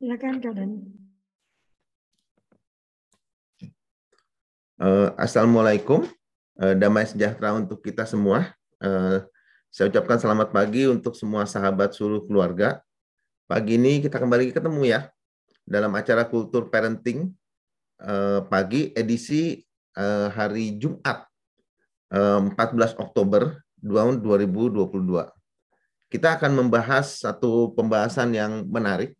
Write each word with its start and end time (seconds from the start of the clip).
Silakan 0.00 0.40
Kak 0.40 0.56
Dani. 0.56 0.80
Uh, 4.80 5.12
Assalamualaikum, 5.20 6.08
uh, 6.56 6.72
damai 6.72 7.04
sejahtera 7.04 7.52
untuk 7.52 7.84
kita 7.84 8.08
semua. 8.08 8.48
Uh, 8.80 9.20
saya 9.68 9.92
ucapkan 9.92 10.16
selamat 10.16 10.56
pagi 10.56 10.88
untuk 10.88 11.12
semua 11.12 11.44
sahabat 11.44 11.92
seluruh 11.92 12.24
keluarga. 12.24 12.80
Pagi 13.44 13.76
ini 13.76 14.00
kita 14.00 14.16
kembali 14.16 14.56
ketemu 14.56 14.88
ya 14.88 15.12
dalam 15.68 15.92
acara 15.92 16.24
Kultur 16.24 16.72
Parenting 16.72 17.36
uh, 18.00 18.40
pagi 18.48 18.96
edisi 18.96 19.60
uh, 20.00 20.32
hari 20.32 20.80
Jumat 20.80 21.28
uh, 22.16 22.40
14 22.56 22.96
Oktober 22.96 23.60
tahun 23.84 24.24
2022. 24.24 24.80
Kita 26.08 26.40
akan 26.40 26.56
membahas 26.56 27.20
satu 27.20 27.76
pembahasan 27.76 28.32
yang 28.32 28.64
menarik 28.64 29.19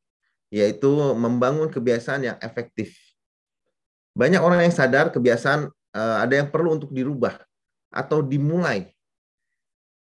yaitu 0.51 0.91
membangun 1.15 1.71
kebiasaan 1.71 2.27
yang 2.27 2.37
efektif. 2.43 2.99
Banyak 4.19 4.43
orang 4.43 4.67
yang 4.67 4.75
sadar 4.75 5.15
kebiasaan 5.15 5.71
uh, 5.95 6.17
ada 6.19 6.43
yang 6.43 6.51
perlu 6.51 6.75
untuk 6.75 6.91
dirubah 6.91 7.39
atau 7.95 8.21
dimulai 8.21 8.91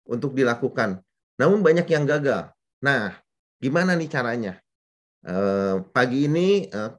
untuk 0.06 0.32
dilakukan. 0.32 1.02
Namun 1.36 1.60
banyak 1.60 1.84
yang 1.90 2.06
gagal. 2.06 2.54
Nah, 2.78 3.18
gimana 3.58 3.98
nih 3.98 4.08
caranya? 4.08 4.54
Uh, 5.26 5.82
pagi 5.90 6.30
ini 6.30 6.70
uh, 6.70 6.94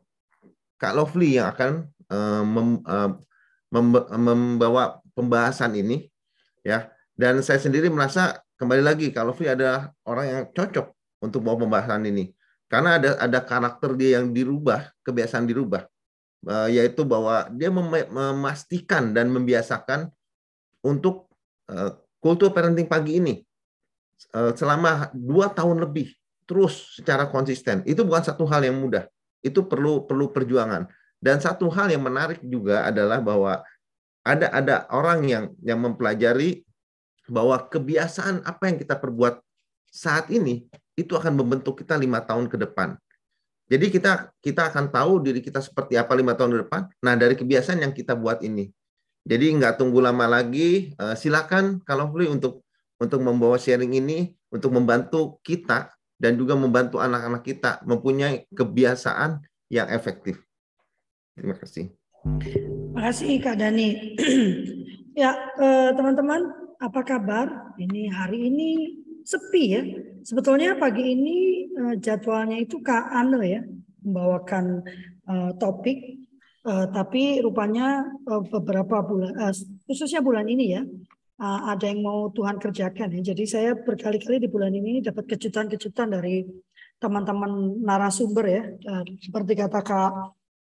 Kak 0.75 0.93
Lovely 0.93 1.39
yang 1.39 1.55
akan 1.55 1.87
uh, 2.11 2.43
mem, 2.43 2.83
membawa 4.11 4.99
pembahasan 5.15 5.71
ini, 5.79 6.11
ya. 6.61 6.91
Dan 7.17 7.39
saya 7.41 7.57
sendiri 7.57 7.87
merasa 7.87 8.43
kembali 8.59 8.83
lagi 8.83 9.09
Kak 9.15 9.23
Lovely 9.23 9.47
ada 9.47 9.95
orang 10.03 10.25
yang 10.27 10.43
cocok 10.51 10.91
untuk 11.23 11.41
bawa 11.41 11.65
pembahasan 11.65 12.05
ini 12.05 12.36
karena 12.67 12.99
ada 12.99 13.09
ada 13.19 13.39
karakter 13.39 13.95
dia 13.95 14.19
yang 14.19 14.35
dirubah, 14.35 14.91
kebiasaan 15.07 15.47
dirubah, 15.47 15.87
uh, 16.47 16.67
yaitu 16.67 17.07
bahwa 17.07 17.47
dia 17.55 17.71
mem 17.71 17.87
memastikan 18.11 19.15
dan 19.15 19.31
membiasakan 19.31 20.11
untuk 20.83 21.31
uh, 21.71 21.95
kultur 22.19 22.51
parenting 22.51 22.87
pagi 22.87 23.23
ini 23.23 23.35
uh, 24.35 24.51
selama 24.51 25.11
dua 25.15 25.47
tahun 25.47 25.79
lebih 25.79 26.11
terus 26.43 26.99
secara 26.99 27.27
konsisten. 27.31 27.83
Itu 27.87 28.03
bukan 28.03 28.23
satu 28.23 28.43
hal 28.47 28.67
yang 28.67 28.75
mudah. 28.79 29.07
Itu 29.39 29.67
perlu 29.67 30.03
perlu 30.03 30.31
perjuangan. 30.31 30.87
Dan 31.17 31.39
satu 31.39 31.71
hal 31.71 31.89
yang 31.89 32.03
menarik 32.03 32.43
juga 32.43 32.85
adalah 32.85 33.23
bahwa 33.23 33.63
ada 34.27 34.47
ada 34.51 34.75
orang 34.91 35.19
yang 35.23 35.45
yang 35.63 35.79
mempelajari 35.79 36.67
bahwa 37.31 37.59
kebiasaan 37.63 38.43
apa 38.43 38.63
yang 38.71 38.77
kita 38.79 38.95
perbuat 38.99 39.39
saat 39.87 40.27
ini 40.31 40.67
itu 40.97 41.13
akan 41.13 41.37
membentuk 41.37 41.79
kita 41.79 41.93
lima 41.93 42.19
tahun 42.25 42.49
ke 42.49 42.57
depan. 42.57 42.97
Jadi 43.69 43.93
kita 43.93 44.33
kita 44.41 44.73
akan 44.73 44.89
tahu 44.89 45.21
diri 45.21 45.39
kita 45.45 45.61
seperti 45.61 45.93
apa 45.99 46.17
lima 46.17 46.33
tahun 46.33 46.57
ke 46.57 46.59
depan. 46.67 46.81
Nah 47.05 47.13
dari 47.13 47.37
kebiasaan 47.37 47.85
yang 47.85 47.93
kita 47.93 48.17
buat 48.17 48.41
ini. 48.41 48.73
Jadi 49.27 49.45
nggak 49.59 49.77
tunggu 49.77 50.01
lama 50.01 50.25
lagi. 50.25 50.95
Uh, 50.97 51.13
silakan 51.13 51.83
kalau 51.85 52.09
boleh 52.09 52.31
untuk 52.33 52.65
untuk 52.97 53.21
membawa 53.21 53.61
sharing 53.61 53.93
ini 53.93 54.33
untuk 54.49 54.73
membantu 54.73 55.37
kita 55.45 55.93
dan 56.17 56.33
juga 56.33 56.57
membantu 56.57 56.97
anak-anak 56.97 57.45
kita 57.45 57.83
mempunyai 57.85 58.49
kebiasaan 58.49 59.43
yang 59.69 59.85
efektif. 59.93 60.41
Terima 61.37 61.53
kasih. 61.53 61.93
Terima 62.41 63.01
kasih 63.13 63.33
Kak 63.43 63.55
Dani. 63.61 64.17
ya 65.21 65.31
eh, 65.61 65.89
teman-teman, 65.93 66.41
apa 66.81 67.01
kabar? 67.05 67.77
Ini 67.77 68.09
hari 68.09 68.49
ini 68.49 68.69
sepi 69.21 69.63
ya. 69.69 69.83
Sebetulnya 70.27 70.75
pagi 70.75 71.15
ini 71.15 71.71
uh, 71.71 71.95
jadwalnya 72.03 72.59
itu 72.59 72.83
Kak 72.83 73.15
Ane 73.15 73.39
ya 73.47 73.63
membawakan 74.03 74.83
uh, 75.23 75.55
topik, 75.55 76.19
uh, 76.67 76.91
tapi 76.91 77.39
rupanya 77.39 78.03
uh, 78.27 78.43
beberapa 78.43 79.07
bulan, 79.07 79.31
uh, 79.39 79.55
khususnya 79.87 80.19
bulan 80.19 80.43
ini 80.51 80.75
ya, 80.75 80.83
uh, 81.39 81.71
ada 81.71 81.87
yang 81.87 82.03
mau 82.03 82.27
Tuhan 82.35 82.59
kerjakan 82.59 83.15
ya. 83.15 83.31
Jadi 83.31 83.43
saya 83.47 83.71
berkali-kali 83.79 84.43
di 84.43 84.51
bulan 84.51 84.75
ini 84.75 84.99
dapat 84.99 85.31
kejutan-kejutan 85.31 86.11
dari 86.11 86.43
teman-teman 86.99 87.79
narasumber 87.79 88.45
ya, 88.51 88.63
uh, 88.67 89.07
seperti 89.23 89.55
kata 89.55 89.79
Kak 89.79 90.11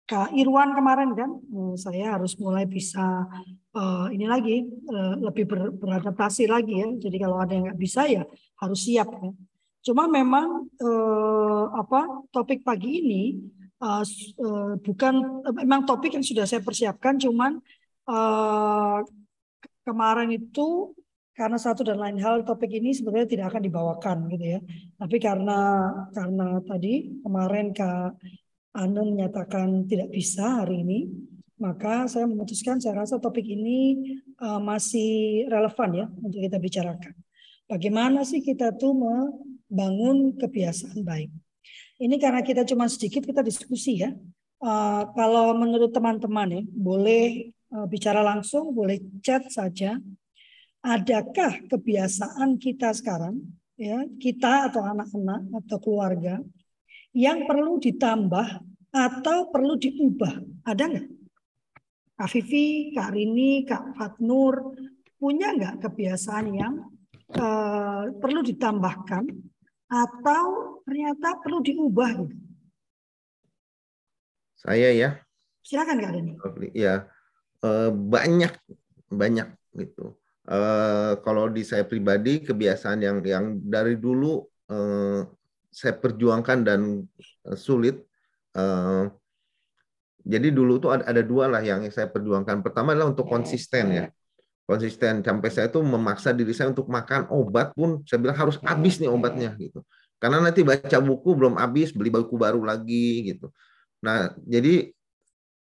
Kak 0.08 0.32
Irwan 0.40 0.72
kemarin 0.72 1.12
kan, 1.20 1.36
saya 1.76 2.16
harus 2.16 2.40
mulai 2.40 2.64
bisa 2.64 3.28
uh, 3.76 4.08
ini 4.08 4.24
lagi 4.24 4.64
uh, 4.88 5.20
lebih 5.20 5.44
ber, 5.44 5.76
beradaptasi 5.76 6.48
lagi 6.48 6.80
ya. 6.80 6.88
Jadi 6.96 7.18
kalau 7.20 7.44
ada 7.44 7.52
yang 7.52 7.68
nggak 7.68 7.82
bisa 7.82 8.08
ya 8.08 8.24
harus 8.64 8.80
siap 8.88 9.12
ya. 9.12 9.36
Cuma 9.88 10.12
memang 10.12 10.68
eh, 10.68 11.66
apa 11.72 12.28
topik 12.36 12.68
pagi 12.68 13.00
ini 13.00 13.24
uh, 13.80 14.04
uh, 14.44 14.74
bukan 14.82 15.14
uh, 15.48 15.56
memang 15.64 15.86
topik 15.88 16.18
yang 16.18 16.26
sudah 16.26 16.44
saya 16.44 16.60
persiapkan, 16.60 17.16
cuman 17.16 17.62
uh, 18.10 19.00
kemarin 19.88 20.34
itu 20.34 20.92
karena 21.38 21.62
satu 21.62 21.86
dan 21.86 22.02
lain 22.02 22.18
hal 22.18 22.42
topik 22.42 22.74
ini 22.74 22.98
sebenarnya 22.98 23.30
tidak 23.30 23.46
akan 23.54 23.64
dibawakan 23.64 24.18
gitu 24.34 24.46
ya. 24.58 24.60
Tapi 24.98 25.18
karena 25.22 25.60
karena 26.12 26.60
tadi 26.66 27.22
kemarin 27.22 27.72
Kak 27.72 28.18
Anu 28.78 29.14
menyatakan 29.14 29.86
tidak 29.86 30.10
bisa 30.12 30.66
hari 30.66 30.82
ini, 30.82 31.00
maka 31.62 32.10
saya 32.10 32.26
memutuskan 32.26 32.82
saya 32.82 33.06
rasa 33.06 33.22
topik 33.22 33.46
ini 33.46 34.18
uh, 34.42 34.60
masih 34.62 35.46
relevan 35.50 35.90
ya 35.94 36.06
untuk 36.22 36.42
kita 36.42 36.58
bicarakan. 36.58 37.14
Bagaimana 37.68 38.24
sih 38.24 38.40
kita 38.40 38.74
tuh 38.80 38.96
membangun 39.68 40.36
kebiasaan 40.40 41.04
baik? 41.04 41.32
Ini 41.98 42.16
karena 42.22 42.46
kita 42.46 42.64
cuma 42.64 42.86
sedikit 42.88 43.26
kita 43.26 43.42
diskusi 43.42 44.02
ya. 44.02 44.14
Uh, 44.58 45.06
kalau 45.14 45.54
menurut 45.54 45.94
teman-teman 45.94 46.62
ya, 46.62 46.64
boleh 46.74 47.54
uh, 47.74 47.86
bicara 47.86 48.26
langsung, 48.26 48.74
boleh 48.74 49.02
chat 49.22 49.46
saja. 49.50 49.98
Adakah 50.82 51.68
kebiasaan 51.68 52.56
kita 52.62 52.94
sekarang, 52.94 53.42
ya 53.76 54.06
kita 54.22 54.72
atau 54.72 54.86
anak-anak 54.86 55.42
atau 55.66 55.78
keluarga 55.82 56.40
yang 57.12 57.50
perlu 57.50 57.82
ditambah 57.82 58.62
atau 58.94 59.38
perlu 59.50 59.74
diubah? 59.76 60.42
Ada 60.64 60.84
nggak? 60.86 61.08
Kak 62.18 62.30
Vivi, 62.34 62.98
Kak 62.98 63.14
Rini, 63.14 63.62
Kak 63.62 63.94
Fatnur, 63.94 64.74
punya 65.18 65.54
nggak 65.54 65.86
kebiasaan 65.86 66.46
yang 66.54 66.74
uh, 67.38 68.10
perlu 68.22 68.42
ditambahkan 68.46 69.26
atau 69.88 70.80
ternyata 70.84 71.40
perlu 71.40 71.64
diubah 71.64 72.28
gitu? 72.28 72.36
Saya 74.60 74.92
ya. 74.92 75.10
Silakan 75.64 76.00
Kak 76.00 76.12
Deni. 76.16 76.34
Ya, 76.76 77.08
uh, 77.64 77.92
banyak 77.92 78.52
banyak 79.12 79.48
gitu. 79.76 80.16
Uh, 80.48 81.20
kalau 81.28 81.52
di 81.52 81.64
saya 81.64 81.84
pribadi 81.84 82.40
kebiasaan 82.40 83.04
yang 83.04 83.18
yang 83.24 83.60
dari 83.60 84.00
dulu 84.00 84.48
uh, 84.72 85.28
saya 85.72 85.96
perjuangkan 85.96 86.60
dan 86.64 86.82
sulit. 87.56 88.02
Jadi 90.28 90.50
dulu 90.52 90.82
tuh 90.82 90.92
ada, 90.98 91.06
ada 91.08 91.22
dua 91.22 91.48
lah 91.48 91.62
yang 91.62 91.86
saya 91.94 92.10
perjuangkan. 92.10 92.66
Pertama 92.66 92.92
adalah 92.98 93.14
untuk 93.14 93.30
konsisten 93.30 93.94
ya 93.94 94.06
konsisten. 94.68 95.24
Sampai 95.24 95.50
saya 95.50 95.72
tuh 95.72 95.82
memaksa 95.82 96.36
diri 96.36 96.52
saya 96.52 96.70
untuk 96.76 96.92
makan 96.92 97.32
obat 97.32 97.72
pun 97.72 98.04
saya 98.04 98.20
bilang 98.20 98.36
harus 98.36 98.60
habis 98.62 99.00
nih 99.00 99.08
obatnya 99.08 99.56
gitu. 99.56 99.82
Karena 100.20 100.44
nanti 100.44 100.62
baca 100.68 101.00
buku 101.00 101.30
belum 101.34 101.56
habis 101.56 101.96
beli 101.96 102.12
buku 102.12 102.36
baru 102.36 102.60
lagi 102.62 103.32
gitu. 103.32 103.50
Nah 104.04 104.36
jadi 104.44 104.92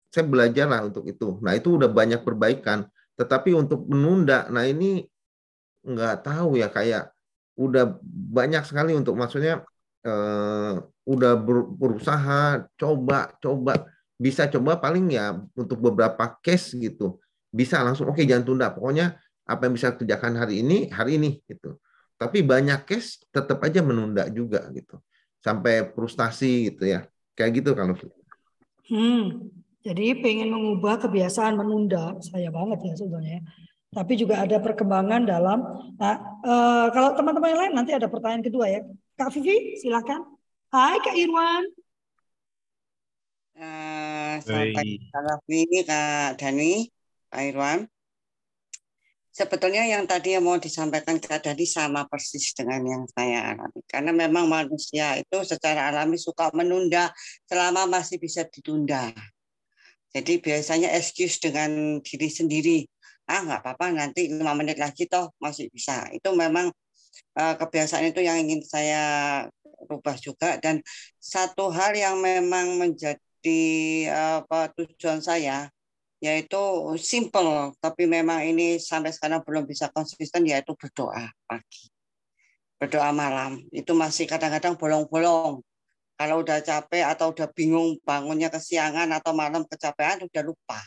saya 0.10 0.26
belajar 0.26 0.66
lah 0.66 0.82
untuk 0.90 1.06
itu. 1.06 1.38
Nah 1.46 1.54
itu 1.54 1.78
udah 1.78 1.88
banyak 1.88 2.26
perbaikan. 2.26 2.90
Tetapi 3.16 3.54
untuk 3.54 3.86
menunda 3.86 4.50
nah 4.50 4.66
ini 4.66 5.06
nggak 5.86 6.26
tahu 6.26 6.58
ya 6.58 6.74
kayak 6.74 7.14
udah 7.56 8.02
banyak 8.34 8.66
sekali 8.66 8.98
untuk 8.98 9.16
maksudnya 9.16 9.62
eh, 10.02 10.74
udah 11.06 11.34
berusaha 11.78 12.66
coba 12.74 13.38
coba. 13.38 13.86
Bisa 14.16 14.48
coba 14.48 14.80
paling 14.80 15.12
ya 15.12 15.36
untuk 15.60 15.78
beberapa 15.84 16.40
case 16.40 16.80
gitu 16.80 17.20
bisa 17.56 17.80
langsung 17.80 18.12
oke 18.12 18.20
okay, 18.20 18.28
jangan 18.28 18.44
tunda. 18.44 18.68
Pokoknya 18.76 19.16
apa 19.48 19.62
yang 19.70 19.74
bisa 19.80 19.96
kerjakan 19.96 20.36
hari 20.36 20.60
ini 20.60 20.92
hari 20.92 21.16
ini 21.16 21.40
gitu. 21.48 21.80
Tapi 22.20 22.44
banyak 22.44 22.84
case 22.84 23.24
tetap 23.32 23.64
aja 23.64 23.80
menunda 23.80 24.28
juga 24.28 24.68
gitu. 24.76 25.00
Sampai 25.40 25.88
frustasi 25.96 26.72
gitu 26.76 26.84
ya. 26.92 27.08
Kayak 27.36 27.64
gitu 27.64 27.72
kalau 27.72 27.96
hmm. 28.92 29.24
Jadi 29.86 30.18
pengen 30.18 30.50
mengubah 30.50 30.98
kebiasaan 31.08 31.56
menunda. 31.56 32.18
Saya 32.20 32.52
banget 32.52 32.80
ya 32.84 32.94
sebetulnya 33.00 33.40
tapi 33.96 34.20
juga 34.20 34.44
ada 34.44 34.60
perkembangan 34.60 35.24
dalam 35.24 35.64
nah 35.96 36.16
uh, 36.44 36.92
kalau 36.92 37.16
teman-teman 37.16 37.56
yang 37.56 37.62
lain 37.64 37.74
nanti 37.80 37.96
ada 37.96 38.12
pertanyaan 38.12 38.44
kedua 38.44 38.68
ya. 38.68 38.84
Kak 39.16 39.32
Vivi 39.32 39.80
silakan. 39.80 40.28
Hai 40.68 41.00
Kak 41.00 41.16
Irwan. 41.16 41.64
Uh, 43.56 44.36
sampai 44.44 45.00
Kak 45.00 45.40
Vivi 45.48 45.80
Kak 45.88 46.36
Dani 46.36 46.92
Irwan. 47.44 47.90
sebetulnya 49.36 49.84
yang 49.84 50.08
tadi 50.08 50.32
yang 50.32 50.48
mau 50.48 50.56
disampaikan 50.56 51.20
Kak 51.20 51.44
Dadi 51.44 51.68
sama 51.68 52.08
persis 52.08 52.56
dengan 52.56 52.80
yang 52.88 53.04
saya 53.12 53.52
alami. 53.52 53.84
Karena 53.84 54.16
memang 54.16 54.48
manusia 54.48 55.20
itu 55.20 55.44
secara 55.44 55.92
alami 55.92 56.16
suka 56.16 56.56
menunda 56.56 57.12
selama 57.44 57.84
masih 57.84 58.16
bisa 58.16 58.48
ditunda. 58.48 59.12
Jadi 60.16 60.40
biasanya 60.40 60.96
excuse 60.96 61.44
dengan 61.44 62.00
diri 62.00 62.32
sendiri. 62.32 62.80
Ah 63.28 63.44
nggak 63.44 63.60
apa-apa 63.60 63.92
nanti 63.92 64.32
lima 64.32 64.56
menit 64.56 64.80
lagi 64.80 65.04
toh 65.12 65.36
masih 65.44 65.68
bisa. 65.68 66.08
Itu 66.16 66.32
memang 66.32 66.72
uh, 67.36 67.56
kebiasaan 67.60 68.16
itu 68.16 68.24
yang 68.24 68.40
ingin 68.40 68.64
saya 68.64 69.04
rubah 69.92 70.16
juga. 70.16 70.56
Dan 70.64 70.80
satu 71.20 71.68
hal 71.76 71.92
yang 72.00 72.24
memang 72.24 72.80
menjadi 72.80 73.20
apa 74.16 74.72
tujuan 74.80 75.20
saya 75.20 75.68
yaitu 76.26 76.62
simple 76.98 77.78
tapi 77.78 78.10
memang 78.10 78.42
ini 78.42 78.82
sampai 78.82 79.14
sekarang 79.14 79.46
belum 79.46 79.70
bisa 79.70 79.94
konsisten 79.94 80.42
yaitu 80.50 80.74
berdoa 80.74 81.30
pagi. 81.46 81.86
Berdoa 82.82 83.14
malam. 83.14 83.62
Itu 83.70 83.94
masih 83.94 84.26
kadang-kadang 84.26 84.74
bolong-bolong. 84.74 85.62
Kalau 86.16 86.36
udah 86.42 86.64
capek 86.66 87.06
atau 87.06 87.30
udah 87.30 87.48
bingung 87.54 88.02
bangunnya 88.02 88.50
kesiangan 88.50 89.14
atau 89.14 89.38
malam 89.38 89.68
kecapean 89.70 90.26
udah 90.26 90.44
lupa. 90.44 90.80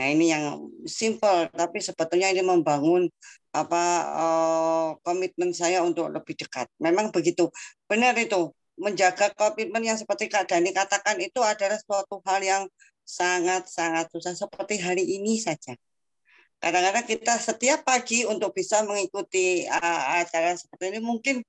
Nah 0.00 0.06
ini 0.10 0.32
yang 0.32 0.66
simple 0.88 1.46
tapi 1.52 1.78
sebetulnya 1.78 2.32
ini 2.32 2.42
membangun 2.42 3.06
apa 3.52 3.82
uh, 4.16 4.88
komitmen 5.04 5.52
saya 5.54 5.84
untuk 5.86 6.10
lebih 6.10 6.34
dekat. 6.40 6.66
Memang 6.82 7.14
begitu. 7.14 7.52
Benar 7.86 8.18
itu. 8.18 8.50
Menjaga 8.80 9.28
komitmen 9.36 9.84
yang 9.84 10.00
seperti 10.00 10.32
Kak 10.32 10.48
Dani 10.48 10.72
katakan 10.72 11.20
itu 11.20 11.44
adalah 11.44 11.76
suatu 11.76 12.24
hal 12.24 12.40
yang 12.40 12.62
sangat-sangat 13.10 14.06
susah 14.14 14.34
seperti 14.38 14.78
hari 14.78 15.02
ini 15.18 15.34
saja. 15.42 15.74
Kadang-kadang 16.60 17.08
kita 17.08 17.34
setiap 17.40 17.82
pagi 17.88 18.28
untuk 18.28 18.52
bisa 18.52 18.84
mengikuti 18.84 19.64
uh, 19.64 20.20
acara 20.20 20.54
seperti 20.54 20.92
ini 20.92 21.00
mungkin 21.00 21.40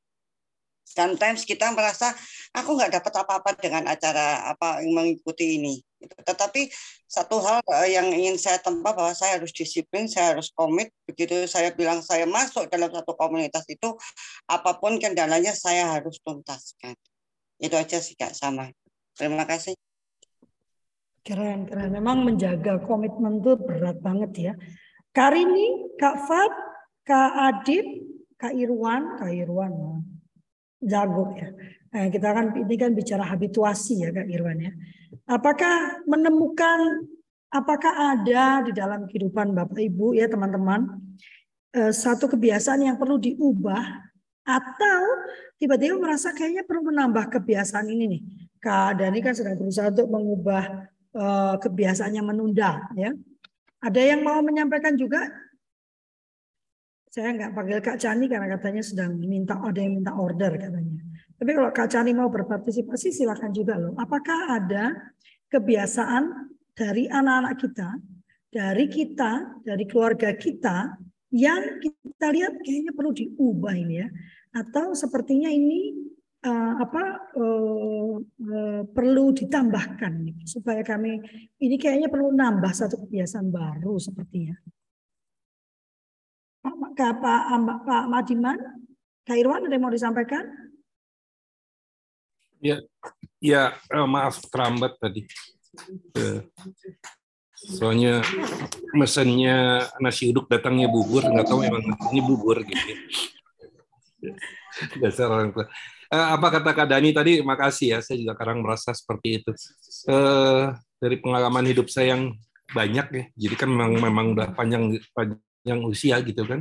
sometimes 0.88 1.44
kita 1.48 1.72
merasa 1.72 2.12
aku 2.56 2.76
nggak 2.80 3.00
dapat 3.00 3.14
apa-apa 3.24 3.52
dengan 3.60 3.92
acara 3.92 4.56
apa 4.56 4.84
yang 4.84 4.96
mengikuti 4.96 5.60
ini. 5.60 5.84
Tetapi 6.02 6.72
satu 7.06 7.38
hal 7.44 7.62
yang 7.92 8.10
ingin 8.10 8.40
saya 8.40 8.58
tempa 8.58 8.96
bahwa 8.96 9.14
saya 9.14 9.38
harus 9.38 9.54
disiplin, 9.54 10.10
saya 10.10 10.34
harus 10.34 10.50
komit. 10.56 10.90
Begitu 11.06 11.46
saya 11.46 11.70
bilang 11.76 12.02
saya 12.02 12.26
masuk 12.26 12.72
dalam 12.72 12.90
satu 12.90 13.14
komunitas 13.14 13.68
itu, 13.70 13.94
apa 14.50 14.80
pun 14.82 14.98
kendalanya 14.98 15.54
saya 15.54 15.92
harus 15.92 16.18
tuntaskan. 16.24 16.98
Itu 17.62 17.78
aja 17.78 18.02
sih 18.02 18.18
kak 18.18 18.34
sama. 18.34 18.74
Terima 19.14 19.46
kasih. 19.46 19.91
Keren, 21.22 21.70
keren. 21.70 21.94
Memang 21.94 22.26
menjaga 22.26 22.82
komitmen 22.82 23.46
itu 23.46 23.54
berat 23.62 24.02
banget 24.02 24.32
ya. 24.38 24.54
Karini, 25.14 25.94
Kak 26.02 26.18
Fat, 26.26 26.54
Kak 27.06 27.32
Adit, 27.52 27.86
Kak 28.42 28.58
Irwan, 28.58 29.22
Kak 29.22 29.30
Irwan, 29.30 30.02
jago 30.82 31.30
ya. 31.38 31.54
Nah, 31.92 32.08
kita 32.10 32.32
kan 32.34 32.46
ini 32.58 32.76
kan 32.80 32.96
bicara 32.98 33.28
habituasi 33.28 34.02
ya 34.02 34.10
Kak 34.10 34.26
Irwan 34.34 34.66
ya. 34.66 34.72
Apakah 35.30 36.02
menemukan, 36.10 37.06
apakah 37.54 38.18
ada 38.18 38.66
di 38.66 38.72
dalam 38.74 39.06
kehidupan 39.06 39.54
Bapak 39.54 39.78
Ibu 39.78 40.18
ya 40.18 40.26
teman-teman 40.26 40.90
eh, 41.76 41.94
satu 41.94 42.32
kebiasaan 42.32 42.82
yang 42.82 42.98
perlu 42.98 43.22
diubah 43.22 44.10
atau 44.42 45.02
tiba-tiba 45.62 46.02
merasa 46.02 46.34
kayaknya 46.34 46.66
perlu 46.66 46.90
menambah 46.90 47.30
kebiasaan 47.30 47.86
ini 47.94 48.06
nih. 48.10 48.22
Kak 48.58 48.98
Dani 48.98 49.20
kan 49.22 49.38
sedang 49.38 49.58
berusaha 49.60 49.94
untuk 49.94 50.10
mengubah 50.10 50.90
uh, 51.16 51.56
kebiasaannya 51.60 52.24
menunda 52.24 52.92
ya. 52.96 53.12
Ada 53.82 54.02
yang 54.14 54.22
mau 54.22 54.40
menyampaikan 54.46 54.94
juga? 54.94 55.26
Saya 57.12 57.36
nggak 57.36 57.52
panggil 57.52 57.80
Kak 57.84 58.00
Cani 58.00 58.30
karena 58.32 58.48
katanya 58.56 58.84
sedang 58.86 59.20
minta 59.20 59.60
ada 59.60 59.80
yang 59.82 60.00
minta 60.00 60.16
order 60.16 60.56
katanya. 60.56 61.02
Tapi 61.36 61.52
kalau 61.58 61.70
Kak 61.74 61.90
Cani 61.92 62.14
mau 62.14 62.30
berpartisipasi 62.30 63.12
silakan 63.12 63.52
juga 63.52 63.76
loh. 63.76 63.98
Apakah 63.98 64.62
ada 64.62 64.96
kebiasaan 65.52 66.54
dari 66.72 67.10
anak-anak 67.12 67.56
kita, 67.60 67.90
dari 68.48 68.86
kita, 68.88 69.60
dari 69.66 69.84
keluarga 69.90 70.32
kita 70.38 70.96
yang 71.36 71.82
kita 71.82 72.28
lihat 72.32 72.54
kayaknya 72.64 72.92
perlu 72.96 73.12
diubah 73.12 73.76
ini 73.76 74.06
ya. 74.06 74.08
Atau 74.56 74.96
sepertinya 74.96 75.52
ini 75.52 76.11
uh, 76.46 76.74
apa 76.82 77.04
uh, 77.38 78.16
uh, 78.22 78.82
perlu 78.90 79.34
ditambahkan 79.34 80.12
gitu, 80.28 80.60
supaya 80.60 80.82
kami 80.86 81.22
ini 81.62 81.76
kayaknya 81.78 82.10
perlu 82.10 82.34
nambah 82.34 82.74
satu 82.74 83.02
kebiasaan 83.06 83.50
baru 83.50 83.98
sepertinya. 83.98 84.58
Pak 86.62 86.76
Pak 86.78 87.14
Pak, 87.18 87.80
Pak 87.88 88.04
Madiman, 88.06 88.58
Kak 89.26 89.38
Irwan 89.38 89.66
ada 89.66 89.74
yang 89.74 89.82
mau 89.82 89.94
disampaikan? 89.94 90.46
Ya, 92.62 92.78
ya 93.42 93.74
maaf 94.06 94.38
terlambat 94.54 94.94
tadi. 95.02 95.26
Soalnya 97.58 98.22
mesennya 98.94 99.90
nasi 99.98 100.30
uduk 100.30 100.46
datangnya 100.46 100.86
bubur, 100.86 101.26
nggak 101.26 101.50
tahu 101.50 101.66
emang 101.66 101.82
ini 102.14 102.22
bubur 102.22 102.62
gitu. 102.62 102.94
Dasar 105.02 105.34
orang 105.34 105.54
tua. 105.54 105.66
Uh, 106.12 106.28
apa 106.36 106.60
kata 106.60 106.76
Kak 106.76 106.92
Dani 106.92 107.16
tadi? 107.16 107.40
Makasih 107.40 107.88
ya, 107.96 108.00
saya 108.04 108.20
juga 108.20 108.36
kadang 108.36 108.60
merasa 108.60 108.92
seperti 108.92 109.40
itu. 109.40 109.52
Uh, 110.12 110.76
dari 111.00 111.16
pengalaman 111.24 111.64
hidup 111.64 111.88
saya 111.88 112.20
yang 112.20 112.36
banyak 112.72 113.08
ya, 113.12 113.24
jadi 113.48 113.56
kan 113.56 113.70
memang 113.72 113.94
memang 114.00 114.26
udah 114.36 114.52
panjang 114.52 115.00
panjang 115.16 115.80
usia 115.88 116.20
gitu 116.20 116.44
kan. 116.44 116.60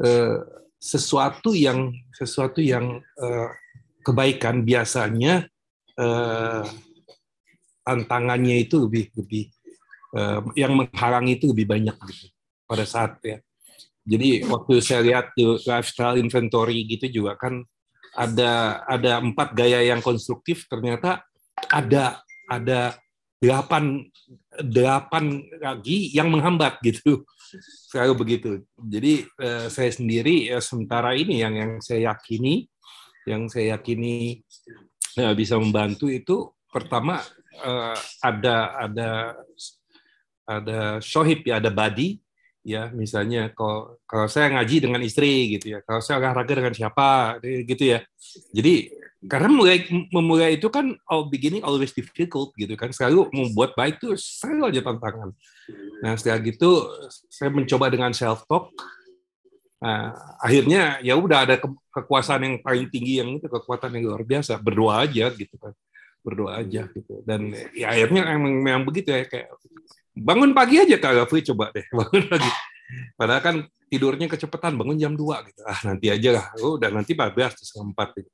Uh, 0.00 0.40
sesuatu 0.80 1.52
yang 1.52 1.92
sesuatu 2.12 2.64
yang 2.64 3.04
uh, 3.20 3.48
kebaikan 4.04 4.64
biasanya 4.64 5.44
uh, 6.00 6.64
tantangannya 7.84 8.64
itu 8.64 8.84
lebih 8.84 9.12
lebih 9.16 9.44
uh, 10.16 10.40
yang 10.56 10.72
menghalangi 10.72 11.36
itu 11.36 11.52
lebih 11.52 11.68
banyak 11.68 11.96
gitu 12.00 12.32
pada 12.64 12.84
saat 12.88 13.20
ya. 13.20 13.40
Jadi 14.04 14.44
waktu 14.44 14.84
saya 14.84 15.00
lihat 15.00 15.32
di 15.32 15.48
lifestyle 15.64 16.20
inventory 16.20 16.84
gitu 16.84 17.08
juga 17.24 17.40
kan 17.40 17.64
ada 18.14 18.82
ada 18.86 19.18
empat 19.18 19.52
gaya 19.52 19.82
yang 19.82 19.98
konstruktif 19.98 20.70
ternyata 20.70 21.26
ada 21.70 22.22
ada 22.46 22.94
delapan 23.42 24.06
delapan 24.62 25.44
lagi 25.60 26.14
yang 26.14 26.32
menghambat 26.32 26.80
gitu. 26.80 27.26
Selalu 27.92 28.12
begitu. 28.16 28.50
Jadi 28.78 29.26
eh, 29.26 29.66
saya 29.68 29.90
sendiri 29.92 30.48
ya 30.48 30.62
sementara 30.64 31.12
ini 31.12 31.44
yang 31.44 31.54
yang 31.54 31.72
saya 31.84 32.14
yakini 32.14 32.64
yang 33.28 33.50
saya 33.52 33.76
yakini 33.76 34.40
eh, 35.20 35.34
bisa 35.36 35.60
membantu 35.60 36.08
itu 36.08 36.48
pertama 36.72 37.20
eh, 37.60 37.96
ada 38.24 38.56
ada 38.80 39.10
ada 40.44 40.78
shohib 41.00 41.44
ya 41.44 41.60
ada 41.60 41.72
body 41.72 42.23
ya 42.64 42.88
misalnya 42.96 43.52
kalau 43.52 44.00
kalau 44.08 44.24
saya 44.24 44.48
ngaji 44.56 44.88
dengan 44.88 45.04
istri 45.04 45.60
gitu 45.60 45.76
ya 45.76 45.84
kalau 45.84 46.00
saya 46.00 46.16
olahraga 46.18 46.64
dengan 46.64 46.72
siapa 46.72 47.38
gitu 47.44 47.84
ya. 47.94 48.00
Jadi 48.56 48.88
karena 49.24 49.48
mulai 49.52 49.84
memulai 50.12 50.56
itu 50.56 50.68
kan 50.72 50.96
all 51.08 51.28
beginning 51.28 51.60
always 51.60 51.92
difficult 51.92 52.56
gitu 52.56 52.72
kan 52.76 52.92
selalu 52.92 53.28
membuat 53.32 53.76
baik 53.76 54.00
itu 54.00 54.16
selalu 54.16 54.72
aja 54.72 54.80
tantangan. 54.80 55.30
Nah 56.00 56.12
setelah 56.16 56.40
gitu 56.40 56.88
saya 57.28 57.52
mencoba 57.52 57.92
dengan 57.92 58.16
self 58.16 58.48
talk 58.48 58.72
nah, 59.84 60.16
akhirnya 60.40 61.04
ya 61.04 61.20
udah 61.20 61.44
ada 61.44 61.60
ke 61.60 61.68
kekuasaan 61.94 62.42
yang 62.48 62.56
paling 62.64 62.88
tinggi 62.88 63.20
yang 63.20 63.28
itu 63.36 63.46
kekuatan 63.46 63.92
yang 63.94 64.08
luar 64.08 64.24
biasa 64.24 64.56
berdoa 64.58 65.04
aja 65.04 65.30
gitu 65.36 65.54
kan 65.60 65.76
berdoa 66.24 66.64
aja 66.64 66.88
gitu. 66.88 67.20
Dan 67.28 67.52
ya 67.76 67.92
akhirnya 67.92 68.24
memang, 68.32 68.52
memang 68.64 68.84
begitu 68.88 69.12
ya 69.12 69.28
kayak 69.28 69.52
bangun 70.14 70.54
pagi 70.54 70.78
aja 70.78 70.96
Kak 70.96 71.12
Gafri 71.22 71.42
coba 71.42 71.74
deh 71.74 71.84
bangun 71.98 72.22
pagi 72.30 72.50
padahal 73.18 73.42
kan 73.42 73.56
tidurnya 73.94 74.26
kecepatan 74.26 74.74
bangun 74.74 74.98
jam 74.98 75.12
2 75.14 75.46
gitu. 75.50 75.60
Ah 75.62 75.78
nanti 75.86 76.10
aja 76.10 76.30
lah. 76.34 76.44
Oh, 76.58 76.74
udah 76.74 76.90
nanti 76.90 77.14
14 77.14 77.62
setengah 77.62 77.94
empat 77.94 78.08
gitu. 78.18 78.30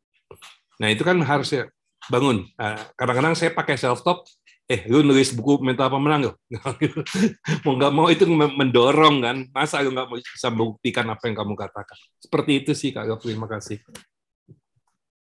nah 0.81 0.89
itu 0.89 1.05
kan 1.05 1.21
harus 1.21 1.53
ya 1.53 1.69
bangun. 2.09 2.49
Nah, 2.57 2.81
kadang-kadang 2.97 3.37
saya 3.37 3.53
pakai 3.53 3.77
self 3.77 4.01
talk 4.01 4.25
eh 4.71 4.87
lu 4.89 5.03
nulis 5.03 5.35
buku 5.35 5.59
mental 5.67 5.91
pemenang 5.91 6.31
loh 6.31 6.35
mau 7.67 7.75
nggak 7.75 7.93
mau 7.93 8.07
itu 8.09 8.25
mendorong 8.33 9.17
kan. 9.21 9.37
Masa 9.53 9.85
lu 9.85 9.93
nggak 9.93 10.09
bisa 10.09 10.49
membuktikan 10.49 11.05
apa 11.13 11.29
yang 11.29 11.37
kamu 11.37 11.53
katakan? 11.59 11.99
Seperti 12.17 12.65
itu 12.65 12.73
sih 12.73 12.97
kak 12.97 13.05
Gafri 13.05 13.37
terima 13.37 13.51
kasih 13.51 13.83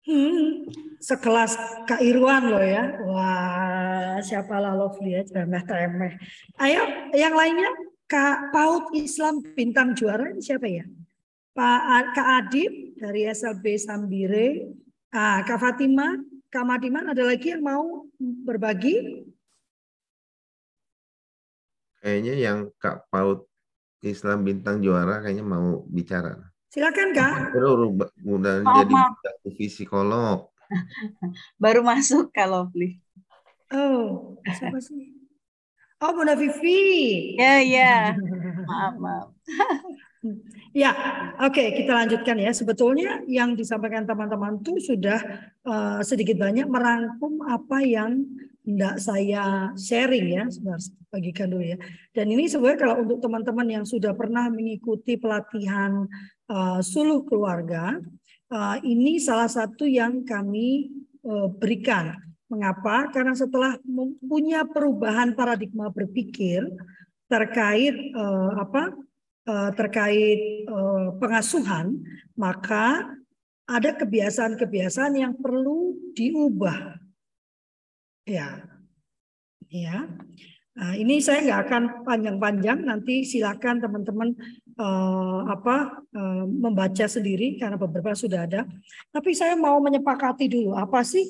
Hmm, 0.08 0.64
sekelas 1.04 1.84
Kak 1.84 2.00
Irwan 2.00 2.48
loh 2.48 2.64
ya. 2.64 2.96
Wah, 3.04 4.24
siapa 4.24 4.56
lah 4.56 4.72
Lovely 4.72 5.20
ya, 5.20 5.22
remeh-remeh. 5.28 6.16
Ayo, 6.64 7.12
yang 7.12 7.36
lainnya 7.36 7.68
Kak 8.08 8.56
Paut 8.56 8.88
Islam 8.96 9.44
Bintang 9.52 9.92
Juara 10.00 10.32
ini 10.32 10.40
siapa 10.40 10.64
ya? 10.64 10.88
Pak 11.52 12.16
Kak 12.16 12.28
Adib 12.40 12.96
dari 12.96 13.28
SLB 13.28 13.76
Sambire. 13.76 14.72
Ah, 15.12 15.44
Kak 15.44 15.60
Fatima, 15.60 16.16
Kak 16.48 16.64
Madiman, 16.64 17.12
ada 17.12 17.28
lagi 17.28 17.52
yang 17.52 17.68
mau 17.68 18.08
berbagi? 18.48 19.28
Kayaknya 22.00 22.34
yang 22.40 22.60
Kak 22.80 23.12
Paut 23.12 23.44
Islam 24.00 24.48
bintang 24.48 24.80
juara 24.80 25.20
kayaknya 25.20 25.44
mau 25.44 25.84
bicara. 25.92 26.40
Silakan 26.68 27.16
kak. 27.16 27.56
Terus 27.56 27.96
udah 28.28 28.56
jadi 28.64 28.96
psikolog. 29.72 30.52
Baru 31.64 31.82
masuk 31.84 32.32
kalau 32.36 32.68
beli. 32.68 33.00
Oh, 33.72 34.40
siapa 34.48 34.80
sih? 34.80 35.18
Oh, 35.98 36.14
Bunda 36.14 36.38
Vivi. 36.38 37.34
Ya, 37.36 37.58
ya. 37.64 38.14
Maaf, 38.70 38.96
maaf. 39.02 39.28
Ya, 40.76 40.92
oke 41.40 41.56
okay, 41.56 41.68
kita 41.78 41.94
lanjutkan 41.94 42.36
ya. 42.38 42.52
Sebetulnya 42.52 43.24
yang 43.26 43.56
disampaikan 43.56 44.04
teman-teman 44.04 44.60
itu 44.60 44.76
sudah 44.94 45.24
uh, 45.64 46.04
sedikit 46.04 46.36
banyak 46.38 46.68
merangkum 46.68 47.42
apa 47.48 47.80
yang 47.82 48.28
tidak 48.68 49.00
saya 49.00 49.72
sharing 49.80 50.28
ya, 50.28 50.44
sebenarnya 50.52 50.90
bagikan 51.08 51.48
dulu 51.48 51.64
ya. 51.64 51.78
Dan 52.12 52.28
ini 52.34 52.52
sebenarnya 52.52 52.80
kalau 52.84 52.96
untuk 53.08 53.24
teman-teman 53.24 53.68
yang 53.80 53.86
sudah 53.88 54.12
pernah 54.14 54.52
mengikuti 54.52 55.16
pelatihan 55.16 56.06
uh, 56.52 56.80
suluh 56.84 57.24
keluarga, 57.28 58.00
uh, 58.52 58.78
ini 58.84 59.20
salah 59.20 59.48
satu 59.48 59.86
yang 59.88 60.24
kami 60.24 60.92
uh, 61.24 61.52
berikan. 61.52 62.16
Mengapa? 62.48 63.12
Karena 63.12 63.36
setelah 63.36 63.76
mempunyai 63.84 64.64
perubahan 64.72 65.36
paradigma 65.36 65.92
berpikir 65.92 66.64
terkait 67.28 67.92
apa 68.56 68.96
terkait 69.76 70.64
uh, 70.72 71.12
pengasuhan, 71.20 72.00
maka 72.40 73.16
ada 73.68 73.92
kebiasaan-kebiasaan 74.00 75.20
yang 75.20 75.36
perlu 75.36 75.92
diubah 76.16 76.96
Ya, 78.28 78.60
ya. 79.72 80.04
Nah, 80.76 80.94
ini 81.00 81.24
saya 81.24 81.48
nggak 81.48 81.62
akan 81.64 81.84
panjang-panjang. 82.04 82.84
Nanti 82.84 83.24
silakan 83.24 83.80
teman-teman 83.80 84.36
uh, 84.78 85.42
apa 85.50 86.06
uh, 86.14 86.46
membaca 86.46 87.06
sendiri 87.10 87.58
karena 87.58 87.76
beberapa 87.76 88.14
sudah 88.14 88.46
ada. 88.46 88.64
Tapi 89.12 89.34
saya 89.34 89.58
mau 89.58 89.78
menyepakati 89.82 90.48
dulu 90.48 90.78
apa 90.78 91.02
sih 91.04 91.26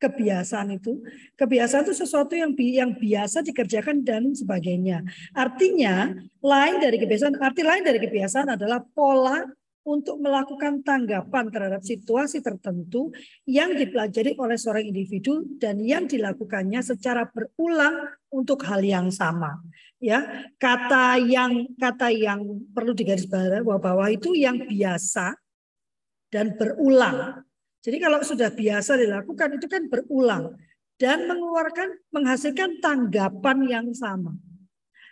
kebiasaan 0.00 0.80
itu. 0.80 0.98
Kebiasaan 1.36 1.86
itu 1.86 1.94
sesuatu 1.94 2.32
yang 2.32 2.56
bi 2.56 2.80
yang 2.80 2.96
biasa 2.96 3.44
dikerjakan 3.46 4.02
dan 4.02 4.32
sebagainya. 4.32 5.04
Artinya 5.36 6.16
lain 6.40 6.74
dari 6.80 6.96
kebiasaan. 6.98 7.36
Arti 7.38 7.62
lain 7.62 7.84
dari 7.84 8.00
kebiasaan 8.00 8.56
adalah 8.56 8.80
pola 8.80 9.44
untuk 9.80 10.20
melakukan 10.20 10.84
tanggapan 10.84 11.48
terhadap 11.48 11.80
situasi 11.80 12.44
tertentu 12.44 13.08
yang 13.48 13.72
dipelajari 13.72 14.36
oleh 14.36 14.56
seorang 14.60 14.84
individu 14.84 15.44
dan 15.56 15.80
yang 15.80 16.04
dilakukannya 16.04 16.84
secara 16.84 17.24
berulang 17.32 18.12
untuk 18.28 18.60
hal 18.68 18.84
yang 18.84 19.08
sama. 19.08 19.56
Ya, 20.00 20.48
kata 20.56 21.20
yang 21.20 21.76
kata 21.76 22.08
yang 22.08 22.40
perlu 22.72 22.96
digarisbawahi 22.96 24.16
itu 24.16 24.32
yang 24.32 24.64
biasa 24.64 25.36
dan 26.32 26.56
berulang. 26.56 27.44
Jadi 27.84 28.00
kalau 28.00 28.24
sudah 28.24 28.48
biasa 28.48 28.96
dilakukan 28.96 29.60
itu 29.60 29.68
kan 29.68 29.92
berulang 29.92 30.56
dan 30.96 31.28
mengeluarkan 31.28 32.00
menghasilkan 32.16 32.80
tanggapan 32.80 33.58
yang 33.68 33.86
sama. 33.92 34.32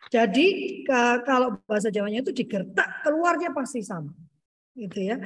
Jadi 0.08 0.80
kalau 0.88 1.60
bahasa 1.68 1.92
Jawanya 1.92 2.24
itu 2.24 2.32
digertak 2.32 3.04
keluarnya 3.04 3.52
pasti 3.52 3.84
sama 3.84 4.08
gitu 4.78 4.98
ya. 5.10 5.16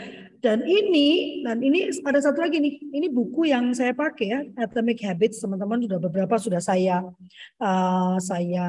Dan 0.40 0.64
ini 0.64 1.40
dan 1.44 1.60
ini 1.60 1.92
ada 2.02 2.18
satu 2.24 2.40
lagi 2.40 2.56
nih. 2.56 2.80
Ini 2.88 3.06
buku 3.12 3.52
yang 3.52 3.76
saya 3.76 3.92
pakai 3.92 4.26
ya, 4.26 4.40
Atomic 4.64 5.04
Habits 5.04 5.44
teman-teman 5.44 5.84
sudah 5.84 5.98
beberapa 6.00 6.34
sudah 6.40 6.58
saya 6.64 7.04
uh, 7.60 8.16
saya 8.16 8.66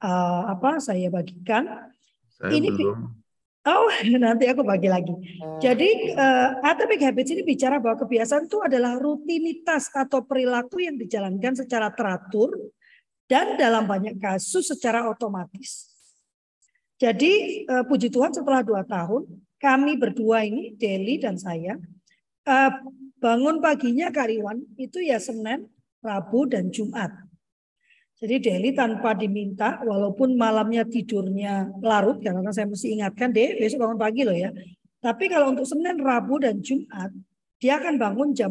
uh, 0.00 0.42
apa 0.48 0.80
saya 0.80 1.12
bagikan. 1.12 1.68
Saya 2.40 2.56
ini 2.56 2.72
belum. 2.72 3.20
Oh, 3.62 3.86
nanti 4.24 4.48
aku 4.48 4.64
bagi 4.64 4.88
lagi. 4.88 5.12
Jadi 5.60 6.16
uh, 6.16 6.58
Atomic 6.64 7.04
Habits 7.04 7.30
ini 7.30 7.44
bicara 7.44 7.76
bahwa 7.78 8.00
kebiasaan 8.00 8.48
itu 8.48 8.58
adalah 8.64 8.96
rutinitas 8.96 9.92
atau 9.92 10.24
perilaku 10.24 10.82
yang 10.82 10.96
dijalankan 10.96 11.54
secara 11.54 11.92
teratur 11.92 12.50
dan 13.28 13.54
dalam 13.60 13.86
banyak 13.86 14.18
kasus 14.18 14.72
secara 14.72 15.06
otomatis. 15.06 15.92
Jadi 17.02 17.66
puji 17.90 18.14
Tuhan 18.14 18.30
setelah 18.30 18.62
dua 18.62 18.86
tahun 18.86 19.26
kami 19.62 19.94
berdua 19.94 20.42
ini, 20.42 20.74
Deli 20.74 21.22
dan 21.22 21.38
saya, 21.38 21.78
uh, 22.50 22.72
bangun 23.22 23.62
paginya 23.62 24.10
karyawan 24.10 24.58
itu 24.74 24.98
ya 24.98 25.22
Senin, 25.22 25.70
Rabu, 26.02 26.50
dan 26.50 26.74
Jumat. 26.74 27.14
Jadi 28.18 28.42
Deli 28.42 28.74
tanpa 28.74 29.14
diminta, 29.14 29.78
walaupun 29.86 30.34
malamnya 30.34 30.82
tidurnya 30.82 31.70
larut, 31.78 32.18
karena 32.18 32.50
saya 32.50 32.66
mesti 32.66 32.98
ingatkan, 32.98 33.30
deh 33.30 33.54
besok 33.62 33.86
bangun 33.86 33.98
pagi 34.02 34.26
loh 34.26 34.34
ya. 34.34 34.50
Tapi 34.98 35.30
kalau 35.30 35.54
untuk 35.54 35.66
Senin, 35.66 36.02
Rabu, 36.02 36.42
dan 36.42 36.58
Jumat, 36.58 37.14
dia 37.62 37.78
akan 37.78 37.94
bangun 38.02 38.34
jam 38.34 38.50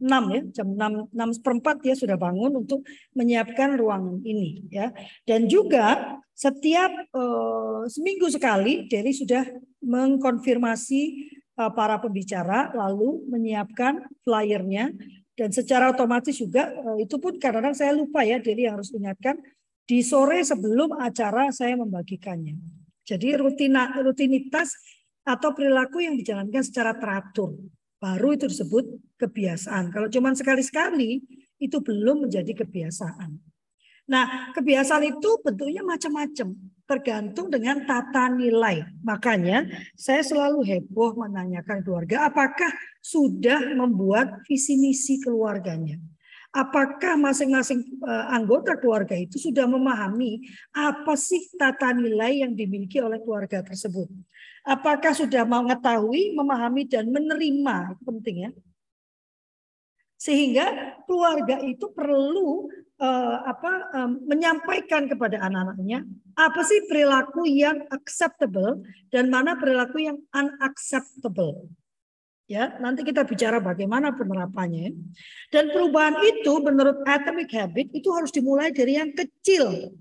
6 0.00 0.34
ya, 0.34 0.40
jam 0.56 0.68
6, 0.72 1.12
6 1.12 1.36
seperempat 1.38 1.76
dia 1.84 1.92
sudah 1.92 2.16
bangun 2.16 2.64
untuk 2.64 2.80
menyiapkan 3.12 3.76
ruangan 3.76 4.24
ini 4.24 4.64
ya. 4.72 4.90
Dan 5.28 5.46
juga 5.46 6.16
setiap 6.32 6.88
uh, 7.12 7.84
seminggu 7.84 8.32
sekali 8.32 8.88
Derry 8.88 9.12
sudah 9.12 9.44
mengkonfirmasi 9.84 11.02
uh, 11.60 11.70
para 11.76 12.00
pembicara 12.00 12.72
lalu 12.72 13.28
menyiapkan 13.28 14.08
flyernya 14.24 14.96
dan 15.36 15.52
secara 15.52 15.92
otomatis 15.92 16.32
juga 16.36 16.72
uh, 16.72 16.96
itu 16.96 17.20
pun 17.20 17.36
kadang-kadang 17.36 17.76
saya 17.76 17.92
lupa 17.92 18.24
ya 18.24 18.40
Derry 18.40 18.64
yang 18.64 18.80
harus 18.80 18.88
ingatkan 18.96 19.36
di 19.84 20.00
sore 20.00 20.40
sebelum 20.40 20.96
acara 20.96 21.52
saya 21.52 21.76
membagikannya. 21.76 22.56
Jadi 23.04 23.34
rutina, 23.36 24.00
rutinitas 24.00 24.72
atau 25.26 25.50
perilaku 25.52 26.00
yang 26.00 26.14
dijalankan 26.16 26.62
secara 26.62 26.96
teratur 26.96 27.58
baru 28.00 28.34
itu 28.34 28.48
disebut 28.48 28.84
kebiasaan. 29.20 29.92
Kalau 29.92 30.08
cuma 30.08 30.32
sekali-sekali 30.32 31.20
itu 31.60 31.76
belum 31.84 32.26
menjadi 32.26 32.64
kebiasaan. 32.64 33.36
Nah, 34.10 34.50
kebiasaan 34.56 35.06
itu 35.06 35.38
bentuknya 35.38 35.86
macam-macam, 35.86 36.50
tergantung 36.82 37.46
dengan 37.46 37.86
tata 37.86 38.26
nilai. 38.34 38.82
Makanya 39.06 39.70
saya 39.94 40.26
selalu 40.26 40.66
heboh 40.66 41.14
menanyakan 41.14 41.86
keluarga, 41.86 42.26
apakah 42.26 42.74
sudah 42.98 43.70
membuat 43.78 44.42
visi 44.50 44.74
misi 44.74 45.22
keluarganya? 45.22 45.94
Apakah 46.50 47.14
masing-masing 47.14 47.86
eh, 48.02 48.24
anggota 48.34 48.74
keluarga 48.74 49.14
itu 49.14 49.38
sudah 49.38 49.70
memahami 49.70 50.42
apa 50.74 51.14
sih 51.14 51.46
tata 51.54 51.94
nilai 51.94 52.42
yang 52.42 52.58
dimiliki 52.58 52.98
oleh 52.98 53.22
keluarga 53.22 53.62
tersebut? 53.62 54.10
Apakah 54.66 55.14
sudah 55.14 55.46
mengetahui, 55.46 56.34
memahami 56.34 56.90
dan 56.90 57.06
menerima? 57.08 57.94
Itu 57.94 58.02
penting 58.02 58.36
ya. 58.44 58.50
Sehingga 60.20 61.00
keluarga 61.08 61.64
itu 61.64 61.88
perlu 61.96 62.68
uh, 63.00 63.36
apa 63.48 63.72
um, 63.96 64.10
menyampaikan 64.28 65.08
kepada 65.08 65.40
anak-anaknya 65.40 66.04
apa 66.36 66.60
sih 66.60 66.84
perilaku 66.84 67.48
yang 67.48 67.88
acceptable 67.88 68.84
dan 69.08 69.32
mana 69.32 69.56
perilaku 69.56 70.04
yang 70.04 70.20
unacceptable. 70.36 71.72
Ya, 72.50 72.74
nanti 72.82 73.06
kita 73.06 73.22
bicara 73.22 73.62
bagaimana 73.62 74.10
penerapannya. 74.10 74.90
Dan 75.54 75.70
perubahan 75.70 76.18
itu 76.26 76.58
menurut 76.58 77.06
Atomic 77.06 77.46
Habit 77.54 77.94
itu 77.94 78.10
harus 78.10 78.34
dimulai 78.34 78.74
dari 78.74 78.98
yang 78.98 79.14
kecil 79.14 79.94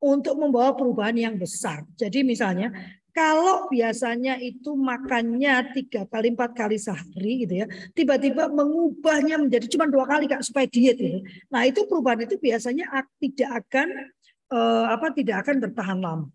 untuk 0.00 0.32
membawa 0.40 0.72
perubahan 0.72 1.12
yang 1.12 1.36
besar. 1.36 1.84
Jadi 1.92 2.24
misalnya 2.24 2.72
kalau 3.12 3.68
biasanya 3.68 4.40
itu 4.40 4.72
makannya 4.80 5.76
tiga 5.76 6.08
kali 6.08 6.32
empat 6.32 6.56
kali 6.56 6.80
sehari 6.80 7.44
gitu 7.44 7.64
ya, 7.64 7.66
tiba-tiba 7.92 8.48
mengubahnya 8.48 9.36
menjadi 9.36 9.68
cuma 9.76 9.92
dua 9.92 10.08
kali 10.08 10.32
kak 10.32 10.40
supaya 10.40 10.64
diet 10.64 10.96
gitu. 10.96 11.20
Nah 11.52 11.68
itu 11.68 11.84
perubahan 11.84 12.24
itu 12.24 12.40
biasanya 12.40 12.88
tidak 13.20 13.50
akan 13.60 13.88
eh, 14.56 14.86
apa 14.88 15.06
tidak 15.12 15.44
akan 15.44 15.56
bertahan 15.68 16.00
lama. 16.00 16.32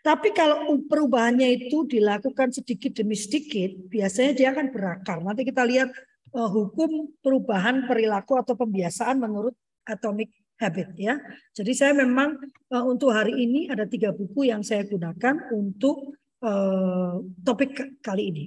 Tapi 0.00 0.32
kalau 0.32 0.80
perubahannya 0.88 1.48
itu 1.60 1.84
dilakukan 1.84 2.56
sedikit 2.56 2.96
demi 2.96 3.12
sedikit, 3.12 3.76
biasanya 3.92 4.32
dia 4.32 4.48
akan 4.56 4.72
berakar. 4.72 5.20
Nanti 5.20 5.44
kita 5.44 5.60
lihat 5.68 5.92
uh, 6.32 6.48
hukum 6.48 7.12
perubahan 7.20 7.84
perilaku 7.84 8.40
atau 8.40 8.56
pembiasaan 8.56 9.20
menurut 9.20 9.52
atomic 9.84 10.32
habit 10.56 10.92
ya. 10.96 11.20
Jadi 11.52 11.72
saya 11.76 11.92
memang 11.92 12.36
uh, 12.72 12.84
untuk 12.88 13.12
hari 13.12 13.44
ini 13.44 13.68
ada 13.68 13.84
tiga 13.84 14.12
buku 14.12 14.48
yang 14.48 14.64
saya 14.64 14.88
gunakan 14.88 15.52
untuk 15.52 16.16
uh, 16.44 17.20
topik 17.44 18.00
kali 18.00 18.32
ini. 18.32 18.44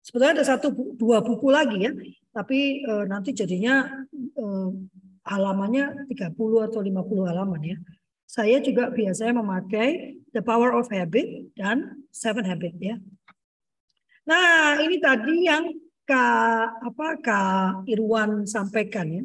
Sebetulnya 0.00 0.40
ada 0.40 0.44
satu 0.44 0.72
dua 0.96 1.20
buku 1.20 1.52
lagi 1.52 1.84
ya, 1.84 1.92
tapi 2.32 2.84
uh, 2.88 3.04
nanti 3.04 3.36
jadinya 3.36 3.88
uh, 4.36 4.68
halamannya 5.28 6.08
30 6.08 6.32
atau 6.66 6.80
50 6.80 7.30
halaman 7.30 7.60
ya. 7.62 7.76
Saya 8.30 8.62
juga 8.62 8.94
biasanya 8.94 9.42
memakai 9.42 10.22
The 10.30 10.38
Power 10.38 10.78
of 10.78 10.86
Habit 10.86 11.50
dan 11.58 12.06
Seven 12.14 12.46
Habit 12.46 12.78
ya. 12.78 12.96
Nah, 14.22 14.78
ini 14.78 15.02
tadi 15.02 15.50
yang 15.50 15.74
Kak 16.06 16.86
apa 16.86 17.06
Kak 17.18 17.90
Irwan 17.90 18.46
sampaikan 18.46 19.06
ya 19.10 19.22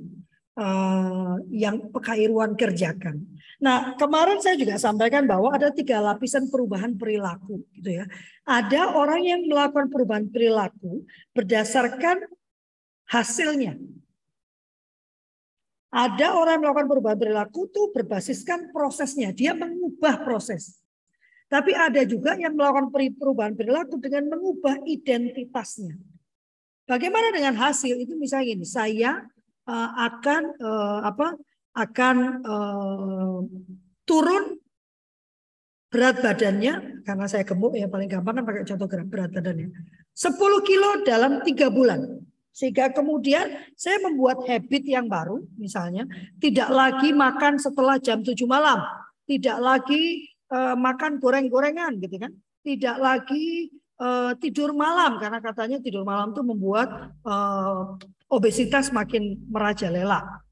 uh, 0.57 1.37
yang 1.53 1.93
Pak 1.93 2.17
Irwan 2.17 2.57
kerjakan. 2.57 3.21
Nah, 3.61 3.93
kemarin 3.95 4.41
saya 4.41 4.57
juga 4.57 4.75
sampaikan 4.81 5.29
bahwa 5.29 5.53
ada 5.53 5.71
tiga 5.71 6.01
lapisan 6.01 6.49
perubahan 6.51 6.97
perilaku, 6.97 7.63
gitu 7.79 8.03
ya. 8.03 8.05
Ada 8.43 8.93
orang 8.93 9.21
yang 9.23 9.41
melakukan 9.47 9.87
perubahan 9.87 10.27
perilaku 10.27 11.05
berdasarkan 11.31 12.25
hasilnya. 13.07 13.79
Ada 15.95 16.35
orang 16.35 16.59
yang 16.59 16.63
melakukan 16.67 16.87
perubahan 16.91 17.15
perilaku 17.15 17.71
itu 17.71 17.81
berbasiskan 17.95 18.75
prosesnya, 18.75 19.31
dia 19.31 19.55
mengubah 19.55 20.27
proses. 20.27 20.83
Tapi 21.47 21.71
ada 21.71 22.03
juga 22.03 22.35
yang 22.35 22.51
melakukan 22.51 22.91
perubahan 23.15 23.55
perilaku 23.55 23.95
dengan 24.03 24.27
mengubah 24.35 24.83
identitasnya. 24.83 25.95
Bagaimana 26.83 27.31
dengan 27.31 27.55
hasil 27.55 27.95
itu 27.95 28.11
misalnya 28.19 28.59
ini, 28.59 28.67
saya 28.67 29.23
uh, 29.71 29.89
akan 30.11 30.41
uh, 30.59 30.99
apa 31.07 31.27
akan 31.79 32.15
uh, 32.43 33.39
turun 34.03 34.59
berat 35.89 36.19
badannya 36.19 37.03
karena 37.07 37.25
saya 37.31 37.47
gemuk 37.47 37.71
ya 37.71 37.87
paling 37.87 38.11
gampang 38.11 38.41
kan 38.41 38.43
pakai 38.43 38.67
contoh 38.67 38.87
berat 39.07 39.31
badannya 39.31 39.71
10 40.11 40.67
kilo 40.67 40.89
dalam 41.07 41.39
tiga 41.47 41.71
bulan 41.71 42.19
sehingga 42.55 42.87
kemudian 42.95 43.51
saya 43.75 43.99
membuat 43.99 44.47
habit 44.47 44.87
yang 44.87 45.11
baru 45.11 45.43
misalnya 45.59 46.07
tidak 46.39 46.71
lagi 46.71 47.11
makan 47.11 47.59
setelah 47.59 47.99
jam 47.99 48.23
7 48.23 48.31
malam 48.47 48.79
tidak 49.27 49.59
lagi 49.59 50.31
uh, 50.55 50.79
makan 50.79 51.19
goreng-gorengan 51.19 51.99
gitu 51.99 52.15
kan 52.15 52.31
tidak 52.63 52.95
lagi 52.95 53.75
uh, 53.99 54.31
tidur 54.39 54.71
malam 54.71 55.19
karena 55.19 55.43
katanya 55.43 55.83
tidur 55.83 56.07
malam 56.07 56.31
itu 56.31 56.41
membuat 56.47 57.11
uh, 57.27 57.99
obesitas 58.31 58.87
makin 58.95 59.35
merajalela 59.51 60.45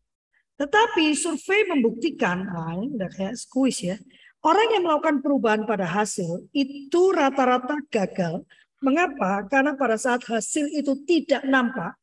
tetapi 0.54 1.18
survei 1.18 1.66
membuktikan, 1.66 2.46
nah 2.46 2.78
ini 2.78 2.94
udah 2.94 3.10
kayak 3.10 3.34
squeeze 3.34 3.90
ya, 3.90 3.98
orang 4.46 4.78
yang 4.78 4.84
melakukan 4.86 5.20
perubahan 5.26 5.66
pada 5.66 5.90
hasil 5.90 6.46
itu 6.54 7.02
rata-rata 7.10 7.82
gagal. 7.90 8.46
Mengapa? 8.84 9.48
Karena 9.48 9.80
pada 9.80 9.96
saat 9.96 10.22
hasil 10.28 10.68
itu 10.76 10.92
tidak 11.08 11.48
nampak 11.48 11.96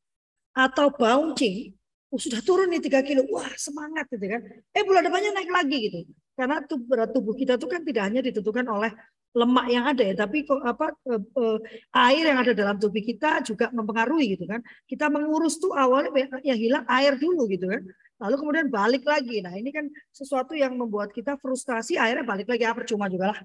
atau 0.57 0.89
bouncing, 0.89 1.77
oh, 2.09 2.17
sudah 2.17 2.41
turun 2.41 2.73
nih 2.73 2.81
3 2.81 3.05
kilo, 3.05 3.23
wah 3.29 3.53
semangat 3.61 4.09
gitu 4.09 4.27
kan. 4.27 4.41
Eh 4.73 4.83
bulan 4.83 5.05
depannya 5.05 5.31
naik 5.37 5.51
lagi 5.53 5.77
gitu. 5.87 5.99
Karena 6.35 6.65
berat 6.65 7.13
tubuh 7.13 7.37
kita 7.37 7.61
itu 7.61 7.67
kan 7.69 7.85
tidak 7.85 8.03
hanya 8.09 8.21
ditentukan 8.25 8.65
oleh 8.65 8.91
lemak 9.31 9.67
yang 9.71 9.85
ada 9.87 10.03
ya, 10.03 10.15
tapi 10.19 10.43
kok 10.43 10.59
apa 10.59 10.91
eh, 11.07 11.23
eh, 11.23 11.59
air 11.95 12.25
yang 12.35 12.39
ada 12.43 12.51
dalam 12.51 12.77
tubuh 12.83 12.99
kita 12.99 13.47
juga 13.47 13.71
mempengaruhi 13.71 14.35
gitu 14.35 14.49
kan. 14.49 14.59
Kita 14.89 15.07
mengurus 15.07 15.61
tuh 15.63 15.71
awalnya 15.77 16.11
yang 16.43 16.59
hilang 16.59 16.85
air 16.91 17.15
dulu 17.15 17.47
gitu 17.47 17.71
kan. 17.71 17.85
Lalu 18.21 18.35
kemudian 18.37 18.67
balik 18.69 19.05
lagi. 19.07 19.39
Nah 19.41 19.55
ini 19.55 19.71
kan 19.71 19.87
sesuatu 20.11 20.53
yang 20.53 20.75
membuat 20.75 21.15
kita 21.15 21.39
frustasi, 21.39 21.97
akhirnya 21.97 22.27
balik 22.27 22.51
lagi. 22.51 22.63
Ah, 22.67 22.75
percuma 22.75 23.07
juga 23.07 23.37
lah. 23.37 23.41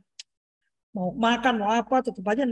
Mau 0.96 1.12
makan, 1.16 1.54
mau 1.62 1.70
apa, 1.76 2.00
tetap 2.02 2.24
aja 2.24 2.48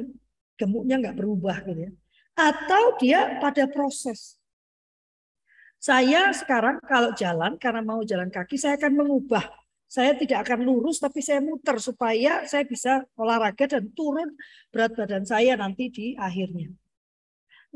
gemuknya 0.59 1.01
nggak 1.01 1.17
berubah 1.17 1.57
gitu 1.65 1.89
ya. 1.89 1.91
Atau 2.33 2.97
dia 2.97 3.37
pada 3.37 3.69
proses. 3.69 4.41
Saya 5.77 6.31
sekarang 6.31 6.79
kalau 6.87 7.11
jalan, 7.13 7.59
karena 7.59 7.83
mau 7.83 8.01
jalan 8.07 8.31
kaki, 8.31 8.55
saya 8.55 8.79
akan 8.79 9.03
mengubah 9.03 9.43
saya 9.93 10.17
tidak 10.17 10.49
akan 10.49 10.65
lurus 10.65 10.97
tapi 10.97 11.21
saya 11.21 11.37
muter 11.37 11.77
supaya 11.77 12.49
saya 12.49 12.65
bisa 12.65 13.05
olahraga 13.13 13.77
dan 13.77 13.93
turun 13.93 14.33
berat 14.73 14.97
badan 14.97 15.21
saya 15.21 15.53
nanti 15.53 15.93
di 15.93 16.05
akhirnya. 16.17 16.73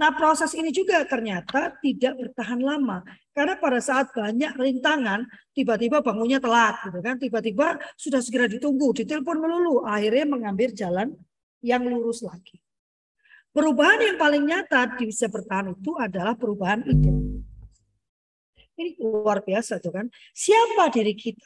Nah 0.02 0.18
proses 0.18 0.58
ini 0.58 0.74
juga 0.74 1.06
ternyata 1.06 1.78
tidak 1.78 2.18
bertahan 2.18 2.58
lama 2.58 3.06
karena 3.38 3.54
pada 3.62 3.78
saat 3.78 4.10
banyak 4.10 4.50
rintangan 4.58 5.30
tiba-tiba 5.54 6.02
bangunnya 6.02 6.42
telat 6.42 6.82
gitu 6.90 7.00
kan 7.06 7.22
tiba-tiba 7.22 7.78
sudah 7.94 8.22
segera 8.26 8.50
ditunggu 8.50 8.98
ditelepon 8.98 9.38
melulu 9.38 9.86
akhirnya 9.86 10.26
mengambil 10.26 10.74
jalan 10.74 11.14
yang 11.62 11.86
lurus 11.86 12.26
lagi. 12.26 12.58
Perubahan 13.58 13.98
yang 13.98 14.18
paling 14.22 14.46
nyata 14.46 14.86
bisa 15.02 15.26
bertahan 15.26 15.74
itu 15.74 15.98
adalah 15.98 16.38
perubahan 16.38 16.86
ide. 16.86 17.10
Ini 18.78 19.02
luar 19.02 19.42
biasa 19.42 19.82
tuh 19.82 19.90
kan. 19.90 20.06
Siapa 20.30 20.94
diri 20.94 21.18
kita? 21.18 21.42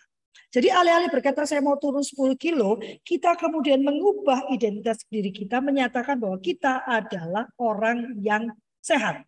Jadi 0.51 0.67
alih-alih 0.67 1.07
berkata 1.07 1.47
saya 1.47 1.63
mau 1.63 1.79
turun 1.79 2.03
10 2.03 2.35
kilo, 2.35 2.75
kita 3.07 3.39
kemudian 3.39 3.79
mengubah 3.79 4.51
identitas 4.51 5.07
diri 5.07 5.31
kita, 5.31 5.63
menyatakan 5.63 6.19
bahwa 6.19 6.35
kita 6.43 6.83
adalah 6.83 7.47
orang 7.55 8.19
yang 8.19 8.51
sehat. 8.83 9.23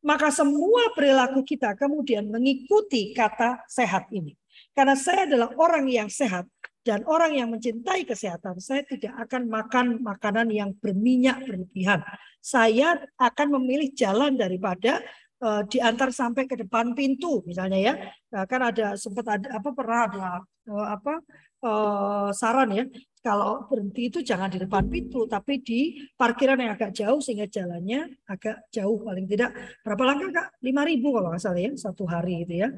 Maka 0.00 0.32
semua 0.32 0.96
perilaku 0.96 1.44
kita 1.44 1.76
kemudian 1.76 2.32
mengikuti 2.32 3.12
kata 3.12 3.68
sehat 3.68 4.08
ini. 4.08 4.32
Karena 4.72 4.96
saya 4.96 5.28
adalah 5.28 5.52
orang 5.60 5.84
yang 5.92 6.08
sehat 6.08 6.48
dan 6.84 7.00
orang 7.08 7.32
yang 7.32 7.48
mencintai 7.48 8.04
kesehatan, 8.04 8.60
saya 8.60 8.84
tidak 8.84 9.16
akan 9.24 9.48
makan 9.48 9.86
makanan 10.04 10.52
yang 10.52 10.76
berminyak 10.76 11.40
berlebihan. 11.48 12.04
Saya 12.44 13.00
akan 13.16 13.56
memilih 13.56 13.88
jalan 13.96 14.36
daripada 14.36 15.00
uh, 15.40 15.64
diantar 15.64 16.12
sampai 16.12 16.44
ke 16.44 16.60
depan 16.60 16.92
pintu 16.92 17.40
misalnya 17.48 17.80
ya. 17.80 17.94
Nah, 18.36 18.44
kan 18.44 18.60
ada 18.68 19.00
sempat 19.00 19.24
ada 19.40 19.48
apa 19.56 19.72
pernah 19.72 20.00
ada 20.12 20.24
uh, 20.68 20.86
apa 20.92 21.24
uh, 21.64 22.28
saran 22.36 22.68
ya. 22.76 22.84
Kalau 23.24 23.64
berhenti 23.64 24.12
itu 24.12 24.20
jangan 24.20 24.52
di 24.52 24.60
depan 24.60 24.84
pintu 24.84 25.24
tapi 25.24 25.64
di 25.64 25.96
parkiran 26.20 26.60
yang 26.60 26.76
agak 26.76 26.92
jauh 26.92 27.24
sehingga 27.24 27.48
jalannya 27.48 28.12
agak 28.28 28.68
jauh. 28.68 29.00
Paling 29.00 29.24
tidak 29.24 29.56
berapa 29.80 30.04
langkah 30.04 30.28
kak? 30.28 30.46
Lima 30.60 30.84
ribu 30.84 31.16
kalau 31.16 31.32
nggak 31.32 31.40
salah 31.40 31.64
ya 31.64 31.72
satu 31.72 32.04
hari 32.04 32.44
itu 32.44 32.60
ya 32.60 32.68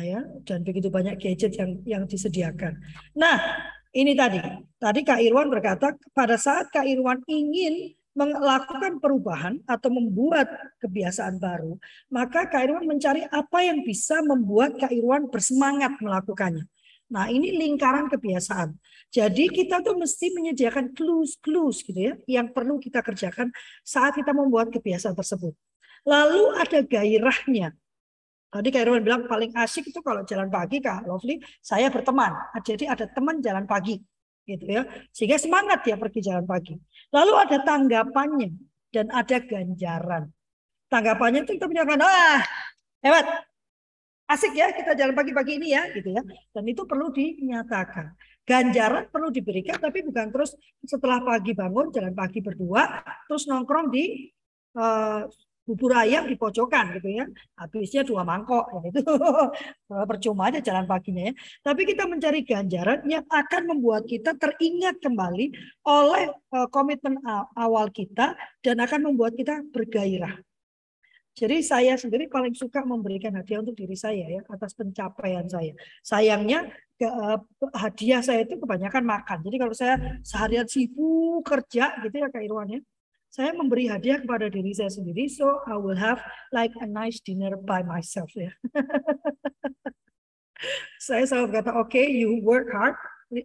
ya 0.00 0.24
dan 0.48 0.64
begitu 0.64 0.88
banyak 0.88 1.20
gadget 1.20 1.52
yang 1.60 1.76
yang 1.84 2.02
disediakan 2.08 2.80
nah 3.12 3.36
ini 3.92 4.16
tadi 4.16 4.40
tadi 4.80 5.00
kak 5.04 5.20
Irwan 5.20 5.52
berkata 5.52 5.92
pada 6.16 6.40
saat 6.40 6.72
kak 6.72 6.88
Irwan 6.88 7.20
ingin 7.28 7.92
melakukan 8.12 9.00
perubahan 9.00 9.56
atau 9.64 9.88
membuat 9.88 10.44
kebiasaan 10.84 11.40
baru, 11.40 11.80
maka 12.12 12.44
Kak 12.44 12.68
Irwan 12.68 12.84
mencari 12.84 13.24
apa 13.24 13.64
yang 13.64 13.80
bisa 13.80 14.20
membuat 14.20 14.76
Kak 14.76 14.92
Irwan 14.92 15.32
bersemangat 15.32 15.96
melakukannya. 15.96 16.68
Nah, 17.12 17.28
ini 17.28 17.52
lingkaran 17.56 18.08
kebiasaan. 18.08 18.72
Jadi 19.12 19.52
kita 19.52 19.84
tuh 19.84 20.00
mesti 20.00 20.32
menyediakan 20.32 20.96
clues-clues 20.96 21.84
gitu 21.84 22.00
ya 22.00 22.14
yang 22.24 22.48
perlu 22.56 22.80
kita 22.80 23.04
kerjakan 23.04 23.52
saat 23.84 24.16
kita 24.16 24.32
membuat 24.32 24.72
kebiasaan 24.72 25.12
tersebut. 25.12 25.52
Lalu 26.08 26.56
ada 26.56 26.80
gairahnya. 26.80 27.76
Tadi 28.52 28.68
Kak 28.68 28.84
Irwan 28.84 29.00
bilang 29.00 29.24
paling 29.24 29.48
asik 29.56 29.88
itu 29.88 30.04
kalau 30.04 30.28
jalan 30.28 30.52
pagi 30.52 30.84
Kak 30.84 31.08
Lovely, 31.08 31.40
saya 31.64 31.88
berteman. 31.88 32.36
Jadi 32.60 32.84
ada 32.84 33.08
teman 33.08 33.40
jalan 33.40 33.64
pagi 33.64 33.96
gitu 34.44 34.68
ya. 34.68 34.84
Sehingga 35.08 35.40
semangat 35.40 35.80
dia 35.88 35.96
pergi 35.96 36.20
jalan 36.20 36.44
pagi. 36.44 36.76
Lalu 37.16 37.32
ada 37.32 37.56
tanggapannya 37.64 38.52
dan 38.92 39.08
ada 39.08 39.40
ganjaran. 39.40 40.28
Tanggapannya 40.92 41.48
itu 41.48 41.56
kita 41.56 41.64
menyatakan, 41.64 42.04
ah 42.04 42.44
hebat, 43.00 43.24
asik 44.28 44.52
ya 44.52 44.68
kita 44.76 44.92
jalan 45.00 45.16
pagi-pagi 45.16 45.56
ini 45.56 45.72
ya 45.72 45.88
gitu 45.96 46.12
ya. 46.12 46.20
Dan 46.52 46.68
itu 46.68 46.84
perlu 46.84 47.08
dinyatakan. 47.08 48.12
Ganjaran 48.44 49.08
perlu 49.08 49.32
diberikan 49.32 49.80
tapi 49.80 50.04
bukan 50.04 50.28
terus 50.28 50.52
setelah 50.84 51.24
pagi 51.24 51.56
bangun 51.56 51.88
jalan 51.88 52.10
pagi 52.10 52.42
berdua 52.42 53.00
terus 53.30 53.46
nongkrong 53.46 53.86
di 53.94 54.28
uh, 54.74 55.30
bubur 55.62 55.94
ayam 55.94 56.26
di 56.26 56.34
pojokan 56.34 56.98
gitu 56.98 57.22
ya. 57.22 57.24
Habisnya 57.54 58.02
dua 58.02 58.26
mangkok 58.26 58.66
itu 58.82 59.02
percuma 60.10 60.50
aja 60.50 60.58
jalan 60.58 60.84
paginya 60.86 61.30
ya. 61.30 61.34
Tapi 61.62 61.86
kita 61.86 62.04
mencari 62.10 62.42
ganjaran 62.42 63.06
yang 63.06 63.24
akan 63.30 63.62
membuat 63.70 64.06
kita 64.06 64.34
teringat 64.34 64.98
kembali 64.98 65.54
oleh 65.86 66.34
uh, 66.54 66.66
komitmen 66.68 67.18
awal 67.54 67.88
kita 67.94 68.34
dan 68.60 68.76
akan 68.82 69.12
membuat 69.12 69.38
kita 69.38 69.62
bergairah. 69.70 70.42
Jadi 71.32 71.64
saya 71.64 71.96
sendiri 71.96 72.28
paling 72.28 72.52
suka 72.52 72.84
memberikan 72.84 73.32
hadiah 73.32 73.64
untuk 73.64 73.72
diri 73.72 73.96
saya 73.96 74.28
ya 74.28 74.44
atas 74.52 74.76
pencapaian 74.76 75.48
saya. 75.48 75.72
Sayangnya 76.04 76.68
ke, 77.00 77.08
uh, 77.08 77.40
hadiah 77.72 78.20
saya 78.20 78.44
itu 78.44 78.60
kebanyakan 78.60 79.00
makan. 79.00 79.40
Jadi 79.40 79.56
kalau 79.56 79.72
saya 79.72 80.20
seharian 80.20 80.68
sibuk 80.68 81.40
kerja 81.46 81.96
gitu 82.04 82.16
ya 82.20 82.28
Kak 82.28 82.44
Irwan 82.44 82.68
ya 82.76 82.80
saya 83.32 83.56
memberi 83.56 83.88
hadiah 83.88 84.20
kepada 84.20 84.52
diri 84.52 84.76
saya 84.76 84.92
sendiri 84.92 85.24
so 85.24 85.64
I 85.64 85.80
will 85.80 85.96
have 85.96 86.20
like 86.52 86.76
a 86.84 86.86
nice 86.86 87.16
dinner 87.24 87.56
by 87.56 87.80
myself 87.80 88.28
ya. 88.36 88.52
saya 91.08 91.24
selalu 91.24 91.46
berkata 91.48 91.72
oke 91.72 91.88
okay, 91.88 92.12
you 92.12 92.44
work 92.44 92.68
hard 92.68 92.92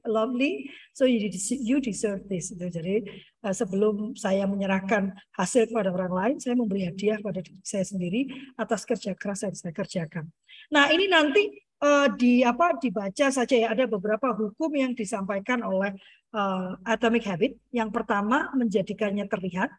lovely 0.04 0.67
so 0.91 1.08
you 1.08 1.80
deserve 1.80 2.28
this. 2.28 2.52
Jadi 2.52 3.08
uh, 3.47 3.56
sebelum 3.56 4.12
saya 4.19 4.43
menyerahkan 4.43 5.15
hasil 5.39 5.71
kepada 5.71 5.95
orang 5.95 6.12
lain 6.12 6.36
saya 6.43 6.60
memberi 6.60 6.91
hadiah 6.91 7.23
kepada 7.23 7.39
diri 7.39 7.63
saya 7.63 7.88
sendiri 7.88 8.28
atas 8.60 8.84
kerja 8.84 9.15
keras 9.15 9.47
yang 9.47 9.56
saya 9.56 9.71
kerjakan. 9.71 10.28
Nah 10.76 10.91
ini 10.91 11.08
nanti 11.08 11.47
uh, 11.80 12.12
di 12.12 12.43
apa 12.43 12.76
dibaca 12.78 13.32
saja 13.32 13.56
ya. 13.56 13.71
Ada 13.71 13.88
beberapa 13.88 14.36
hukum 14.36 14.71
yang 14.76 14.91
disampaikan 14.91 15.63
oleh 15.63 15.95
uh, 16.34 16.80
atomic 16.84 17.24
habit. 17.28 17.56
Yang 17.72 17.90
pertama 17.96 18.52
menjadikannya 18.56 19.28
terlihat, 19.28 19.70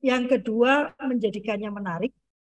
yang 0.00 0.26
kedua 0.28 0.94
menjadikannya 1.00 1.70
menarik, 1.70 2.12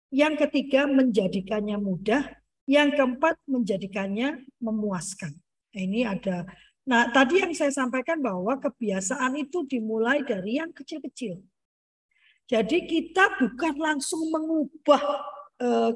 yang 0.10 0.36
ketiga 0.36 0.90
menjadikannya 0.90 1.78
mudah, 1.78 2.30
yang 2.70 2.94
keempat 2.94 3.38
menjadikannya 3.46 4.46
memuaskan. 4.62 5.34
Ini 5.74 6.10
ada. 6.10 6.46
Nah, 6.90 7.14
tadi 7.14 7.46
yang 7.46 7.54
saya 7.54 7.70
sampaikan 7.70 8.18
bahwa 8.18 8.58
kebiasaan 8.58 9.38
itu 9.38 9.62
dimulai 9.70 10.26
dari 10.26 10.58
yang 10.58 10.74
kecil-kecil. 10.74 11.38
Jadi 12.50 12.90
kita 12.90 13.38
bukan 13.38 13.78
langsung 13.78 14.26
mengubah 14.34 15.02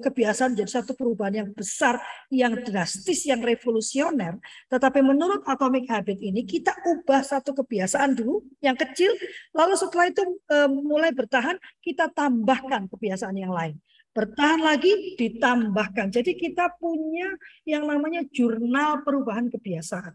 kebiasaan 0.04 0.60
jadi 0.60 0.68
satu 0.68 0.92
perubahan 0.92 1.48
yang 1.48 1.50
besar, 1.56 1.96
yang 2.28 2.52
drastis, 2.60 3.24
yang 3.24 3.40
revolusioner. 3.40 4.36
Tetapi 4.68 5.00
menurut 5.00 5.40
Atomic 5.48 5.88
Habit 5.88 6.20
ini 6.20 6.44
kita 6.44 6.76
ubah 6.84 7.24
satu 7.24 7.56
kebiasaan 7.56 8.12
dulu 8.12 8.44
yang 8.60 8.76
kecil, 8.76 9.16
lalu 9.56 9.80
setelah 9.80 10.12
itu 10.12 10.24
eh, 10.52 10.68
mulai 10.68 11.16
bertahan 11.16 11.56
kita 11.80 12.12
tambahkan 12.12 12.92
kebiasaan 12.92 13.40
yang 13.40 13.56
lain. 13.56 13.80
Bertahan 14.14 14.62
lagi 14.62 15.18
ditambahkan. 15.18 16.14
Jadi 16.14 16.38
kita 16.38 16.78
punya 16.78 17.34
yang 17.66 17.90
namanya 17.90 18.22
jurnal 18.30 19.02
perubahan 19.02 19.50
kebiasaan. 19.50 20.14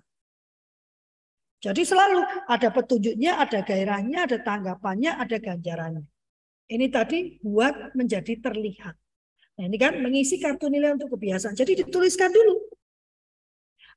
Jadi 1.59 1.83
selalu 1.83 2.23
ada 2.47 2.71
petunjuknya, 2.71 3.43
ada 3.43 3.67
gairahnya, 3.67 4.31
ada 4.31 4.39
tanggapannya, 4.39 5.19
ada 5.19 5.37
ganjarannya. 5.43 6.07
Ini 6.71 6.87
tadi 6.95 7.43
buat 7.43 7.99
menjadi 7.99 8.39
terlihat. 8.39 8.95
Nah, 9.59 9.67
ini 9.67 9.75
kan 9.75 9.99
mengisi 9.99 10.39
kartu 10.39 10.71
nilai 10.71 10.95
untuk 10.95 11.19
kebiasaan. 11.19 11.59
Jadi 11.59 11.83
dituliskan 11.83 12.31
dulu. 12.31 12.71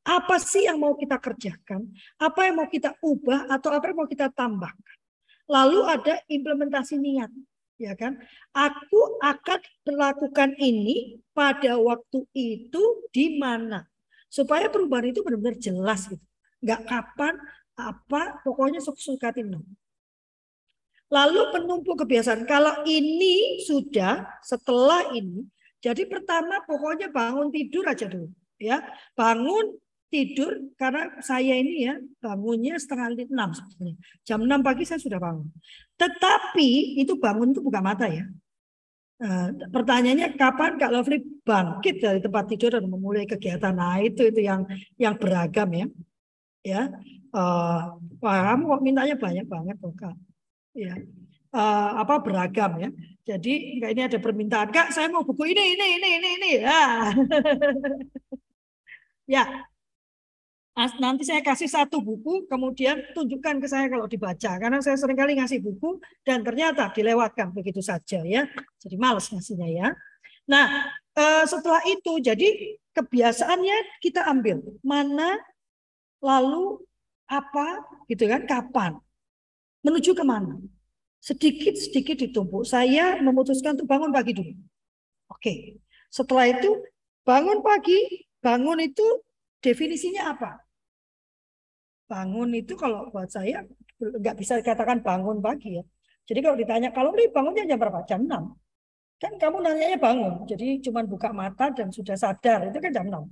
Apa 0.01 0.41
sih 0.41 0.65
yang 0.65 0.81
mau 0.81 0.97
kita 0.97 1.21
kerjakan? 1.21 1.85
Apa 2.17 2.49
yang 2.49 2.57
mau 2.57 2.65
kita 2.65 2.97
ubah 3.05 3.45
atau 3.45 3.69
apa 3.69 3.93
yang 3.93 4.01
mau 4.01 4.09
kita 4.09 4.33
tambahkan? 4.33 4.97
Lalu 5.45 5.85
ada 5.85 6.17
implementasi 6.25 6.97
niat, 6.97 7.29
ya 7.77 7.93
kan? 7.93 8.17
Aku 8.49 9.21
akan 9.21 9.61
melakukan 9.85 10.57
ini 10.57 11.21
pada 11.37 11.77
waktu 11.77 12.25
itu 12.33 13.05
di 13.13 13.37
mana? 13.37 13.85
Supaya 14.25 14.65
perubahan 14.73 15.13
itu 15.13 15.21
benar-benar 15.21 15.61
jelas 15.61 16.09
gitu. 16.09 16.25
Enggak 16.65 16.81
kapan, 16.89 17.37
apa, 17.77 18.41
pokoknya 18.41 18.81
suka-suka 18.81 19.29
Lalu 21.11 21.41
penumpuk 21.51 21.99
kebiasaan. 22.07 22.47
Kalau 22.47 22.87
ini 22.87 23.59
sudah 23.67 24.39
setelah 24.39 25.11
ini, 25.11 25.43
jadi 25.83 26.07
pertama 26.07 26.63
pokoknya 26.63 27.11
bangun 27.11 27.51
tidur 27.51 27.83
aja 27.83 28.07
dulu, 28.07 28.31
ya. 28.55 28.79
Bangun 29.11 29.75
tidur 30.07 30.71
karena 30.75 31.07
saya 31.23 31.55
ini 31.55 31.87
ya 31.87 31.95
bangunnya 32.19 32.75
setengah 32.79 33.27
enam 33.27 33.51
sebetulnya. 33.51 33.95
Jam 34.23 34.39
enam 34.43 34.63
pagi 34.63 34.87
saya 34.87 35.03
sudah 35.03 35.19
bangun. 35.19 35.51
Tetapi 35.99 36.99
itu 36.99 37.19
bangun 37.19 37.51
itu 37.51 37.59
buka 37.63 37.79
mata 37.83 38.07
ya. 38.07 38.27
Nah, 39.21 39.53
pertanyaannya 39.69 40.33
kapan 40.33 40.81
Kak 40.81 40.91
Lovely 40.91 41.21
bangkit 41.45 42.01
dari 42.01 42.19
tempat 42.19 42.43
tidur 42.49 42.73
dan 42.79 42.87
memulai 42.87 43.27
kegiatan? 43.27 43.71
Nah 43.71 44.01
itu 44.01 44.31
itu 44.31 44.41
yang 44.43 44.63
yang 44.95 45.15
beragam 45.19 45.69
ya. 45.75 45.87
Ya, 46.61 46.81
uh, 47.33 47.97
wah 48.21 48.39
kamu 48.53 48.63
kok 48.69 48.81
mintanya 48.85 49.15
banyak 49.17 49.45
banget 49.49 49.75
kok 49.81 49.93
Kak 49.97 50.13
ya 50.71 50.95
uh, 51.55 51.89
apa 52.01 52.19
beragam 52.23 52.71
ya. 52.79 52.89
Jadi 53.21 53.77
enggak 53.77 53.91
ini 53.93 54.01
ada 54.01 54.17
permintaan, 54.17 54.69
Kak, 54.73 54.91
saya 54.91 55.07
mau 55.11 55.21
buku 55.21 55.53
ini 55.53 55.77
ini 55.77 55.87
ini 55.99 56.09
ini 56.17 56.29
ini. 56.41 56.51
Ya. 56.65 56.83
ya. 59.39 59.43
Nanti 60.97 61.27
saya 61.27 61.43
kasih 61.45 61.69
satu 61.69 62.01
buku, 62.01 62.49
kemudian 62.49 63.13
tunjukkan 63.13 63.61
ke 63.61 63.67
saya 63.69 63.85
kalau 63.91 64.09
dibaca. 64.09 64.57
Karena 64.57 64.81
saya 64.81 64.97
sering 64.97 65.19
kali 65.19 65.37
ngasih 65.37 65.61
buku 65.61 66.01
dan 66.25 66.41
ternyata 66.41 66.89
dilewatkan 66.89 67.53
begitu 67.53 67.83
saja 67.83 68.23
ya. 68.25 68.49
Jadi 68.81 68.95
males 68.97 69.29
ngasihnya 69.29 69.69
ya. 69.69 69.87
Nah, 70.49 70.89
uh, 71.13 71.45
setelah 71.45 71.85
itu 71.85 72.17
jadi 72.23 72.79
kebiasaannya 72.97 74.01
kita 74.01 74.25
ambil 74.25 74.63
mana 74.81 75.37
lalu 76.19 76.81
apa 77.29 77.85
gitu 78.11 78.27
kan 78.27 78.43
kapan 78.43 78.91
Menuju 79.81 80.13
ke 80.13 80.23
mana? 80.25 80.61
Sedikit-sedikit 81.21 82.17
ditumpuk. 82.17 82.65
Saya 82.65 83.21
memutuskan 83.21 83.77
untuk 83.77 83.89
bangun 83.89 84.09
pagi 84.09 84.33
dulu. 84.33 84.53
Oke. 85.29 85.81
Setelah 86.09 86.49
itu 86.49 86.69
bangun 87.23 87.61
pagi, 87.61 88.25
bangun 88.41 88.81
itu 88.81 89.05
definisinya 89.61 90.33
apa? 90.33 90.59
Bangun 92.09 92.51
itu 92.57 92.75
kalau 92.75 93.07
buat 93.13 93.31
saya 93.31 93.63
nggak 94.01 94.35
bisa 94.35 94.59
dikatakan 94.59 95.05
bangun 95.05 95.39
pagi 95.39 95.79
ya. 95.79 95.83
Jadi 96.25 96.39
kalau 96.41 96.57
ditanya 96.57 96.89
kalau 96.91 97.13
ini 97.15 97.29
bangunnya 97.29 97.63
jam 97.69 97.77
berapa? 97.77 98.01
Jam 98.09 98.25
6. 98.25 98.57
Kan 99.21 99.33
kamu 99.37 99.57
nanyanya 99.61 99.99
bangun. 100.01 100.33
Jadi 100.49 100.81
cuma 100.81 101.05
buka 101.05 101.29
mata 101.29 101.69
dan 101.69 101.93
sudah 101.93 102.17
sadar. 102.17 102.67
Itu 102.69 102.81
kan 102.81 102.91
jam 102.91 103.05
6. 103.07 103.29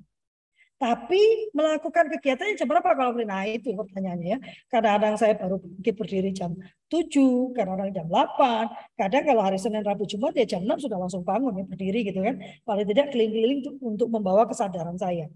Tapi 0.79 1.51
melakukan 1.51 2.07
kegiatannya 2.07 2.55
jam 2.55 2.63
berapa 2.63 2.95
kalau 2.95 3.11
Nah 3.19 3.43
itu 3.43 3.75
pertanyaannya 3.75 4.27
ya. 4.31 4.39
Kadang-kadang 4.71 5.19
saya 5.19 5.35
baru 5.35 5.59
bangkit 5.59 5.91
berdiri 5.99 6.31
jam 6.31 6.55
7, 6.87 7.51
kadang-kadang 7.51 7.91
jam 7.91 8.07
8. 8.07 8.95
Kadang 8.95 9.23
kalau 9.27 9.41
hari 9.43 9.59
Senin, 9.59 9.83
Rabu, 9.83 10.07
Jumat 10.07 10.31
ya 10.39 10.47
jam 10.47 10.63
6 10.63 10.87
sudah 10.87 10.95
langsung 10.95 11.27
bangun 11.27 11.51
ya 11.59 11.67
berdiri 11.67 12.07
gitu 12.07 12.23
kan. 12.23 12.39
Paling 12.63 12.87
tidak 12.87 13.11
keliling-keliling 13.11 13.59
untuk, 13.83 14.07
membawa 14.07 14.47
kesadaran 14.47 14.95
saya. 14.95 15.27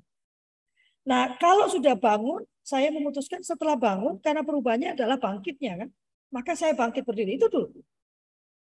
Nah 1.03 1.36
kalau 1.36 1.67
sudah 1.67 1.99
bangun, 1.99 2.47
saya 2.63 2.88
memutuskan 2.95 3.43
setelah 3.43 3.75
bangun 3.75 4.23
karena 4.23 4.47
perubahannya 4.47 4.95
adalah 4.95 5.19
bangkitnya 5.19 5.75
kan. 5.75 5.89
Maka 6.32 6.56
saya 6.56 6.71
bangkit 6.71 7.03
berdiri 7.03 7.36
itu 7.36 7.51
dulu. 7.51 7.84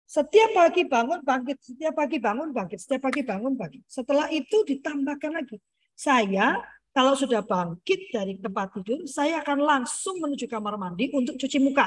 Setiap 0.06 0.54
pagi 0.54 0.86
bangun 0.86 1.18
bangkit, 1.26 1.58
setiap 1.66 1.98
pagi 1.98 2.22
bangun 2.22 2.54
bangkit, 2.54 2.78
setiap 2.78 3.10
pagi 3.10 3.26
bangun 3.26 3.58
bangkit. 3.58 3.82
Setelah 3.90 4.30
itu 4.30 4.62
ditambahkan 4.62 5.34
lagi 5.34 5.58
saya 5.94 6.58
kalau 6.90 7.14
sudah 7.14 7.46
bangkit 7.46 8.10
dari 8.10 8.34
tempat 8.42 8.74
tidur, 8.74 9.06
saya 9.06 9.38
akan 9.46 9.62
langsung 9.62 10.18
menuju 10.18 10.50
kamar 10.50 10.74
mandi 10.74 11.06
untuk 11.14 11.38
cuci 11.38 11.62
muka. 11.62 11.86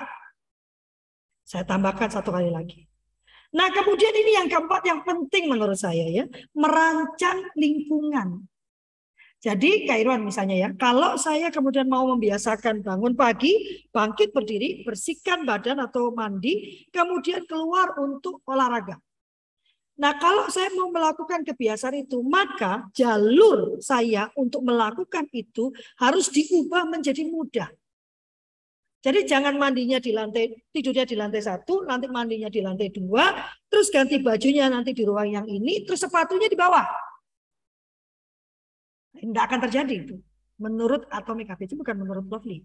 Saya 1.44 1.68
tambahkan 1.68 2.08
satu 2.08 2.32
kali 2.32 2.48
lagi. 2.48 2.88
Nah, 3.54 3.70
kemudian 3.70 4.16
ini 4.16 4.32
yang 4.40 4.48
keempat 4.50 4.82
yang 4.88 5.04
penting 5.04 5.52
menurut 5.52 5.78
saya 5.78 6.08
ya, 6.08 6.26
merancang 6.56 7.52
lingkungan. 7.54 8.48
Jadi 9.44 9.84
Kak 9.84 10.00
Irwan 10.00 10.24
misalnya 10.24 10.56
ya, 10.56 10.70
kalau 10.80 11.20
saya 11.20 11.52
kemudian 11.52 11.92
mau 11.92 12.08
membiasakan 12.16 12.80
bangun 12.80 13.12
pagi, 13.12 13.84
bangkit 13.92 14.32
berdiri, 14.32 14.88
bersihkan 14.88 15.44
badan 15.44 15.84
atau 15.84 16.16
mandi, 16.16 16.88
kemudian 16.96 17.44
keluar 17.44 17.92
untuk 18.00 18.40
olahraga. 18.48 18.96
Nah, 19.94 20.18
kalau 20.18 20.50
saya 20.50 20.74
mau 20.74 20.90
melakukan 20.90 21.46
kebiasaan 21.46 22.02
itu, 22.02 22.18
maka 22.26 22.90
jalur 22.98 23.78
saya 23.78 24.34
untuk 24.34 24.66
melakukan 24.66 25.30
itu 25.30 25.70
harus 26.02 26.34
diubah 26.34 26.90
menjadi 26.90 27.22
mudah. 27.30 27.70
Jadi 29.04 29.28
jangan 29.28 29.60
mandinya 29.60 30.00
di 30.00 30.16
lantai, 30.16 30.50
tidurnya 30.72 31.04
di 31.04 31.20
lantai 31.20 31.44
satu, 31.44 31.84
nanti 31.84 32.08
mandinya 32.08 32.48
di 32.48 32.64
lantai 32.64 32.88
dua, 32.90 33.36
terus 33.68 33.92
ganti 33.92 34.18
bajunya 34.24 34.72
nanti 34.72 34.96
di 34.96 35.04
ruang 35.04 35.28
yang 35.28 35.46
ini, 35.46 35.84
terus 35.84 36.02
sepatunya 36.02 36.48
di 36.48 36.56
bawah. 36.56 36.88
Tidak 39.14 39.44
akan 39.44 39.60
terjadi 39.70 39.94
itu. 40.08 40.16
Menurut 40.58 41.06
Atomic 41.12 41.52
Habits, 41.52 41.76
bukan 41.76 42.00
menurut 42.00 42.26
Lovely. 42.32 42.64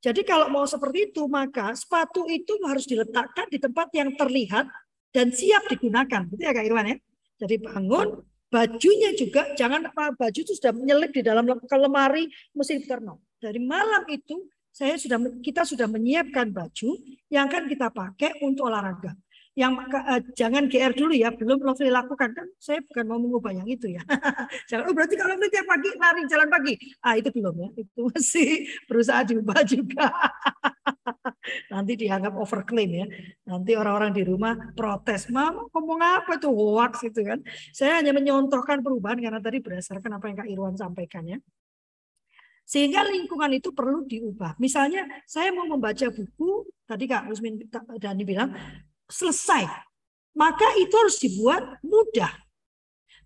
Jadi 0.00 0.24
kalau 0.24 0.48
mau 0.48 0.64
seperti 0.64 1.12
itu, 1.12 1.28
maka 1.28 1.76
sepatu 1.76 2.24
itu 2.26 2.56
harus 2.64 2.88
diletakkan 2.88 3.46
di 3.52 3.60
tempat 3.60 3.92
yang 3.92 4.16
terlihat 4.16 4.66
dan 5.10 5.30
siap 5.34 5.68
digunakan. 5.70 6.26
Gitu 6.30 6.42
ya 6.42 6.52
Kak 6.54 6.64
Irwan 6.66 6.86
ya. 6.90 6.96
Jadi 7.36 7.60
bangun, 7.60 8.24
bajunya 8.48 9.12
juga 9.12 9.52
jangan 9.54 9.92
apa 9.92 10.16
baju 10.16 10.38
itu 10.40 10.52
sudah 10.56 10.72
menyelip 10.72 11.12
di 11.12 11.22
dalam 11.22 11.44
lemari 11.46 12.30
mesti 12.56 12.80
diterno. 12.80 13.22
Dari 13.36 13.60
malam 13.60 14.08
itu 14.08 14.48
saya 14.72 14.96
sudah 14.96 15.20
kita 15.40 15.64
sudah 15.64 15.88
menyiapkan 15.88 16.52
baju 16.52 16.96
yang 17.32 17.48
akan 17.48 17.64
kita 17.68 17.88
pakai 17.92 18.40
untuk 18.44 18.68
olahraga 18.68 19.16
yang 19.56 19.72
uh, 19.72 20.20
jangan 20.36 20.68
GR 20.68 20.92
dulu 20.92 21.16
ya, 21.16 21.32
belum 21.32 21.64
Lovely 21.64 21.88
lakukan 21.88 22.36
kan 22.36 22.44
saya 22.60 22.84
bukan 22.84 23.04
mau 23.08 23.16
mengubah 23.16 23.56
yang 23.56 23.64
itu 23.64 23.88
ya. 23.88 24.04
jangan 24.68 24.92
oh 24.92 24.92
berarti 24.92 25.16
kalau 25.16 25.32
tiap 25.48 25.64
pagi 25.64 25.90
lari 25.96 26.22
jalan 26.28 26.48
pagi. 26.52 26.76
Ah 27.00 27.16
itu 27.16 27.32
belum 27.32 27.56
ya, 27.56 27.68
itu 27.80 28.00
masih 28.12 28.48
berusaha 28.92 29.24
diubah 29.24 29.64
juga. 29.64 30.12
Nanti 31.72 31.92
dianggap 31.98 32.32
overclaim 32.34 32.90
ya. 32.92 33.06
Nanti 33.48 33.72
orang-orang 33.74 34.10
di 34.12 34.22
rumah 34.22 34.54
protes, 34.74 35.30
"Mama 35.32 35.66
ngomong 35.70 36.00
apa 36.02 36.38
itu 36.38 36.48
hoax 36.50 37.06
itu 37.06 37.20
kan." 37.22 37.40
Saya 37.70 38.02
hanya 38.02 38.12
menyontohkan 38.12 38.82
perubahan 38.82 39.18
karena 39.18 39.40
tadi 39.42 39.58
berdasarkan 39.62 40.10
apa 40.18 40.24
yang 40.30 40.36
Kak 40.42 40.48
Irwan 40.50 40.74
sampaikan 40.76 41.24
ya. 41.26 41.38
Sehingga 42.66 43.06
lingkungan 43.06 43.54
itu 43.54 43.70
perlu 43.70 44.02
diubah. 44.02 44.58
Misalnya 44.58 45.06
saya 45.22 45.54
mau 45.54 45.70
membaca 45.70 46.10
buku, 46.10 46.66
tadi 46.82 47.06
Kak 47.06 47.30
Rusmin 47.30 47.62
Dani 48.02 48.22
bilang, 48.26 48.50
selesai. 49.06 49.70
Maka 50.34 50.74
itu 50.82 50.92
harus 50.98 51.16
dibuat 51.22 51.62
mudah. 51.86 52.28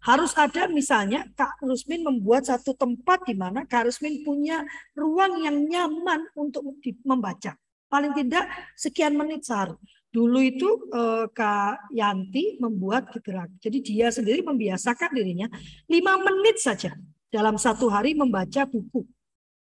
Harus 0.01 0.33
ada 0.33 0.69
misalnya 0.69 1.29
Kak 1.37 1.61
Rusmin 1.61 2.05
membuat 2.05 2.49
satu 2.49 2.73
tempat 2.73 3.25
di 3.25 3.37
mana 3.37 3.69
Kak 3.69 3.89
Rusmin 3.89 4.25
punya 4.25 4.65
ruang 4.97 5.45
yang 5.45 5.57
nyaman 5.69 6.25
untuk 6.37 6.65
membaca. 7.05 7.57
Paling 7.91 8.15
tidak 8.15 8.47
sekian 8.79 9.19
menit 9.19 9.43
sehari. 9.43 9.75
Dulu 10.11 10.39
itu 10.43 10.69
eh, 10.91 11.27
Kak 11.31 11.91
Yanti 11.91 12.59
membuat 12.63 13.11
gerak. 13.23 13.51
Jadi 13.59 13.79
dia 13.83 14.15
sendiri 14.15 14.47
membiasakan 14.47 15.11
dirinya 15.11 15.51
lima 15.91 16.19
menit 16.23 16.63
saja 16.63 16.95
dalam 17.31 17.59
satu 17.59 17.91
hari 17.91 18.15
membaca 18.15 18.67
buku. 18.67 19.07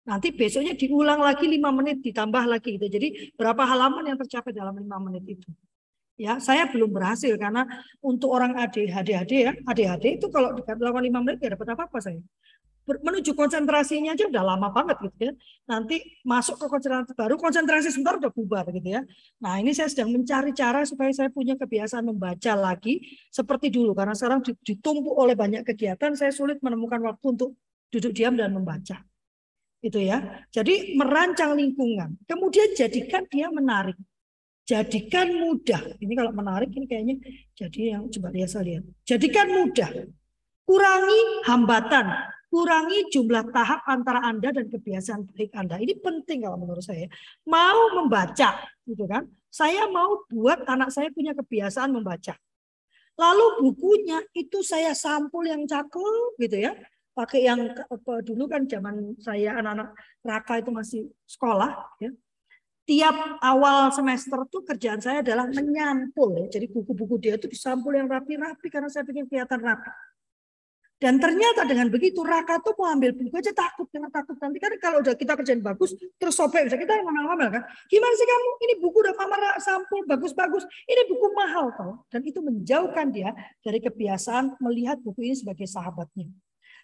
Nanti 0.02 0.34
besoknya 0.34 0.74
diulang 0.74 1.22
lagi 1.22 1.46
lima 1.46 1.70
menit, 1.70 2.02
ditambah 2.02 2.42
lagi 2.50 2.74
gitu. 2.74 2.90
Jadi 2.90 3.38
berapa 3.38 3.62
halaman 3.62 4.02
yang 4.10 4.18
tercapai 4.18 4.50
dalam 4.50 4.74
lima 4.74 4.98
menit 4.98 5.38
itu? 5.38 5.46
Ya, 6.18 6.42
saya 6.42 6.66
belum 6.66 6.90
berhasil 6.90 7.34
karena 7.38 7.64
untuk 8.02 8.34
orang 8.34 8.54
ADHD 8.54 9.30
ya, 9.30 9.52
ADHD 9.62 10.18
itu 10.22 10.26
kalau 10.28 10.58
dilakukan 10.58 11.02
lima 11.06 11.22
menit 11.22 11.38
ya 11.38 11.54
dapat 11.54 11.74
apa-apa 11.74 11.98
saya. 12.02 12.18
Menuju 12.82 13.38
konsentrasinya 13.38 14.12
aja 14.12 14.26
udah 14.26 14.42
lama 14.42 14.68
banget 14.74 14.96
gitu 15.06 15.30
ya. 15.30 15.32
Nanti 15.70 16.02
masuk 16.26 16.58
ke 16.58 16.66
konsentrasi 16.66 17.14
baru, 17.14 17.34
konsentrasi 17.38 17.88
sebentar 17.94 18.18
udah 18.18 18.32
bubar 18.34 18.66
gitu 18.74 18.98
ya. 18.98 19.06
Nah 19.38 19.62
ini 19.62 19.70
saya 19.70 19.86
sedang 19.86 20.10
mencari 20.10 20.50
cara 20.50 20.82
supaya 20.82 21.14
saya 21.14 21.30
punya 21.30 21.54
kebiasaan 21.54 22.10
membaca 22.10 22.52
lagi 22.58 23.02
seperti 23.30 23.70
dulu. 23.70 23.94
Karena 23.94 24.18
sekarang 24.18 24.42
ditumpuk 24.42 25.14
oleh 25.14 25.38
banyak 25.38 25.62
kegiatan, 25.62 26.18
saya 26.18 26.34
sulit 26.34 26.58
menemukan 26.58 26.98
waktu 27.06 27.26
untuk 27.38 27.54
duduk 27.92 28.10
diam 28.16 28.34
dan 28.34 28.50
membaca 28.50 28.98
itu 29.82 29.98
ya. 29.98 30.46
Jadi 30.54 30.94
merancang 30.94 31.58
lingkungan, 31.58 32.14
kemudian 32.24 32.70
jadikan 32.78 33.26
dia 33.26 33.50
menarik. 33.50 33.98
Jadikan 34.62 35.42
mudah. 35.42 35.98
Ini 35.98 36.14
kalau 36.14 36.30
menarik 36.30 36.70
ini 36.70 36.86
kayaknya 36.86 37.16
jadi 37.50 37.98
yang 37.98 38.06
coba 38.06 38.30
lihat 38.30 38.48
saya 38.54 38.62
lihat. 38.70 38.86
Jadikan 39.02 39.50
mudah. 39.50 39.90
Kurangi 40.62 41.20
hambatan, 41.50 42.06
kurangi 42.52 43.08
jumlah 43.08 43.48
tahap 43.48 43.80
antara 43.88 44.20
Anda 44.20 44.52
dan 44.52 44.68
kebiasaan 44.68 45.32
baik 45.32 45.56
Anda. 45.56 45.80
Ini 45.80 45.96
penting 46.04 46.44
kalau 46.44 46.60
menurut 46.60 46.84
saya. 46.84 47.08
Mau 47.48 47.96
membaca, 47.96 48.60
gitu 48.84 49.08
kan? 49.08 49.24
Saya 49.48 49.88
mau 49.88 50.20
buat 50.28 50.68
anak 50.68 50.92
saya 50.92 51.08
punya 51.08 51.32
kebiasaan 51.32 51.88
membaca. 51.88 52.36
Lalu 53.16 53.64
bukunya 53.64 54.20
itu 54.36 54.60
saya 54.60 54.92
sampul 54.92 55.48
yang 55.48 55.64
cakep 55.64 56.36
gitu 56.40 56.68
ya 56.68 56.72
pakai 57.12 57.44
yang 57.44 57.60
dulu 58.24 58.48
kan 58.48 58.64
zaman 58.64 59.16
saya 59.20 59.60
anak-anak 59.60 59.92
raka 60.24 60.54
itu 60.64 60.70
masih 60.72 61.02
sekolah 61.28 61.76
ya. 62.00 62.10
Tiap 62.82 63.38
awal 63.38 63.94
semester 63.94 64.42
tuh 64.50 64.66
kerjaan 64.66 64.98
saya 64.98 65.22
adalah 65.22 65.46
menyampul 65.46 66.34
ya. 66.34 66.58
Jadi 66.58 66.66
buku-buku 66.66 67.14
dia 67.14 67.38
itu 67.38 67.46
disampul 67.46 67.94
yang 67.94 68.10
rapi-rapi 68.10 68.66
karena 68.66 68.90
saya 68.90 69.06
ingin 69.06 69.30
kelihatan 69.30 69.62
rapi. 69.62 69.86
Dan 71.02 71.18
ternyata 71.18 71.66
dengan 71.66 71.90
begitu 71.90 72.22
Raka 72.22 72.62
tuh 72.62 72.78
mau 72.78 72.86
ambil 72.94 73.10
buku 73.10 73.34
aja 73.34 73.50
takut 73.50 73.90
karena 73.90 74.06
takut 74.06 74.38
nanti 74.38 74.62
kan 74.62 74.70
kalau 74.78 75.02
udah 75.02 75.18
kita 75.18 75.34
kerjain 75.34 75.58
bagus 75.58 75.98
terus 76.14 76.38
sobek 76.38 76.70
bisa 76.70 76.78
kita 76.78 76.94
ngomel-ngomel 77.02 77.50
kan. 77.58 77.62
Gimana 77.90 78.14
sih 78.14 78.22
kamu? 78.22 78.50
Ini 78.62 78.74
buku 78.78 78.96
udah 79.02 79.14
mama 79.18 79.58
sampul 79.58 80.06
bagus-bagus. 80.06 80.62
Ini 80.86 81.02
buku 81.10 81.26
mahal 81.34 81.74
tau. 81.74 82.06
Dan 82.06 82.22
itu 82.22 82.38
menjauhkan 82.38 83.10
dia 83.10 83.34
dari 83.66 83.82
kebiasaan 83.82 84.62
melihat 84.62 85.02
buku 85.02 85.26
ini 85.26 85.34
sebagai 85.34 85.66
sahabatnya. 85.66 86.30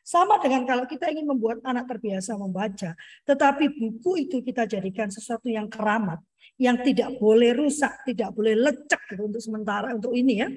Sama 0.02 0.42
dengan 0.42 0.66
kalau 0.66 0.82
kita 0.90 1.14
ingin 1.14 1.30
membuat 1.30 1.62
anak 1.62 1.86
terbiasa 1.86 2.34
membaca, 2.34 2.98
tetapi 3.22 3.70
buku 3.70 4.26
itu 4.26 4.42
kita 4.42 4.66
jadikan 4.66 5.14
sesuatu 5.14 5.46
yang 5.46 5.70
keramat, 5.70 6.18
yang 6.58 6.74
tidak 6.82 7.14
boleh 7.22 7.54
rusak, 7.54 8.02
tidak 8.02 8.34
boleh 8.34 8.58
lecek 8.58 8.98
gitu 9.14 9.30
untuk 9.30 9.38
sementara 9.38 9.94
untuk 9.94 10.10
ini 10.10 10.34
ya, 10.42 10.48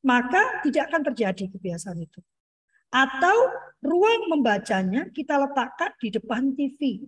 maka 0.00 0.64
tidak 0.64 0.88
akan 0.88 1.12
terjadi 1.12 1.44
kebiasaan 1.50 1.98
itu. 2.00 2.22
Atau 2.92 3.36
ruang 3.82 4.28
membacanya 4.28 5.08
kita 5.10 5.40
letakkan 5.40 5.90
di 5.96 6.12
depan 6.12 6.52
TV. 6.54 7.02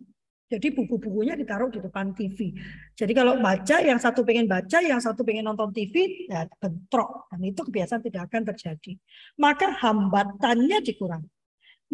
Jadi 0.49 0.71
buku-bukunya 0.77 1.37
ditaruh 1.37 1.73
di 1.73 1.81
depan 1.81 2.13
TV. 2.13 2.53
Jadi 2.95 3.13
kalau 3.17 3.41
baca, 3.41 3.81
yang 3.81 3.97
satu 3.97 4.23
pengen 4.23 4.49
baca, 4.49 4.79
yang 4.81 5.01
satu 5.01 5.25
pengen 5.25 5.49
nonton 5.49 5.73
TV, 5.73 6.27
ya 6.29 6.49
bentrok. 6.61 7.29
Dan 7.33 7.41
itu 7.49 7.65
kebiasaan 7.65 8.05
tidak 8.05 8.29
akan 8.33 8.43
terjadi. 8.53 8.93
Maka 9.41 9.73
hambatannya 9.73 10.85
dikurangi 10.85 11.35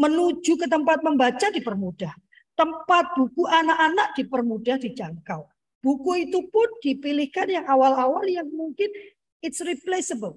menuju 0.01 0.57
ke 0.57 0.67
tempat 0.67 1.05
membaca 1.05 1.47
dipermudah. 1.53 2.15
Tempat 2.57 3.17
buku 3.17 3.45
anak-anak 3.49 4.17
dipermudah 4.17 4.77
dijangkau. 4.81 5.45
Buku 5.81 6.29
itu 6.29 6.45
pun 6.53 6.69
dipilihkan 6.85 7.49
yang 7.49 7.65
awal-awal 7.65 8.25
yang 8.29 8.49
mungkin 8.53 8.89
it's 9.41 9.65
replaceable. 9.65 10.37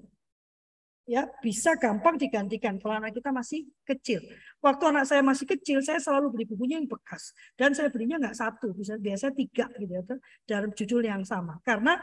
Ya, 1.04 1.28
bisa 1.44 1.76
gampang 1.76 2.16
digantikan 2.16 2.80
kalau 2.80 2.96
anak 2.96 3.12
kita 3.12 3.28
masih 3.28 3.68
kecil. 3.84 4.24
Waktu 4.64 4.88
anak 4.88 5.04
saya 5.04 5.20
masih 5.20 5.44
kecil, 5.44 5.84
saya 5.84 6.00
selalu 6.00 6.32
beli 6.32 6.44
bukunya 6.48 6.80
yang 6.80 6.88
bekas 6.88 7.36
dan 7.60 7.76
saya 7.76 7.92
belinya 7.92 8.16
nggak 8.16 8.32
satu, 8.32 8.72
bisa 8.72 8.96
biasa 8.96 9.36
tiga 9.36 9.68
gitu 9.76 9.92
ya, 9.92 10.02
dalam 10.48 10.72
judul 10.72 11.04
yang 11.04 11.20
sama. 11.28 11.60
Karena 11.60 12.00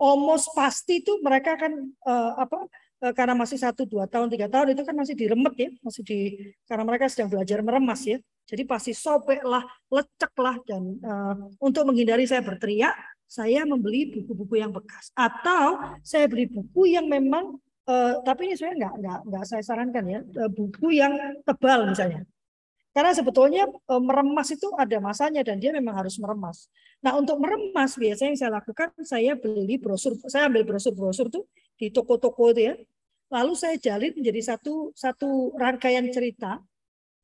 almost 0.00 0.48
pasti 0.56 1.04
itu 1.04 1.20
mereka 1.20 1.60
akan 1.60 1.92
uh, 2.08 2.40
apa 2.40 2.64
Eh, 2.96 3.12
karena 3.12 3.36
masih 3.36 3.60
satu 3.60 3.84
dua 3.84 4.08
tahun 4.08 4.32
tiga 4.32 4.48
tahun 4.48 4.72
itu 4.72 4.80
kan 4.80 4.96
masih 4.96 5.12
diremet 5.12 5.52
ya 5.60 5.68
masih 5.84 6.00
di 6.00 6.18
karena 6.64 6.80
mereka 6.88 7.12
sedang 7.12 7.28
belajar 7.28 7.60
meremas 7.60 8.00
ya 8.08 8.16
jadi 8.48 8.64
pasti 8.64 8.96
sobek 8.96 9.44
lah 9.44 9.60
lecek 9.92 10.32
lah 10.40 10.56
dan 10.64 10.96
uh, 11.04 11.36
untuk 11.60 11.84
menghindari 11.84 12.24
saya 12.24 12.40
berteriak 12.40 12.96
saya 13.28 13.68
membeli 13.68 14.16
buku-buku 14.16 14.64
yang 14.64 14.72
bekas 14.72 15.12
atau 15.12 15.76
saya 16.00 16.24
beli 16.24 16.48
buku 16.48 16.88
yang 16.88 17.04
memang 17.04 17.60
uh, 17.88 18.22
tapi 18.22 18.50
ini 18.50 18.54
saya 18.58 18.74
nggak 18.74 18.94
nggak 19.00 19.20
nggak 19.30 19.44
saya 19.46 19.62
sarankan 19.62 20.04
ya 20.06 20.20
uh, 20.22 20.50
buku 20.50 20.98
yang 20.98 21.14
tebal 21.42 21.86
misalnya 21.88 22.26
karena 22.96 23.12
sebetulnya 23.12 23.68
meremas 24.00 24.48
itu 24.56 24.72
ada 24.72 24.96
masanya 25.04 25.44
dan 25.44 25.60
dia 25.60 25.68
memang 25.68 26.00
harus 26.00 26.16
meremas. 26.16 26.72
Nah 27.04 27.12
untuk 27.20 27.36
meremas 27.36 27.92
biasanya 27.92 28.32
yang 28.32 28.40
saya 28.40 28.52
lakukan 28.56 28.88
saya 29.04 29.36
beli 29.36 29.76
brosur, 29.76 30.16
saya 30.32 30.48
ambil 30.48 30.64
brosur-brosur 30.64 31.28
tuh 31.28 31.44
di 31.76 31.92
toko-toko 31.92 32.56
itu 32.56 32.72
ya. 32.72 32.74
Lalu 33.28 33.52
saya 33.52 33.76
jalin 33.76 34.16
menjadi 34.16 34.56
satu 34.56 34.96
satu 34.96 35.52
rangkaian 35.60 36.08
cerita. 36.08 36.56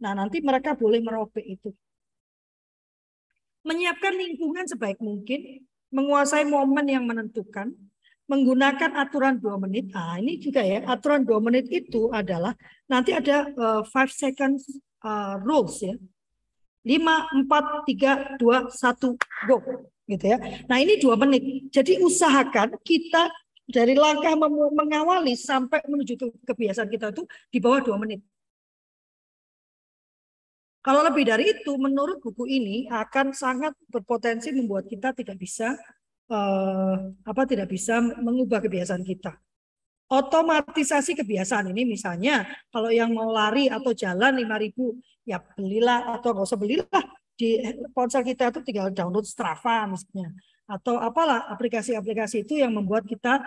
Nah, 0.03 0.13
nanti 0.19 0.43
mereka 0.43 0.75
boleh 0.75 0.99
merobek 0.99 1.47
itu. 1.47 1.71
Menyiapkan 3.63 4.13
lingkungan 4.19 4.67
sebaik 4.67 4.99
mungkin, 4.99 5.63
menguasai 5.95 6.43
momen 6.43 6.91
yang 6.91 7.07
menentukan, 7.07 7.71
menggunakan 8.33 8.97
aturan 8.97 9.37
dua 9.37 9.61
menit. 9.61 9.93
Ah, 9.93 10.17
ini 10.17 10.41
juga 10.41 10.65
ya, 10.65 10.81
aturan 10.89 11.29
dua 11.29 11.37
menit 11.45 11.69
itu 11.69 12.09
adalah 12.09 12.57
nanti 12.89 13.13
ada 13.13 13.53
uh, 13.53 13.83
five 13.85 14.09
seconds 14.09 14.65
uh, 15.05 15.37
rules 15.45 15.77
ya. 15.85 15.93
lima 16.83 17.31
empat 17.31 17.87
tiga 17.87 18.35
dua 18.41 18.73
satu 18.73 19.15
go. 19.45 19.61
Gitu 20.09 20.25
ya. 20.33 20.41
Nah 20.67 20.83
ini 20.83 20.99
dua 20.99 21.15
menit. 21.15 21.71
Jadi 21.71 22.03
usahakan 22.03 22.75
kita 22.83 23.31
dari 23.69 23.95
langkah 23.95 24.35
mengawali 24.75 25.39
sampai 25.39 25.79
menuju 25.87 26.19
ke 26.19 26.27
kebiasaan 26.43 26.91
kita 26.91 27.15
itu 27.15 27.23
di 27.55 27.63
bawah 27.63 27.81
dua 27.87 27.97
menit. 28.03 28.19
Kalau 30.83 31.07
lebih 31.07 31.23
dari 31.23 31.55
itu, 31.55 31.79
menurut 31.79 32.19
buku 32.19 32.51
ini 32.51 32.91
akan 32.91 33.31
sangat 33.31 33.71
berpotensi 33.87 34.51
membuat 34.51 34.91
kita 34.91 35.15
tidak 35.15 35.39
bisa 35.39 35.79
uh, 36.33 36.97
apa 37.29 37.43
tidak 37.45 37.69
bisa 37.69 38.01
mengubah 38.01 38.65
kebiasaan 38.65 39.05
kita. 39.05 39.37
Otomatisasi 40.13 41.17
kebiasaan 41.17 41.73
ini 41.73 41.89
misalnya 41.89 42.45
kalau 42.69 42.93
yang 42.93 43.13
mau 43.17 43.33
lari 43.33 43.69
atau 43.69 43.97
jalan 43.97 44.37
5000 44.37 45.29
ya 45.29 45.41
belilah 45.41 46.17
atau 46.21 46.33
nggak 46.33 46.49
usah 46.49 46.61
belilah. 46.61 47.05
Di 47.33 47.65
ponsel 47.97 48.21
kita 48.25 48.53
itu 48.53 48.61
tinggal 48.61 48.93
download 48.93 49.25
Strava 49.25 49.89
misalnya 49.89 50.33
atau 50.69 50.97
apalah 51.01 51.49
aplikasi-aplikasi 51.53 52.49
itu 52.49 52.61
yang 52.61 52.77
membuat 52.77 53.09
kita 53.09 53.41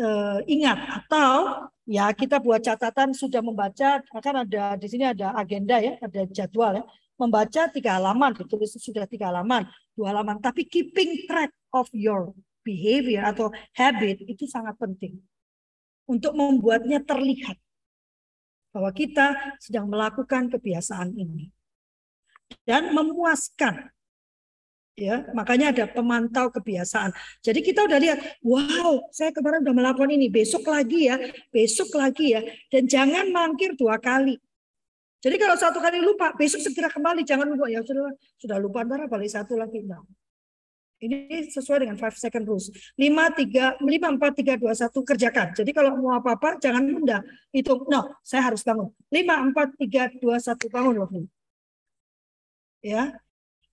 uh, 0.00 0.40
ingat. 0.44 1.04
Atau 1.04 1.64
ya 1.88 2.12
kita 2.12 2.36
buat 2.36 2.60
catatan 2.60 3.16
sudah 3.16 3.40
membaca 3.40 4.04
akan 4.12 4.44
ada 4.44 4.76
di 4.76 4.86
sini 4.92 5.08
ada 5.08 5.32
agenda 5.36 5.80
ya 5.80 5.96
ada 6.04 6.20
jadwal 6.28 6.84
ya 6.84 6.84
membaca 7.20 7.68
tiga 7.68 8.00
halaman 8.00 8.32
ditulis 8.32 8.72
sudah 8.80 9.04
tiga 9.04 9.28
halaman 9.28 9.68
dua 9.92 10.16
halaman. 10.16 10.40
Tapi 10.40 10.64
keeping 10.64 11.28
track 11.28 11.52
of 11.76 11.84
your 11.92 12.32
behavior 12.64 13.28
atau 13.28 13.52
habit 13.76 14.24
itu 14.24 14.48
sangat 14.48 14.72
penting 14.80 15.20
untuk 16.08 16.32
membuatnya 16.32 17.04
terlihat 17.04 17.60
bahwa 18.72 18.88
kita 18.96 19.36
sedang 19.60 19.84
melakukan 19.84 20.48
kebiasaan 20.48 21.12
ini. 21.12 21.52
Dan 22.66 22.90
memuaskan 22.96 23.92
ya. 24.98 25.24
Makanya 25.32 25.72
ada 25.72 25.84
pemantau 25.86 26.52
kebiasaan. 26.52 27.14
Jadi 27.40 27.60
kita 27.64 27.86
udah 27.86 27.98
lihat 27.98 28.18
wow 28.42 29.06
saya 29.14 29.30
kemarin 29.30 29.62
udah 29.62 29.74
melakukan 29.74 30.10
ini 30.12 30.28
besok 30.28 30.66
lagi 30.68 31.08
ya 31.08 31.16
besok 31.54 31.94
lagi 31.96 32.36
ya. 32.36 32.42
Dan 32.68 32.90
jangan 32.90 33.32
mangkir 33.32 33.78
dua 33.78 33.96
kali 33.96 34.36
jadi 35.20 35.36
kalau 35.36 35.56
satu 35.56 35.78
kali 35.78 36.00
lupa 36.00 36.32
besok 36.34 36.64
segera 36.64 36.88
kembali 36.88 37.22
jangan 37.24 37.46
lupa 37.48 37.68
ya 37.68 37.84
sudah 37.84 38.12
sudah 38.40 38.56
lupa 38.56 38.84
ntar 38.84 39.04
balik 39.06 39.30
satu 39.30 39.56
lagi 39.56 39.84
nah 39.84 40.00
ini 41.00 41.48
sesuai 41.48 41.88
dengan 41.88 41.96
five 41.96 42.12
second 42.12 42.44
rules. 42.44 42.68
lima 43.00 43.32
tiga 43.32 43.72
lima 43.80 44.12
empat 44.12 44.36
tiga 44.36 44.60
dua 44.60 44.76
satu 44.76 45.00
kerjakan. 45.00 45.56
Jadi 45.56 45.72
kalau 45.72 45.96
mau 45.96 46.12
apa-apa 46.20 46.60
jangan 46.60 46.84
tunda. 46.84 47.24
Itu 47.48 47.88
no, 47.88 48.20
saya 48.20 48.52
harus 48.52 48.60
bangun. 48.60 48.92
lima 49.08 49.40
empat 49.40 49.80
tiga 49.80 50.12
dua 50.20 50.36
satu 50.36 50.68
bangun 50.68 51.00
loh. 51.00 51.08
Ya. 52.84 53.16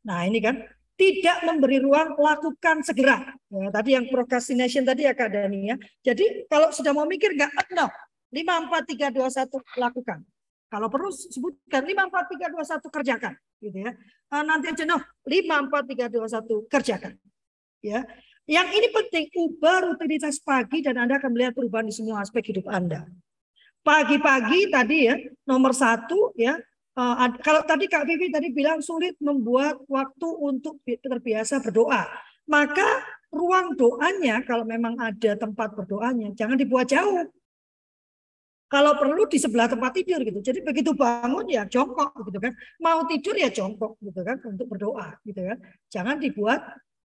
Nah, 0.07 0.23
ini 0.23 0.39
kan 0.39 0.63
tidak 0.95 1.43
memberi 1.43 1.83
ruang 1.83 2.15
lakukan 2.15 2.79
segera. 2.87 3.35
Ya, 3.51 3.67
tadi 3.75 3.89
yang 3.99 4.07
procrastination 4.07 4.87
tadi 4.87 5.03
ya 5.03 5.11
Kak 5.11 5.27
Dani 5.35 5.67
ya. 5.67 5.75
Jadi 5.99 6.47
kalau 6.47 6.71
sudah 6.71 6.95
mau 6.95 7.03
mikir 7.03 7.35
nggak 7.35 7.75
no. 7.75 7.91
5 8.27 8.43
4 8.43 9.11
3 9.11 9.15
2 9.15 9.23
1 9.23 9.83
lakukan. 9.83 10.19
Kalau 10.67 10.91
perlu 10.91 11.07
sebutkan 11.11 11.87
5 11.87 12.11
4 12.11 12.51
3 12.51 12.51
2 12.51 12.59
1 12.59 12.95
kerjakan 12.95 13.33
gitu 13.63 13.77
ya. 13.87 13.91
Uh, 14.27 14.43
nanti 14.43 14.67
aja 14.67 14.83
no 14.83 14.99
5 15.23 15.31
4 15.31 15.71
3 15.71 16.11
2 16.11 16.19
1 16.19 16.73
kerjakan. 16.73 17.13
Ya. 17.79 18.03
Yang 18.47 18.67
ini 18.79 18.87
penting 18.95 19.25
ubah 19.35 19.91
rutinitas 19.91 20.39
pagi 20.39 20.79
dan 20.79 20.95
Anda 20.99 21.19
akan 21.19 21.31
melihat 21.35 21.55
perubahan 21.55 21.87
di 21.87 21.95
semua 21.95 22.23
aspek 22.23 22.51
hidup 22.51 22.67
Anda. 22.71 23.03
Pagi-pagi 23.83 24.71
tadi 24.71 25.07
ya 25.07 25.15
nomor 25.47 25.71
satu 25.71 26.35
ya 26.35 26.59
Uh, 26.97 27.29
kalau 27.45 27.61
tadi 27.61 27.85
Kak 27.85 28.09
Vivi 28.09 28.33
tadi 28.33 28.49
bilang 28.49 28.81
sulit 28.81 29.13
membuat 29.21 29.77
waktu 29.85 30.33
untuk 30.41 30.81
terbiasa 30.81 31.61
berdoa, 31.61 32.09
maka 32.49 33.05
ruang 33.29 33.77
doanya 33.77 34.41
kalau 34.41 34.65
memang 34.65 34.97
ada 34.97 35.37
tempat 35.37 35.77
berdoanya 35.77 36.33
jangan 36.33 36.57
dibuat 36.57 36.89
jauh. 36.89 37.29
Kalau 38.67 38.99
perlu 38.99 39.23
di 39.31 39.39
sebelah 39.39 39.71
tempat 39.71 39.95
tidur 39.95 40.19
gitu. 40.27 40.43
Jadi 40.43 40.59
begitu 40.59 40.91
bangun 40.91 41.47
ya 41.47 41.63
jongkok 41.67 42.11
gitu 42.27 42.39
kan. 42.39 42.51
Mau 42.83 43.07
tidur 43.07 43.35
ya 43.39 43.47
jongkok 43.47 43.95
gitu 44.03 44.21
kan 44.27 44.37
untuk 44.43 44.67
berdoa 44.67 45.15
gitu 45.23 45.39
kan. 45.39 45.57
Jangan 45.87 46.19
dibuat 46.19 46.61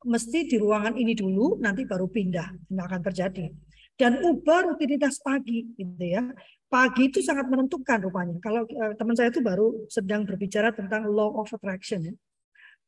mesti 0.03 0.49
di 0.49 0.57
ruangan 0.57 0.97
ini 0.97 1.13
dulu 1.13 1.61
nanti 1.61 1.85
baru 1.85 2.09
pindah. 2.09 2.49
Tidak 2.69 2.85
akan 2.89 3.01
terjadi. 3.05 3.45
Dan 3.93 4.25
ubah 4.25 4.73
rutinitas 4.73 5.21
pagi 5.21 5.69
gitu 5.77 6.01
ya 6.01 6.25
pagi 6.73 7.13
itu 7.13 7.21
sangat 7.21 7.45
menentukan 7.45 8.01
rupanya. 8.01 8.33
Kalau 8.41 8.65
uh, 8.65 8.97
teman 8.97 9.13
saya 9.13 9.29
itu 9.29 9.45
baru 9.45 9.85
sedang 9.85 10.25
berbicara 10.25 10.73
tentang 10.73 11.05
law 11.05 11.37
of 11.37 11.53
attraction 11.53 12.09
ya. 12.09 12.13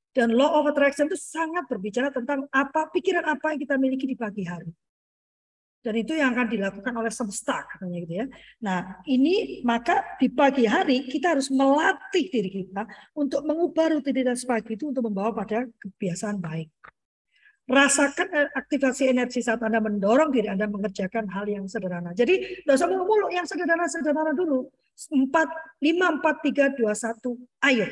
Dan 0.10 0.34
law 0.34 0.58
of 0.58 0.65
attraction 0.73 1.06
itu 1.06 1.19
sangat 1.21 1.69
berbicara 1.69 2.10
tentang 2.10 2.49
apa 2.49 2.89
pikiran 2.89 3.21
apa 3.30 3.54
yang 3.54 3.60
kita 3.62 3.75
miliki 3.78 4.10
di 4.10 4.17
pagi 4.17 4.41
hari. 4.41 4.73
Dan 5.86 6.02
itu 6.02 6.17
yang 6.17 6.34
akan 6.34 6.50
dilakukan 6.50 6.93
oleh 6.98 7.13
semesta 7.13 7.62
katanya 7.69 7.98
gitu 8.02 8.13
ya. 8.17 8.26
Nah, 8.65 9.06
ini 9.06 9.62
maka 9.62 10.17
di 10.17 10.34
pagi 10.34 10.65
hari 10.65 11.06
kita 11.06 11.38
harus 11.38 11.54
melatih 11.54 12.26
diri 12.34 12.50
kita 12.50 12.89
untuk 13.13 13.45
mengubah 13.45 13.93
rutinitas 13.93 14.50
pagi 14.50 14.74
itu 14.74 14.89
untuk 14.89 15.06
membawa 15.06 15.45
pada 15.45 15.69
kebiasaan 15.78 16.41
baik. 16.41 16.74
Rasakan 17.69 18.28
eh, 18.34 18.50
aktivasi 18.50 19.13
energi 19.13 19.45
saat 19.45 19.62
Anda 19.62 19.78
mendorong 19.78 20.34
diri 20.34 20.50
Anda 20.50 20.65
mengerjakan 20.65 21.30
hal 21.30 21.45
yang 21.45 21.69
sederhana. 21.69 22.17
Jadi 22.17 22.65
tidak 22.65 22.82
usah 22.82 22.89
mulu 22.89 23.30
yang 23.30 23.45
sederhana-sederhana 23.45 24.34
dulu. 24.34 24.65
4, 25.13 25.21
5, 25.21 25.86
4, 25.86 26.82
3, 26.82 26.82
2, 26.82 26.82
1, 26.82 27.69
ayo. 27.69 27.88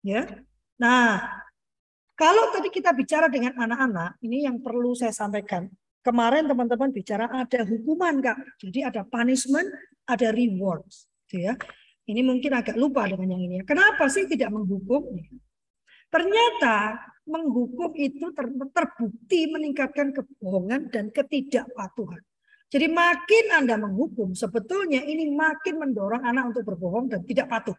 Ya. 0.00 0.24
Nah, 0.80 1.20
kalau 2.16 2.52
tadi 2.52 2.68
kita 2.72 2.96
bicara 2.96 3.28
dengan 3.28 3.56
anak-anak, 3.56 4.20
ini 4.24 4.48
yang 4.48 4.60
perlu 4.60 4.96
saya 4.96 5.12
sampaikan. 5.12 5.68
Kemarin 6.00 6.48
teman-teman 6.48 6.88
bicara 6.96 7.28
ada 7.28 7.60
hukuman, 7.68 8.24
Kak. 8.24 8.38
Jadi 8.56 8.80
ada 8.80 9.04
punishment, 9.04 9.68
ada 10.08 10.32
rewards. 10.32 11.04
Gitu 11.28 11.44
ya. 11.44 11.54
Ini 12.08 12.24
mungkin 12.24 12.56
agak 12.56 12.74
lupa 12.80 13.04
dengan 13.06 13.36
yang 13.36 13.42
ini. 13.44 13.56
Kenapa 13.68 14.08
sih 14.08 14.24
tidak 14.24 14.50
menghukum? 14.50 15.14
Ternyata 16.10 16.98
menghukum 17.28 17.94
itu 17.94 18.34
ter 18.34 18.50
terbukti 18.74 19.46
meningkatkan 19.46 20.10
kebohongan 20.10 20.90
dan 20.90 21.14
ketidakpatuhan. 21.14 22.18
Jadi 22.70 22.86
makin 22.86 23.44
Anda 23.50 23.74
menghukum, 23.78 24.34
sebetulnya 24.34 25.02
ini 25.02 25.30
makin 25.34 25.82
mendorong 25.82 26.22
anak 26.22 26.54
untuk 26.54 26.62
berbohong 26.66 27.10
dan 27.10 27.26
tidak 27.26 27.50
patuh. 27.50 27.74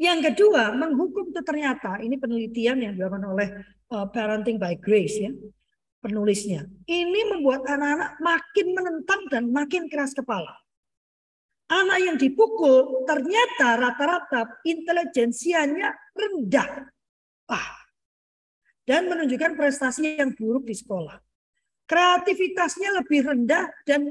Yang 0.00 0.32
kedua, 0.32 0.74
menghukum 0.74 1.30
itu 1.30 1.40
ternyata 1.44 2.00
ini 2.00 2.18
penelitian 2.18 2.82
yang 2.82 2.92
dilakukan 2.96 3.24
oleh 3.30 3.48
uh, 3.94 4.08
Parenting 4.10 4.56
by 4.56 4.74
Grace 4.80 5.22
ya, 5.22 5.30
penulisnya. 6.04 6.68
Ini 6.84 7.20
membuat 7.32 7.64
anak-anak 7.64 8.20
makin 8.20 8.66
menentang 8.76 9.20
dan 9.32 9.48
makin 9.48 9.88
keras 9.88 10.12
kepala. 10.12 10.52
Anak 11.72 11.98
yang 12.04 12.16
dipukul 12.20 13.08
ternyata 13.08 13.80
rata-rata 13.80 14.60
intelijensianya 14.68 15.96
rendah. 16.12 16.92
Ah, 17.48 17.84
dan 18.84 19.08
menunjukkan 19.08 19.56
prestasi 19.56 20.20
yang 20.20 20.36
buruk 20.36 20.68
di 20.68 20.76
sekolah. 20.76 21.16
Kreativitasnya 21.88 23.00
lebih 23.00 23.24
rendah 23.24 23.68
dan 23.88 24.08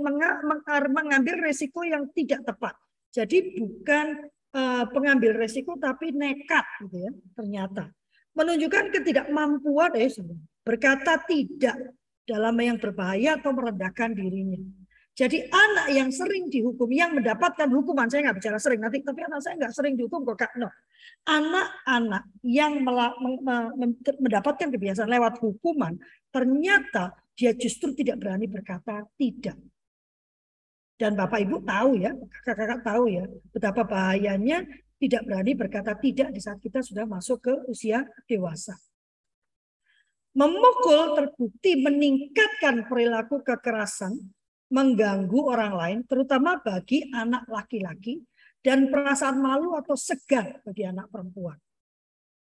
mengambil 0.89 1.41
resiko 1.41 1.85
yang 1.85 2.09
tidak 2.13 2.45
tepat. 2.45 2.73
Jadi 3.13 3.57
bukan 3.57 4.29
uh, 4.53 4.85
pengambil 4.89 5.37
resiko 5.37 5.77
tapi 5.77 6.13
nekat 6.13 6.65
gitu 6.85 7.09
ya 7.09 7.11
ternyata. 7.37 7.89
Menunjukkan 8.33 8.93
ketidakmampuan 8.93 9.93
eh 9.97 10.09
berkata 10.63 11.19
tidak 11.27 11.75
dalam 12.23 12.55
yang 12.59 12.79
berbahaya 12.79 13.35
atau 13.35 13.51
merendahkan 13.51 14.15
dirinya. 14.15 14.59
Jadi 15.13 15.45
anak 15.45 15.93
yang 15.93 16.09
sering 16.09 16.49
dihukum, 16.49 16.89
yang 16.89 17.13
mendapatkan 17.13 17.69
hukuman, 17.69 18.09
saya 18.09 18.25
nggak 18.25 18.37
bicara 18.41 18.57
sering 18.57 18.81
nanti, 18.81 19.05
tapi 19.05 19.21
anak 19.21 19.45
saya 19.45 19.53
nggak 19.61 19.73
sering 19.75 19.93
dihukum 19.93 20.25
kok 20.25 20.41
kak. 20.41 20.51
No. 20.57 20.73
Anak-anak 21.29 22.23
yang 22.41 22.81
mendapatkan 24.17 24.73
kebiasaan 24.73 25.05
lewat 25.05 25.37
hukuman, 25.37 25.93
ternyata 26.33 27.13
dia 27.37 27.53
justru 27.53 27.93
tidak 27.93 28.25
berani 28.25 28.49
berkata 28.49 29.05
tidak. 29.13 29.53
Dan 30.97 31.13
Bapak 31.13 31.45
Ibu 31.45 31.61
tahu 31.61 32.01
ya, 32.01 32.09
kakak-kakak 32.41 32.81
tahu 32.81 33.03
ya, 33.13 33.25
betapa 33.53 33.85
bahayanya 33.85 34.65
tidak 34.97 35.21
berani 35.29 35.51
berkata 35.53 35.93
tidak 35.99 36.33
di 36.33 36.41
saat 36.41 36.57
kita 36.57 36.81
sudah 36.81 37.05
masuk 37.05 37.37
ke 37.43 37.53
usia 37.69 38.01
dewasa. 38.25 38.73
Memukul 40.33 41.13
terbukti 41.13 41.77
meningkatkan 41.77 42.89
perilaku 42.89 43.45
kekerasan 43.45 44.17
mengganggu 44.73 45.39
orang 45.45 45.73
lain, 45.77 45.99
terutama 46.09 46.57
bagi 46.57 47.05
anak 47.13 47.45
laki-laki, 47.45 48.17
dan 48.65 48.89
perasaan 48.89 49.37
malu 49.37 49.77
atau 49.77 49.93
segan 49.93 50.57
bagi 50.65 50.89
anak 50.89 51.05
perempuan. 51.13 51.59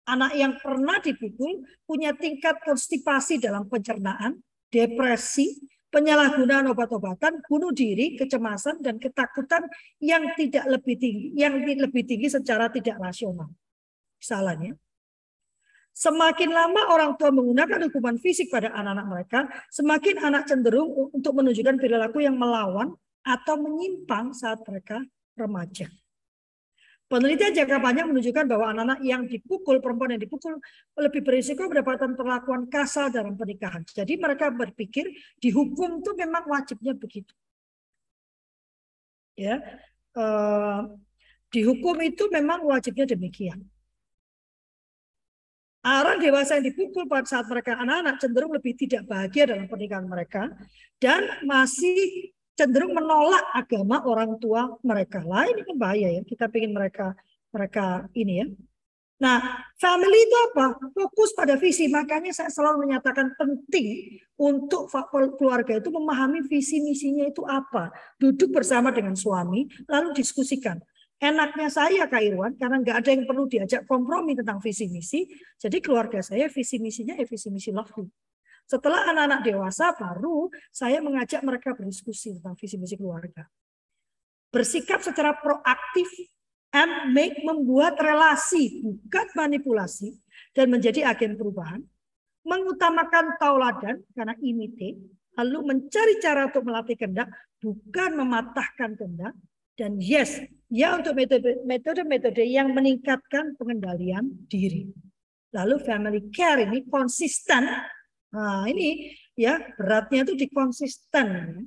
Anak 0.09 0.33
yang 0.33 0.57
pernah 0.57 0.97
dipukul 0.99 1.63
punya 1.85 2.17
tingkat 2.17 2.57
konstipasi 2.65 3.37
dalam 3.37 3.69
pencernaan, 3.69 4.41
depresi, 4.73 5.61
penyalahgunaan 5.93 6.73
obat-obatan, 6.73 7.45
bunuh 7.45 7.69
diri, 7.69 8.17
kecemasan, 8.17 8.81
dan 8.81 8.97
ketakutan 8.97 9.69
yang 10.01 10.33
tidak 10.33 10.65
lebih 10.65 10.97
tinggi, 10.97 11.27
yang 11.37 11.61
lebih 11.61 12.03
tinggi 12.09 12.33
secara 12.33 12.73
tidak 12.73 12.97
rasional. 12.97 13.53
Salahnya, 14.17 14.73
Semakin 15.93 16.49
lama 16.49 16.89
orang 16.89 17.13
tua 17.21 17.29
menggunakan 17.29 17.85
hukuman 17.85 18.17
fisik 18.17 18.49
pada 18.49 18.73
anak-anak 18.73 19.07
mereka, 19.13 19.39
semakin 19.69 20.25
anak 20.25 20.49
cenderung 20.49 20.89
untuk 21.13 21.37
menunjukkan 21.37 21.77
perilaku 21.77 22.25
yang 22.25 22.33
melawan 22.33 22.97
atau 23.21 23.55
menyimpang 23.61 24.33
saat 24.33 24.57
mereka 24.65 25.05
remaja. 25.37 25.85
Penelitian 27.13 27.53
jangka 27.53 27.77
panjang 27.77 28.09
menunjukkan 28.09 28.45
bahwa 28.49 28.73
anak-anak 28.73 28.99
yang 29.05 29.29
dipukul, 29.29 29.77
perempuan 29.77 30.17
yang 30.17 30.23
dipukul, 30.25 30.57
lebih 30.97 31.21
berisiko 31.21 31.69
mendapatkan 31.69 32.17
perlakuan 32.17 32.65
kasar 32.65 33.13
dalam 33.13 33.37
pernikahan. 33.37 33.85
Jadi 33.85 34.17
mereka 34.17 34.49
berpikir 34.49 35.13
dihukum 35.37 36.01
itu 36.01 36.11
memang 36.17 36.49
wajibnya 36.49 36.97
begitu. 36.97 37.29
Ya, 39.37 39.61
eh, 40.17 40.79
dihukum 41.53 42.01
itu 42.01 42.33
memang 42.33 42.65
wajibnya 42.65 43.05
demikian. 43.05 43.61
Orang 45.83 46.23
dewasa 46.23 46.55
yang 46.55 46.71
dipukul 46.71 47.11
pada 47.11 47.27
saat 47.27 47.43
mereka 47.51 47.75
anak-anak 47.75 48.15
cenderung 48.23 48.55
lebih 48.55 48.71
tidak 48.79 49.03
bahagia 49.03 49.51
dalam 49.51 49.67
pernikahan 49.67 50.07
mereka 50.07 50.47
dan 50.95 51.43
masih 51.43 52.31
cenderung 52.55 52.95
menolak 52.95 53.43
agama 53.51 53.99
orang 54.07 54.39
tua 54.39 54.79
mereka. 54.79 55.19
Lah 55.27 55.43
ini 55.43 55.67
kan 55.67 55.75
bahaya 55.75 56.07
ya. 56.07 56.21
Kita 56.23 56.47
ingin 56.55 56.71
mereka 56.71 57.11
mereka 57.51 58.07
ini 58.15 58.33
ya. 58.39 58.47
Nah, 59.19 59.39
family 59.79 60.19
itu 60.23 60.35
apa? 60.51 60.75
Fokus 60.91 61.31
pada 61.35 61.55
visi. 61.59 61.91
Makanya 61.91 62.31
saya 62.31 62.51
selalu 62.51 62.87
menyatakan 62.87 63.35
penting 63.39 64.19
untuk 64.35 64.91
keluarga 65.39 65.79
itu 65.79 65.87
memahami 65.91 66.43
visi 66.47 66.79
misinya 66.83 67.27
itu 67.27 67.43
apa. 67.47 67.91
Duduk 68.19 68.51
bersama 68.51 68.91
dengan 68.91 69.15
suami, 69.15 69.67
lalu 69.87 70.11
diskusikan. 70.11 70.79
Enaknya 71.23 71.71
saya 71.71 72.03
Kak 72.11 72.19
Irwan, 72.19 72.59
karena 72.59 72.83
nggak 72.83 72.97
ada 72.99 73.09
yang 73.15 73.23
perlu 73.23 73.47
diajak 73.47 73.87
kompromi 73.87 74.35
tentang 74.35 74.59
visi 74.59 74.91
misi, 74.91 75.23
jadi 75.55 75.79
keluarga 75.79 76.19
saya 76.19 76.51
visi 76.51 76.83
misinya 76.83 77.15
ya 77.15 77.23
visi 77.23 77.47
misi 77.47 77.71
lovely. 77.71 78.11
Setelah 78.67 79.07
anak-anak 79.07 79.39
dewasa, 79.47 79.95
baru 79.95 80.51
saya 80.67 80.99
mengajak 80.99 81.39
mereka 81.47 81.79
berdiskusi 81.79 82.35
tentang 82.35 82.59
visi 82.59 82.75
misi 82.75 82.99
keluarga. 82.99 83.47
Bersikap 84.51 84.99
secara 84.99 85.31
proaktif 85.39 86.11
and 86.75 87.15
make 87.15 87.39
membuat 87.47 87.95
relasi, 88.03 88.83
bukan 88.83 89.27
manipulasi, 89.39 90.19
dan 90.51 90.67
menjadi 90.67 91.07
agen 91.07 91.39
perubahan. 91.39 91.79
Mengutamakan 92.43 93.39
tauladan, 93.39 94.03
karena 94.11 94.35
imite, 94.43 94.99
lalu 95.39 95.71
mencari 95.71 96.19
cara 96.19 96.51
untuk 96.51 96.67
melatih 96.67 96.99
kendak, 96.99 97.31
bukan 97.63 98.11
mematahkan 98.19 98.99
kendak, 98.99 99.31
dan 99.73 99.97
yes, 99.97 100.37
ya 100.69 100.93
untuk 100.93 101.17
metode-metode 101.65 102.45
yang 102.45 102.73
meningkatkan 102.73 103.57
pengendalian 103.57 104.45
diri. 104.45 104.89
Lalu 105.53 105.75
family 105.81 106.21
care 106.33 106.65
ini 106.65 106.85
konsisten. 106.85 107.69
Nah, 108.33 108.65
ini 108.65 109.13
ya 109.37 109.61
beratnya 109.77 110.25
itu 110.25 110.33
di 110.33 110.47
konsisten. 110.49 111.57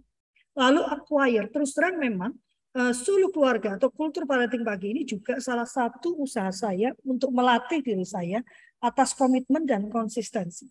Lalu 0.56 0.82
acquire 0.86 1.46
terus 1.50 1.74
terang 1.74 1.98
memang 1.98 2.34
uh, 2.74 2.94
suluk 2.94 3.34
keluarga 3.34 3.78
atau 3.78 3.90
kultur 3.90 4.26
parenting 4.26 4.66
pagi 4.66 4.90
ini 4.90 5.02
juga 5.06 5.38
salah 5.38 5.66
satu 5.66 6.18
usaha 6.18 6.50
saya 6.50 6.94
untuk 7.06 7.30
melatih 7.30 7.82
diri 7.82 8.06
saya 8.06 8.42
atas 8.82 9.14
komitmen 9.14 9.66
dan 9.66 9.86
konsistensi. 9.86 10.66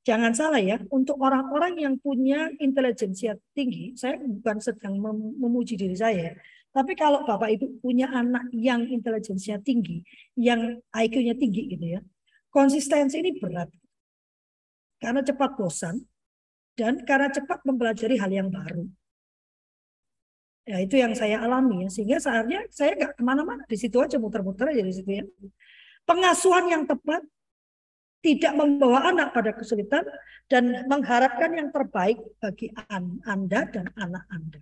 Jangan 0.00 0.32
salah 0.32 0.62
ya, 0.64 0.80
untuk 0.88 1.20
orang-orang 1.20 1.76
yang 1.76 1.94
punya 2.00 2.48
intelijensia 2.56 3.36
tinggi, 3.52 3.92
saya 4.00 4.16
bukan 4.16 4.56
sedang 4.56 4.96
memuji 5.36 5.76
diri 5.76 5.92
saya, 5.92 6.32
tapi 6.70 6.94
kalau 6.94 7.26
Bapak 7.26 7.50
Ibu 7.50 7.82
punya 7.82 8.06
anak 8.14 8.46
yang 8.54 8.86
intelijensia 8.86 9.58
tinggi, 9.58 10.06
yang 10.38 10.78
IQ-nya 10.94 11.34
tinggi 11.34 11.66
gitu 11.66 11.98
ya, 11.98 12.00
konsistensi 12.48 13.18
ini 13.18 13.36
berat. 13.42 13.68
Karena 15.02 15.20
cepat 15.20 15.58
bosan, 15.58 15.98
dan 16.78 17.02
karena 17.02 17.28
cepat 17.28 17.66
mempelajari 17.66 18.16
hal 18.16 18.30
yang 18.30 18.48
baru. 18.48 18.86
Ya 20.68 20.78
itu 20.78 20.94
yang 20.94 21.16
saya 21.18 21.42
alami 21.42 21.84
ya. 21.84 21.88
Sehingga 21.90 22.22
saatnya 22.22 22.62
saya 22.70 22.94
nggak 22.94 23.12
ke 23.18 23.22
mana-mana. 23.26 23.66
Di 23.66 23.74
situ 23.74 23.98
aja 23.98 24.20
muter-muter 24.22 24.70
aja 24.70 24.84
di 24.84 24.94
situ 24.94 25.10
ya. 25.10 25.24
Pengasuhan 26.06 26.70
yang 26.70 26.82
tepat 26.86 27.24
tidak 28.20 28.52
membawa 28.52 29.08
anak 29.08 29.32
pada 29.32 29.56
kesulitan 29.56 30.04
dan 30.46 30.84
mengharapkan 30.86 31.56
yang 31.56 31.72
terbaik 31.72 32.20
bagi 32.36 32.68
Anda 33.24 33.64
dan 33.68 33.88
anak 33.96 34.24
Anda. 34.28 34.60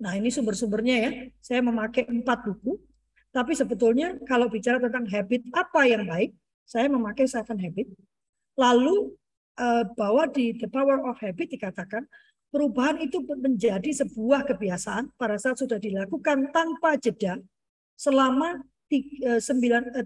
Nah 0.00 0.12
ini 0.16 0.28
sumber-sumbernya 0.28 0.96
ya. 0.96 1.10
Saya 1.40 1.60
memakai 1.64 2.08
empat 2.08 2.48
buku. 2.48 2.76
Tapi 3.32 3.52
sebetulnya 3.52 4.16
kalau 4.24 4.48
bicara 4.48 4.80
tentang 4.80 5.04
habit 5.12 5.44
apa 5.52 5.84
yang 5.84 6.08
baik, 6.08 6.32
saya 6.64 6.88
memakai 6.88 7.28
seven 7.28 7.60
habit. 7.60 7.92
Lalu 8.56 9.12
eh, 9.60 9.84
bahwa 9.92 10.24
di 10.32 10.56
The 10.56 10.68
Power 10.72 11.04
of 11.04 11.20
Habit 11.20 11.60
dikatakan 11.60 12.08
perubahan 12.48 12.96
itu 13.04 13.20
menjadi 13.20 13.92
sebuah 13.92 14.48
kebiasaan 14.48 15.12
pada 15.20 15.36
saat 15.36 15.60
sudah 15.60 15.76
dilakukan 15.76 16.48
tanpa 16.56 16.96
jeda 16.96 17.36
selama 17.96 18.64
tiga, 18.88 19.36
eh, 19.36 19.40
sembilan, 19.40 19.82
eh, 20.00 20.04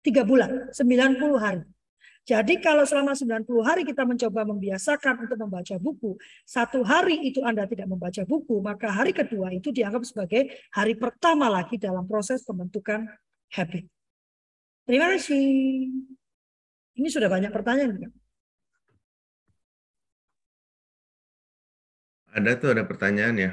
tiga 0.00 0.22
bulan, 0.24 0.72
90 0.72 1.36
hari. 1.40 1.64
Jadi 2.28 2.60
kalau 2.60 2.84
selama 2.84 3.16
90 3.16 3.48
hari 3.64 3.82
kita 3.82 4.04
mencoba 4.04 4.44
membiasakan 4.44 5.24
untuk 5.26 5.34
membaca 5.40 5.74
buku, 5.80 6.14
satu 6.44 6.84
hari 6.84 7.16
itu 7.26 7.40
Anda 7.42 7.64
tidak 7.64 7.88
membaca 7.88 8.22
buku, 8.28 8.60
maka 8.60 8.92
hari 8.92 9.10
kedua 9.16 9.50
itu 9.50 9.72
dianggap 9.72 10.04
sebagai 10.04 10.52
hari 10.70 10.94
pertama 10.94 11.48
lagi 11.48 11.80
dalam 11.80 12.04
proses 12.04 12.44
pembentukan 12.44 13.08
habit. 13.56 13.88
Terima 14.84 15.10
kasih. 15.16 15.90
Ini 17.00 17.08
sudah 17.08 17.26
banyak 17.26 17.50
pertanyaan. 17.50 18.12
Ada 22.30 22.50
tuh 22.62 22.70
ada 22.78 22.86
pertanyaan 22.86 23.34
ya. 23.34 23.52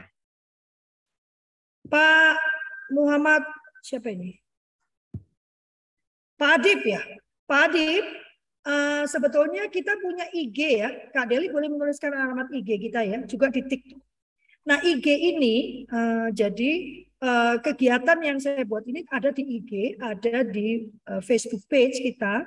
Pak 1.87 2.35
Muhammad 2.93 3.41
siapa 3.81 4.11
ini? 4.13 4.37
Pak 6.37 6.61
Adib 6.61 6.81
ya. 6.85 7.01
Pak 7.49 7.61
Adib, 7.73 8.05
uh, 8.69 9.03
sebetulnya 9.09 9.65
kita 9.73 9.97
punya 9.97 10.29
IG 10.29 10.85
ya. 10.85 10.89
Kak 11.09 11.33
Deli 11.33 11.49
boleh 11.49 11.69
menuliskan 11.73 12.13
alamat 12.13 12.53
IG 12.53 12.89
kita 12.89 13.01
ya, 13.01 13.25
juga 13.25 13.49
di 13.49 13.65
TikTok. 13.65 13.99
Nah 14.67 14.83
IG 14.83 15.07
ini 15.07 15.87
uh, 15.89 16.27
jadi 16.29 16.71
uh, 17.23 17.55
kegiatan 17.63 18.19
yang 18.19 18.37
saya 18.37 18.67
buat 18.67 18.83
ini 18.85 19.07
ada 19.09 19.31
di 19.31 19.43
IG, 19.63 19.97
ada 19.97 20.43
di 20.43 20.91
uh, 21.07 21.23
Facebook 21.23 21.63
page 21.71 22.03
kita, 22.03 22.45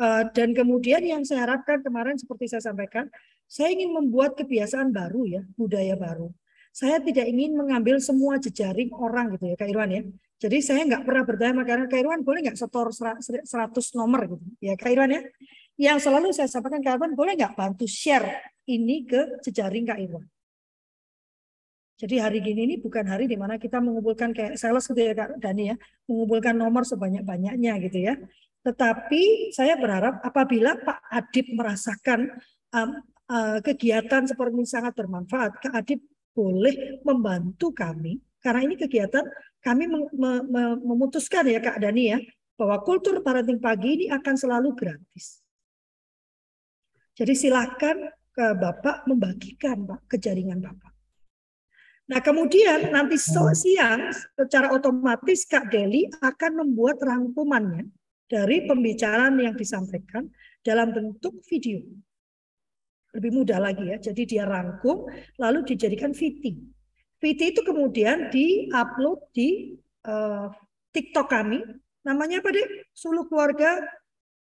uh, 0.00 0.22
dan 0.32 0.56
kemudian 0.56 1.04
yang 1.04 1.22
saya 1.22 1.46
harapkan 1.46 1.84
kemarin 1.84 2.16
seperti 2.16 2.50
saya 2.50 2.64
sampaikan, 2.64 3.06
saya 3.44 3.70
ingin 3.70 3.92
membuat 3.92 4.34
kebiasaan 4.34 4.90
baru 4.90 5.28
ya, 5.28 5.42
budaya 5.54 5.94
baru. 5.94 6.32
Saya 6.72 7.04
tidak 7.04 7.26
ingin 7.28 7.52
mengambil 7.58 8.00
semua 8.00 8.40
jejaring 8.40 8.88
orang 8.96 9.36
gitu 9.36 9.52
ya, 9.52 9.56
Kak 9.58 9.68
Irwan 9.68 9.90
ya. 9.92 10.02
Jadi 10.38 10.58
saya 10.62 10.86
nggak 10.86 11.02
pernah 11.02 11.24
bertanya 11.26 11.66
karena 11.66 11.84
Kak 11.90 11.98
Irwan 11.98 12.22
boleh 12.22 12.40
nggak 12.46 12.58
setor 12.58 12.94
100 12.94 13.46
nomor 13.98 14.20
gitu 14.30 14.46
ya, 14.62 14.78
Kak 14.78 14.90
Irwan 14.94 15.10
ya. 15.10 15.22
Yang 15.78 15.98
selalu 16.06 16.30
saya 16.30 16.46
sampaikan 16.46 16.78
Kak 16.78 16.98
Irwan 16.98 17.12
boleh 17.18 17.34
nggak 17.34 17.58
bantu 17.58 17.90
share 17.90 18.54
ini 18.70 19.02
ke 19.02 19.42
jejaring 19.42 19.86
Kak 19.86 19.98
Irwan. 19.98 20.26
Jadi 21.98 22.14
hari 22.22 22.38
gini 22.38 22.70
ini 22.70 22.74
bukan 22.78 23.02
hari 23.10 23.26
di 23.26 23.34
mana 23.34 23.58
kita 23.58 23.82
mengumpulkan 23.82 24.30
kayak 24.30 24.54
sales 24.54 24.86
gitu 24.86 25.02
ya 25.02 25.18
Kak 25.18 25.42
Dani 25.42 25.74
ya, 25.74 25.76
mengumpulkan 26.06 26.54
nomor 26.54 26.86
sebanyak-banyaknya 26.86 27.72
gitu 27.90 27.98
ya. 28.06 28.14
Tetapi 28.62 29.50
saya 29.50 29.74
berharap 29.74 30.22
apabila 30.22 30.78
Pak 30.78 30.98
Adib 31.10 31.50
merasakan 31.58 32.38
um, 32.70 33.02
Eh, 33.28 33.60
kegiatan 33.60 34.24
seperti 34.24 34.56
ini 34.56 34.64
sangat 34.64 34.96
bermanfaat, 34.96 35.60
Kak 35.60 35.76
Adib 35.76 36.00
boleh 36.32 37.04
membantu 37.04 37.76
kami 37.76 38.16
karena 38.40 38.64
ini 38.64 38.72
kegiatan 38.72 39.20
kami 39.58 39.90
memutuskan 40.82 41.46
ya 41.50 41.58
Kak 41.58 41.82
Dani 41.82 42.14
ya 42.14 42.18
bahwa 42.58 42.82
kultur 42.82 43.22
parenting 43.22 43.62
pagi 43.62 44.02
ini 44.02 44.06
akan 44.10 44.34
selalu 44.34 44.74
gratis. 44.74 45.42
Jadi 47.14 47.34
silakan 47.34 48.10
ke 48.30 48.46
Bapak 48.54 49.06
membagikan 49.10 49.82
Pak 49.86 50.06
ke 50.06 50.16
jaringan 50.22 50.62
Bapak. 50.62 50.94
Nah 52.08 52.24
kemudian 52.24 52.88
nanti 52.88 53.20
siang 53.20 54.14
secara 54.38 54.72
otomatis 54.72 55.44
Kak 55.44 55.68
Deli 55.68 56.08
akan 56.08 56.64
membuat 56.64 57.02
rangkumannya 57.04 57.90
dari 58.30 58.64
pembicaraan 58.64 59.36
yang 59.42 59.58
disampaikan 59.58 60.30
dalam 60.62 60.94
bentuk 60.94 61.42
video 61.44 61.84
lebih 63.16 63.30
mudah 63.34 63.58
lagi 63.58 63.88
ya. 63.88 63.96
Jadi 63.98 64.36
dia 64.36 64.44
rangkum 64.44 65.08
lalu 65.40 65.64
dijadikan 65.64 66.12
VT. 66.14 66.54
VT 67.18 67.40
itu 67.58 67.60
kemudian 67.66 68.30
di-upload 68.30 69.18
di 69.34 69.74
uh, 70.06 70.46
TikTok 70.94 71.26
kami. 71.26 71.58
Namanya 72.06 72.38
apa 72.38 72.54
deh? 72.54 72.86
Sulu 72.94 73.26
Keluarga 73.26 73.82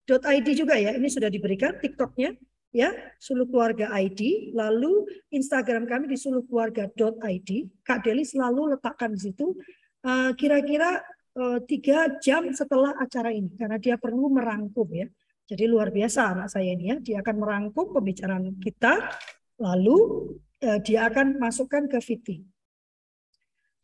.id 0.08 0.46
juga 0.52 0.76
ya. 0.76 0.92
Ini 0.96 1.08
sudah 1.08 1.32
diberikan 1.32 1.76
TikToknya 1.80 2.36
ya 2.72 2.92
Sulu 3.16 3.48
Keluarga 3.48 3.88
ID. 3.96 4.52
Lalu 4.52 5.08
Instagram 5.32 5.88
kami 5.88 6.12
di 6.12 6.16
sulukeluarga.id. 6.20 7.50
Kak 7.84 8.04
Deli 8.04 8.24
selalu 8.28 8.76
letakkan 8.76 9.16
di 9.16 9.20
situ. 9.20 9.56
Eh, 10.04 10.30
kira-kira 10.38 11.02
uh, 11.40 11.58
tiga 11.66 12.20
jam 12.22 12.52
setelah 12.54 12.94
acara 13.00 13.34
ini 13.34 13.50
karena 13.58 13.82
dia 13.82 13.98
perlu 13.98 14.30
merangkum 14.30 14.86
ya 14.94 15.10
jadi 15.48 15.64
luar 15.64 15.88
biasa 15.88 16.36
anak 16.36 16.48
saya 16.52 16.76
ini 16.76 16.92
ya. 16.92 16.96
Dia 17.00 17.16
akan 17.24 17.36
merangkum 17.40 17.96
pembicaraan 17.96 18.60
kita, 18.60 19.08
lalu 19.56 20.28
dia 20.84 21.08
akan 21.08 21.40
masukkan 21.40 21.88
ke 21.88 21.98
VT. 22.04 22.57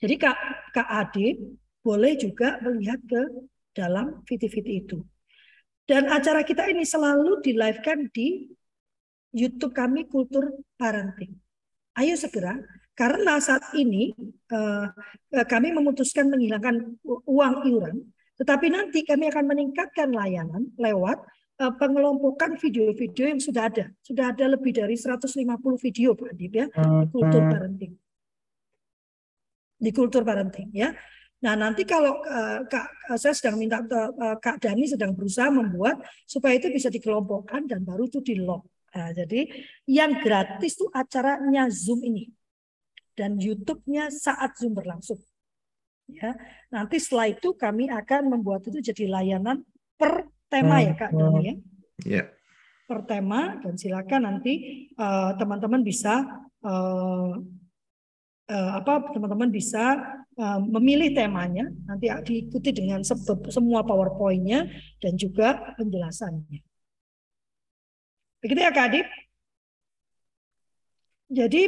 Jadi 0.05 0.21
Kak, 0.21 0.37
Adib 0.85 1.57
boleh 1.81 2.13
juga 2.21 2.61
melihat 2.61 3.01
ke 3.09 3.23
dalam 3.73 4.21
VT-VT 4.29 4.69
itu. 4.85 5.01
Dan 5.89 6.13
acara 6.13 6.45
kita 6.45 6.69
ini 6.69 6.85
selalu 6.85 7.41
di 7.41 7.57
live-kan 7.57 8.13
di 8.13 8.53
YouTube 9.33 9.73
kami 9.73 10.05
Kultur 10.05 10.61
Parenting. 10.77 11.33
Ayo 11.97 12.21
segera, 12.21 12.53
karena 12.93 13.41
saat 13.41 13.73
ini 13.73 14.13
eh, 14.53 14.87
eh 15.33 15.47
kami 15.49 15.73
memutuskan 15.73 16.29
menghilangkan 16.29 17.01
uang 17.25 17.55
iuran, 17.65 18.05
tetapi 18.37 18.69
nanti 18.69 19.09
kami 19.09 19.33
akan 19.33 19.45
meningkatkan 19.49 20.13
layanan 20.13 20.69
lewat 20.77 21.17
Eh, 21.55 21.73
pengelompokan 21.79 22.59
video-video 22.59 23.31
yang 23.31 23.39
sudah 23.39 23.71
ada. 23.71 23.87
Sudah 24.03 24.35
ada 24.35 24.59
lebih 24.59 24.75
dari 24.75 24.99
150 24.99 25.79
video 25.79 26.11
Pak 26.19 26.35
Adib 26.35 26.51
ya 26.51 26.67
di 26.67 27.07
kultur 27.15 27.47
parenting. 27.47 27.95
Di 29.85 29.93
kultur 29.93 30.25
parenting 30.25 30.73
ya. 30.73 30.97
Nah, 31.45 31.53
nanti 31.61 31.85
kalau 31.85 32.25
uh, 32.25 32.65
Kak 32.65 33.21
saya 33.21 33.37
sedang 33.37 33.61
minta 33.61 33.85
uh, 33.85 34.41
Kak 34.41 34.65
Dani 34.65 34.89
sedang 34.89 35.13
berusaha 35.13 35.53
membuat 35.53 36.01
supaya 36.25 36.57
itu 36.57 36.73
bisa 36.73 36.89
dikelompokkan 36.89 37.69
dan 37.69 37.85
baru 37.85 38.09
itu 38.09 38.25
di 38.25 38.41
log. 38.41 38.65
Nah, 38.97 39.13
jadi 39.13 39.45
yang 39.85 40.25
gratis 40.25 40.81
tuh 40.81 40.89
acaranya 40.89 41.69
Zoom 41.69 42.01
ini 42.01 42.33
dan 43.13 43.37
YouTube-nya 43.37 44.09
saat 44.09 44.57
Zoom 44.57 44.73
berlangsung. 44.73 45.21
Ya, 46.09 46.37
nanti 46.69 47.01
setelah 47.01 47.33
itu 47.33 47.57
kami 47.57 47.89
akan 47.89 48.29
membuat 48.29 48.65
itu 48.69 48.81
jadi 48.81 49.09
layanan 49.09 49.65
per 49.97 50.29
tema 50.53 50.85
ya 50.85 50.93
Kak 50.97 51.13
Doni 51.17 51.43
ya. 51.45 51.55
Ya. 52.05 52.25
Per 52.85 53.01
tema 53.09 53.57
dan 53.65 53.81
silakan 53.81 54.29
nanti 54.29 54.85
eh, 54.93 55.33
teman-teman 55.41 55.81
uh, 55.81 55.87
bisa 55.89 56.15
uh, 56.61 57.33
apa 58.53 59.09
teman-teman 59.17 59.49
bisa 59.49 59.97
uh, 60.37 60.61
memilih 60.61 61.17
temanya 61.17 61.65
nanti 61.89 62.13
diikuti 62.29 62.77
dengan 62.77 63.01
semua 63.49 63.81
powerpointnya 63.81 64.69
dan 65.01 65.17
juga 65.17 65.75
penjelasannya. 65.81 66.61
Begitu 68.45 68.61
ya 68.61 68.73
Kak 68.77 68.87
Adip? 68.93 69.09
Jadi 71.33 71.63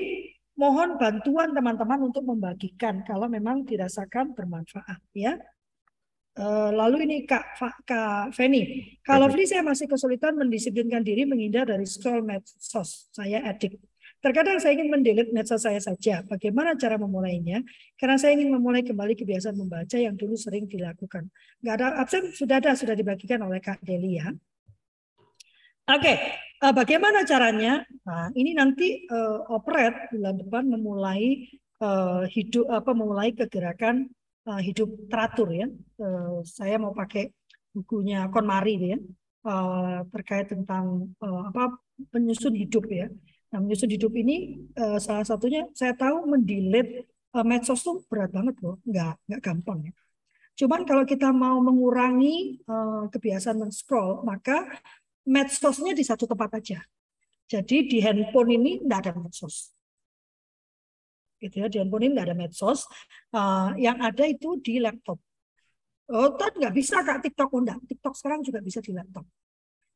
mohon 0.61 1.01
bantuan 1.01 1.57
teman-teman 1.57 2.13
untuk 2.13 2.29
membagikan 2.29 3.01
kalau 3.09 3.25
memang 3.33 3.65
dirasakan 3.65 4.37
bermanfaat 4.37 5.01
ya. 5.17 5.41
Uh, 6.37 6.69
lalu 6.69 7.09
ini 7.09 7.17
Kak, 7.25 7.57
Kak 7.89 8.37
Feni, 8.37 8.93
kalau 9.01 9.33
Feni 9.33 9.49
saya 9.49 9.65
masih 9.65 9.89
kesulitan 9.89 10.37
mendisiplinkan 10.37 11.01
diri 11.01 11.25
menghindar 11.25 11.65
dari 11.65 11.89
scroll 11.89 12.21
medsos. 12.21 13.09
Saya 13.09 13.41
edik. 13.49 13.81
Terkadang 14.27 14.59
saya 14.59 14.75
ingin 14.75 14.91
mendelete 14.91 15.31
medsos 15.31 15.63
saya 15.63 15.79
saja. 15.79 16.27
Bagaimana 16.27 16.75
cara 16.75 16.99
memulainya? 16.99 17.63
Karena 17.95 18.19
saya 18.19 18.35
ingin 18.35 18.51
memulai 18.51 18.83
kembali 18.83 19.15
kebiasaan 19.15 19.55
membaca 19.55 19.95
yang 19.95 20.19
dulu 20.19 20.35
sering 20.35 20.67
dilakukan. 20.67 21.31
Nggak 21.63 21.75
ada 21.79 21.87
absen, 22.03 22.35
sudah 22.35 22.59
ada, 22.59 22.75
sudah 22.75 22.99
dibagikan 22.99 23.39
oleh 23.47 23.63
Kak 23.63 23.87
Delia. 23.87 24.35
Oke, 25.87 26.15
uh, 26.59 26.75
bagaimana 26.75 27.23
caranya? 27.23 27.87
Nah, 28.03 28.35
ini 28.35 28.51
nanti 28.51 29.07
uh, 29.07 29.47
operate 29.47 30.11
bulan 30.11 30.35
depan 30.43 30.75
memulai 30.75 31.47
uh, 31.79 32.27
hidup 32.27 32.67
apa 32.67 32.91
memulai 32.99 33.31
kegerakan 33.31 34.11
uh, 34.51 34.59
hidup 34.59 34.91
teratur 35.07 35.55
ya. 35.55 35.71
Uh, 36.03 36.43
saya 36.43 36.83
mau 36.83 36.91
pakai 36.91 37.31
bukunya 37.71 38.27
KonMari 38.35 38.75
ya 38.91 38.99
uh, 39.47 40.03
terkait 40.11 40.51
tentang 40.51 41.15
uh, 41.23 41.47
apa 41.47 41.79
penyusun 42.11 42.59
hidup 42.59 42.91
ya. 42.91 43.07
Nah, 43.55 43.63
menyusun 43.63 43.91
hidup 43.95 44.11
ini 44.19 44.67
uh, 44.75 44.99
salah 44.99 45.23
satunya 45.23 45.71
saya 45.71 45.95
tahu 45.95 46.27
mendelete 46.27 47.07
uh, 47.31 47.47
medsos 47.47 47.79
tuh 47.87 48.03
berat 48.11 48.35
banget 48.35 48.59
loh, 48.59 48.83
nggak 48.83 49.15
nggak 49.31 49.41
gampang 49.43 49.79
ya. 49.87 49.93
Cuman 50.57 50.89
kalau 50.89 51.05
kita 51.07 51.31
mau 51.31 51.61
mengurangi 51.63 52.65
uh, 52.67 53.07
kebiasaan 53.13 53.61
men-scroll, 53.61 54.25
maka 54.25 54.67
medsosnya 55.23 55.93
di 55.93 56.03
satu 56.03 56.25
tempat 56.27 56.59
aja. 56.59 56.81
Jadi 57.47 57.87
di 57.87 57.99
handphone 58.03 58.59
ini 58.59 58.83
tidak 58.83 58.99
ada 59.07 59.13
medsos. 59.21 59.71
Gitu 61.39 61.63
ya, 61.63 61.71
di 61.71 61.77
handphone 61.79 62.11
ini 62.11 62.13
tidak 62.17 62.27
ada 62.33 62.37
medsos. 62.37 62.89
Uh, 63.31 63.77
yang 63.79 64.01
ada 64.03 64.25
itu 64.27 64.59
di 64.59 64.83
laptop. 64.83 65.21
Oh, 66.11 66.35
nggak 66.35 66.75
bisa 66.75 67.03
kak 67.05 67.23
TikTok 67.23 67.51
oh, 67.53 67.61
enggak. 67.63 67.79
TikTok 67.87 68.15
sekarang 68.17 68.41
juga 68.43 68.59
bisa 68.65 68.83
di 68.83 68.91
laptop. 68.97 69.27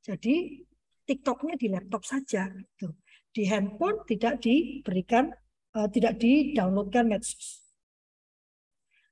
Jadi 0.05 0.61
TikToknya 1.09 1.55
di 1.57 1.67
laptop 1.73 2.03
saja. 2.05 2.47
Gitu 2.53 2.91
di 3.31 3.47
handphone 3.47 4.03
tidak 4.07 4.43
diberikan 4.43 5.31
uh, 5.77 5.89
tidak 5.91 6.19
di-downloadkan 6.19 7.07
medsos. 7.07 7.63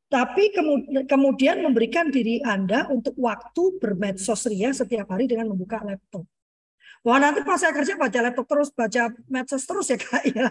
Tapi 0.08 0.56
kemudian 1.04 1.60
memberikan 1.60 2.08
diri 2.08 2.40
Anda 2.40 2.88
untuk 2.88 3.12
waktu 3.20 3.76
bermedsos 3.76 4.48
ria 4.48 4.72
setiap 4.72 5.12
hari 5.12 5.28
dengan 5.28 5.52
membuka 5.52 5.84
laptop. 5.84 6.24
Wah 7.04 7.20
nanti 7.20 7.44
pas 7.44 7.60
saya 7.60 7.76
kerja 7.76 7.94
baca 7.94 8.18
laptop 8.24 8.46
terus, 8.48 8.68
baca 8.72 9.12
medsos 9.28 9.68
terus 9.68 9.86
ya 9.92 10.00
kak 10.00 10.24
ya. 10.32 10.48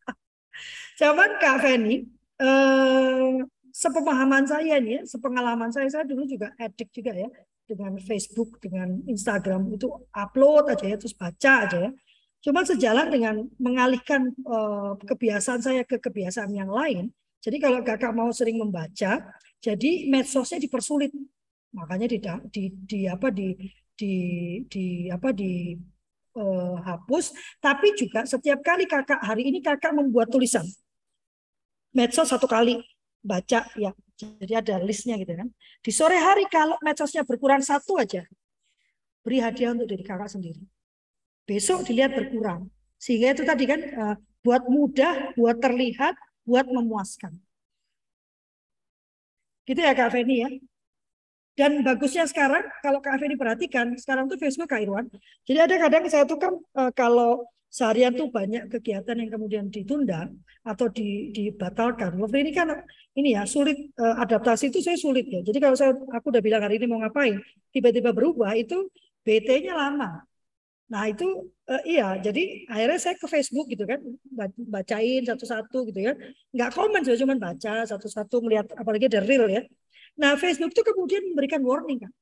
Cuman 0.98 1.30
kak 1.36 1.56
Feni, 1.60 2.08
eh, 2.40 3.32
sepemahaman 3.68 4.48
saya 4.48 4.80
nih, 4.80 5.02
ya, 5.02 5.12
sepengalaman 5.12 5.68
saya, 5.68 5.86
saya 5.92 6.08
dulu 6.08 6.24
juga 6.24 6.56
edik 6.56 6.88
juga 6.88 7.12
ya 7.12 7.28
dengan 7.68 8.00
Facebook, 8.00 8.60
dengan 8.64 9.02
Instagram 9.04 9.76
itu 9.76 9.92
upload 10.08 10.72
aja 10.72 10.84
ya, 10.88 10.96
terus 10.96 11.12
baca 11.12 11.52
aja 11.68 11.78
ya. 11.84 11.90
Cuma 12.44 12.60
sejalan 12.60 13.08
dengan 13.08 13.34
mengalihkan 13.56 14.28
uh, 14.44 15.00
kebiasaan 15.00 15.64
saya 15.64 15.80
ke 15.80 15.96
kebiasaan 15.96 16.52
yang 16.52 16.68
lain. 16.68 17.08
Jadi 17.40 17.56
kalau 17.56 17.80
kakak 17.80 18.12
mau 18.12 18.28
sering 18.36 18.60
membaca, 18.60 19.24
jadi 19.64 19.90
medsosnya 20.12 20.60
dipersulit. 20.60 21.08
Makanya 21.72 22.04
di, 22.04 22.20
di, 22.52 22.64
di 22.84 23.00
apa 23.08 23.32
di 23.32 23.56
di 23.96 24.14
di 24.68 25.08
apa 25.08 25.32
di 25.32 25.72
uh, 26.36 26.76
hapus. 26.84 27.32
Tapi 27.64 27.96
juga 27.96 28.28
setiap 28.28 28.60
kali 28.60 28.84
kakak 28.84 29.24
hari 29.24 29.48
ini 29.48 29.64
kakak 29.64 29.96
membuat 29.96 30.28
tulisan 30.28 30.68
medsos 31.96 32.28
satu 32.28 32.44
kali 32.44 32.76
baca 33.24 33.64
ya. 33.72 33.96
Jadi 34.20 34.52
ada 34.52 34.76
listnya 34.84 35.16
gitu 35.16 35.32
kan. 35.32 35.48
Di 35.80 35.88
sore 35.96 36.20
hari 36.20 36.44
kalau 36.52 36.76
medsosnya 36.84 37.24
berkurang 37.24 37.64
satu 37.64 37.96
aja, 37.96 38.20
beri 39.24 39.40
hadiah 39.40 39.72
untuk 39.72 39.88
diri 39.88 40.04
kakak 40.04 40.28
sendiri 40.28 40.60
besok 41.48 41.84
dilihat 41.88 42.12
berkurang. 42.16 42.68
Sehingga 43.00 43.36
itu 43.36 43.44
tadi 43.44 43.64
kan 43.68 43.80
uh, 43.96 44.16
buat 44.44 44.64
mudah, 44.68 45.36
buat 45.36 45.56
terlihat, 45.60 46.16
buat 46.44 46.68
memuaskan. 46.68 47.36
Gitu 49.64 49.80
ya 49.80 49.96
Kak 49.96 50.12
Feni 50.12 50.36
ya. 50.44 50.50
Dan 51.54 51.86
bagusnya 51.86 52.26
sekarang 52.26 52.66
kalau 52.82 52.98
Kak 52.98 53.16
Feni 53.22 53.38
perhatikan, 53.38 53.94
sekarang 53.96 54.28
tuh 54.28 54.36
Facebook 54.36 54.68
Kak 54.68 54.84
Irwan. 54.84 55.06
Jadi 55.46 55.58
ada 55.60 55.74
kadang 55.80 56.04
saya 56.10 56.24
tuh 56.28 56.36
kan 56.36 56.52
uh, 56.52 56.92
kalau 56.92 57.48
seharian 57.74 58.14
tuh 58.14 58.30
banyak 58.30 58.70
kegiatan 58.70 59.18
yang 59.18 59.30
kemudian 59.30 59.64
ditunda 59.66 60.30
atau 60.62 60.86
di, 60.90 61.34
dibatalkan. 61.34 62.14
Waktu 62.22 62.46
ini 62.46 62.50
kan 62.54 62.70
ini 63.18 63.34
ya 63.34 63.42
sulit 63.46 63.94
uh, 63.98 64.18
adaptasi 64.22 64.70
itu 64.70 64.78
saya 64.82 64.94
sulit 64.94 65.26
ya. 65.26 65.40
Jadi 65.42 65.58
kalau 65.58 65.76
saya 65.78 65.94
aku 65.94 66.30
udah 66.30 66.42
bilang 66.42 66.62
hari 66.62 66.78
ini 66.78 66.86
mau 66.86 67.02
ngapain, 67.02 67.38
tiba-tiba 67.74 68.14
berubah 68.14 68.54
itu 68.54 68.90
BT-nya 69.26 69.74
lama. 69.74 70.22
Nah 70.94 71.10
itu 71.10 71.26
uh, 71.66 71.82
iya, 71.82 72.14
jadi 72.22 72.70
akhirnya 72.70 72.98
saya 73.02 73.18
ke 73.18 73.26
Facebook 73.26 73.66
gitu 73.66 73.82
kan, 73.82 73.98
bacain 74.70 75.26
satu-satu 75.26 75.90
gitu 75.90 76.00
ya. 76.06 76.14
Nggak 76.54 76.70
komen 76.70 77.02
saya 77.02 77.18
cuma 77.18 77.34
baca 77.34 77.82
satu-satu 77.82 78.38
melihat 78.46 78.70
apalagi 78.78 79.10
ada 79.10 79.26
real 79.26 79.50
ya. 79.50 79.66
Nah 80.14 80.38
Facebook 80.38 80.70
itu 80.70 80.86
kemudian 80.86 81.34
memberikan 81.34 81.66
warning 81.66 82.06
kan. 82.06 82.12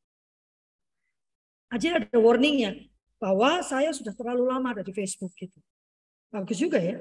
Aja 1.69 2.01
ada 2.01 2.17
warningnya 2.17 2.89
bahwa 3.21 3.61
saya 3.61 3.93
sudah 3.93 4.17
terlalu 4.17 4.49
lama 4.49 4.73
ada 4.73 4.81
di 4.81 4.93
Facebook 4.97 5.37
gitu. 5.37 5.61
Bagus 6.33 6.57
juga 6.57 6.81
ya. 6.81 6.97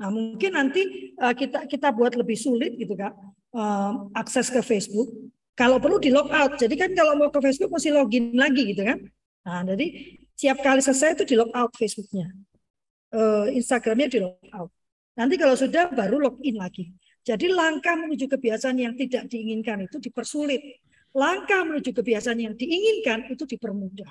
Nah 0.00 0.08
mungkin 0.08 0.56
nanti 0.56 1.12
uh, 1.20 1.36
kita 1.36 1.68
kita 1.68 1.92
buat 1.92 2.16
lebih 2.16 2.40
sulit 2.40 2.80
gitu 2.80 2.96
kak 2.96 3.12
uh, 3.52 4.08
akses 4.16 4.48
ke 4.48 4.64
Facebook. 4.64 5.12
Kalau 5.52 5.76
perlu 5.76 6.00
di 6.00 6.08
log 6.08 6.32
out. 6.32 6.56
Jadi 6.56 6.72
kan 6.72 6.96
kalau 6.96 7.20
mau 7.20 7.28
ke 7.28 7.36
Facebook 7.44 7.68
mesti 7.68 7.92
login 7.92 8.32
lagi 8.32 8.72
gitu 8.72 8.80
kan. 8.80 8.96
Nah 9.44 9.60
jadi 9.68 9.86
Setiap 10.40 10.64
kali 10.64 10.80
selesai 10.80 11.20
itu 11.20 11.24
di 11.28 11.34
log 11.36 11.52
out 11.52 11.68
Facebooknya. 11.76 12.32
Uh, 13.12 13.52
Instagramnya 13.52 14.08
di 14.08 14.24
log 14.24 14.40
out. 14.56 14.72
Nanti 15.12 15.36
kalau 15.36 15.52
sudah 15.52 15.92
baru 15.92 16.16
login 16.16 16.56
lagi. 16.56 16.88
Jadi 17.20 17.52
langkah 17.52 17.92
menuju 17.92 18.24
kebiasaan 18.24 18.80
yang 18.80 18.96
tidak 18.96 19.28
diinginkan 19.28 19.84
itu 19.84 20.00
dipersulit. 20.00 20.80
Langkah 21.12 21.60
menuju 21.68 21.92
kebiasaan 21.92 22.40
yang 22.40 22.56
diinginkan 22.56 23.28
itu 23.28 23.44
dipermudah. 23.44 24.08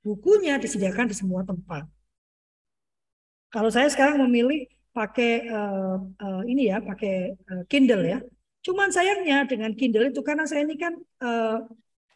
Bukunya 0.00 0.56
disediakan 0.56 1.12
di 1.12 1.16
semua 1.20 1.44
tempat. 1.44 1.84
Kalau 3.52 3.68
saya 3.68 3.92
sekarang 3.92 4.24
memilih 4.24 4.64
pakai 4.96 5.44
uh, 5.52 6.08
uh, 6.24 6.42
ini 6.48 6.72
ya, 6.72 6.80
pakai 6.80 7.36
uh, 7.36 7.68
Kindle 7.68 8.00
ya. 8.00 8.24
Cuman 8.64 8.88
sayangnya 8.88 9.44
dengan 9.44 9.76
Kindle 9.76 10.08
itu 10.08 10.24
karena 10.24 10.48
saya 10.48 10.64
ini 10.64 10.80
kan 10.80 10.96
uh, 11.20 11.68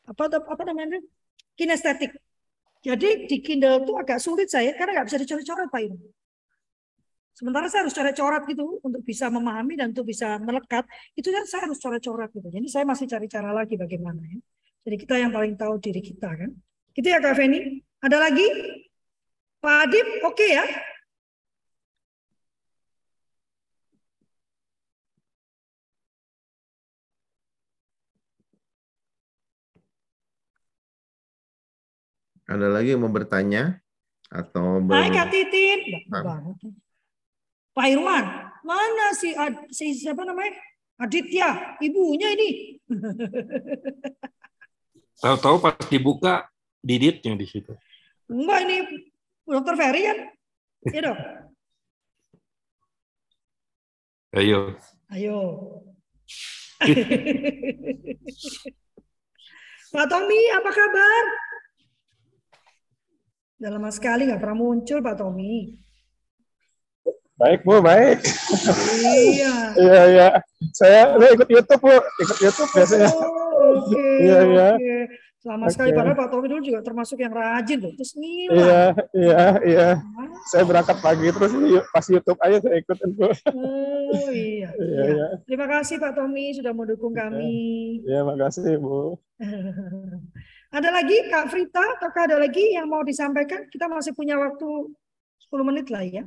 apa 0.09 0.23
apa 0.33 0.63
namanya 0.65 0.97
kinestetik. 1.61 2.17
Jadi 2.83 3.31
di 3.31 3.39
Kindle 3.39 3.87
itu 3.87 3.93
agak 3.95 4.19
sulit 4.19 4.51
saya 4.51 4.75
karena 4.75 4.99
nggak 4.99 5.07
bisa 5.07 5.19
dicoret-coret 5.23 5.71
Pak 5.71 5.83
Ibu. 5.87 5.97
Sementara 7.33 7.71
saya 7.71 7.87
harus 7.87 7.95
coret-coret 7.95 8.43
gitu 8.51 8.83
untuk 8.83 9.03
bisa 9.07 9.31
memahami 9.31 9.79
dan 9.79 9.95
untuk 9.95 10.05
bisa 10.05 10.37
melekat. 10.43 10.85
Itu 11.15 11.31
kan 11.31 11.47
saya 11.47 11.71
harus 11.71 11.79
coret-coret 11.79 12.29
gitu. 12.35 12.49
Jadi 12.51 12.67
saya 12.67 12.85
masih 12.85 13.07
cari 13.07 13.27
cara 13.31 13.55
lagi 13.55 13.79
bagaimana 13.79 14.21
ya. 14.27 14.39
Jadi 14.83 14.97
kita 14.99 15.15
yang 15.15 15.31
paling 15.31 15.55
tahu 15.55 15.79
diri 15.79 16.03
kita 16.03 16.29
kan. 16.29 16.51
Gitu 16.93 17.07
ya 17.07 17.23
Kak 17.23 17.39
Feni. 17.39 17.81
Ada 18.03 18.19
lagi? 18.19 18.47
Pak 19.63 19.77
Adib, 19.87 20.07
oke 20.27 20.35
okay 20.35 20.59
ya? 20.59 20.67
Ada 32.53 32.69
lagi 32.69 32.93
yang 32.93 33.01
mau 33.01 33.09
bertanya 33.09 33.81
atau 34.29 34.85
Hai 34.93 35.09
Kak 35.09 35.33
Titin. 35.33 36.05
Nah. 36.13 36.53
Pak 37.73 37.87
Irwan, 37.89 38.53
mana 38.61 39.17
si, 39.17 39.33
Ad, 39.33 39.73
si 39.73 39.97
siapa 39.97 40.29
namanya? 40.29 40.53
Aditya, 41.01 41.81
ibunya 41.81 42.37
ini. 42.37 42.77
Tahu-tahu 45.25 45.57
pas 45.65 45.81
dibuka 45.89 46.45
diditnya 46.85 47.41
di 47.41 47.49
situ. 47.49 47.73
Enggak 48.29 48.69
ini 48.69 48.77
dokter 49.49 49.73
Ferry 49.73 50.05
kan? 50.05 50.19
Iya 50.93 51.01
dong. 51.09 51.21
Ayo. 54.37 54.77
Ayo. 55.09 55.41
Pak 59.93 60.09
Tommy, 60.09 60.41
apa 60.53 60.71
kabar? 60.73 61.25
Udah 63.63 63.79
lama 63.79 63.95
sekali 63.95 64.27
nggak 64.27 64.43
pernah 64.43 64.59
muncul 64.59 64.99
Pak 64.99 65.23
Tommy. 65.23 65.79
Baik 67.39 67.63
Bu, 67.63 67.79
baik. 67.79 68.19
Iya. 69.07 69.55
iya 69.87 70.01
iya. 70.11 70.29
Saya 70.75 71.15
udah 71.15 71.31
ikut 71.31 71.47
YouTube 71.47 71.79
Bu, 71.79 71.95
ikut 71.95 72.39
YouTube 72.43 72.71
biasanya. 72.75 73.15
Oh, 73.15 73.87
Oke. 73.87 73.95
Okay, 73.95 74.15
iya 74.27 74.39
iya. 74.51 74.69
Okay. 74.75 75.03
Selama 75.39 75.71
okay. 75.71 75.75
sekali 75.79 75.91
padahal 75.95 76.19
Pak 76.19 76.29
Tommy 76.35 76.47
dulu 76.51 76.63
juga 76.67 76.81
termasuk 76.83 77.23
yang 77.23 77.31
rajin 77.31 77.79
loh. 77.87 77.95
Terus 77.95 78.13
ngilang. 78.19 78.59
Iya 78.59 78.83
iya 79.15 79.43
iya. 79.63 79.89
Saya 80.51 80.67
berangkat 80.67 80.99
pagi 80.99 81.31
terus 81.31 81.55
pas 81.95 82.07
YouTube 82.11 82.39
aja 82.43 82.59
saya 82.59 82.77
ikut 82.83 82.99
Bu. 83.15 83.31
Oh 83.31 84.31
iya. 84.35 84.75
iya, 84.91 85.03
iya. 85.07 85.27
Terima 85.47 85.71
kasih 85.71 86.03
Pak 86.03 86.19
Tommy 86.19 86.51
sudah 86.51 86.75
mendukung 86.75 87.15
kami. 87.15 88.03
Iya, 88.11 88.27
makasih 88.27 88.75
Bu. 88.83 89.23
Ada 90.73 90.89
lagi 90.89 91.29
Kak 91.29 91.53
Frita, 91.53 91.85
apakah 92.01 92.25
ada 92.25 92.41
lagi 92.41 92.73
yang 92.73 92.89
mau 92.89 93.05
disampaikan? 93.05 93.69
Kita 93.69 93.93
masih 93.93 94.17
punya 94.17 94.41
waktu 94.41 94.89
10 95.45 95.69
menit 95.69 95.93
lah 95.93 96.01
ya. 96.01 96.25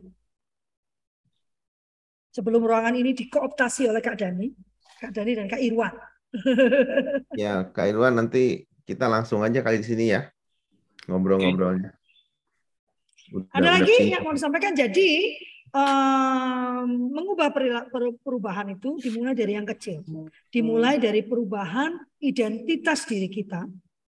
Sebelum 2.30 2.62
ruangan 2.62 2.94
ini 2.94 3.18
dikooptasi 3.18 3.90
oleh 3.90 4.06
Kak 4.06 4.22
Dani, 4.22 4.54
Kak 5.02 5.18
Dani 5.18 5.32
dan 5.34 5.50
Kak 5.50 5.62
Irwan. 5.62 5.94
Ya, 7.42 7.66
Kak 7.66 7.90
Irwan 7.90 8.22
nanti 8.22 8.70
kita 8.86 9.10
langsung 9.10 9.42
aja 9.42 9.66
kali 9.66 9.82
di 9.82 9.88
sini 9.88 10.14
ya 10.14 10.30
ngobrol-ngobrolnya. 11.10 11.96
Ada 13.50 13.82
lagi 13.82 14.14
yang 14.14 14.22
mau 14.22 14.36
disampaikan. 14.36 14.78
Jadi 14.78 15.34
um, 15.74 17.10
mengubah 17.10 17.50
perilaku 17.50 18.22
perubahan 18.22 18.78
itu 18.78 19.02
dimulai 19.02 19.34
dari 19.34 19.58
yang 19.58 19.66
kecil. 19.66 20.06
Dimulai 20.54 21.02
dari 21.02 21.26
perubahan 21.26 21.98
identitas 22.22 23.10
diri 23.10 23.26
kita. 23.32 23.66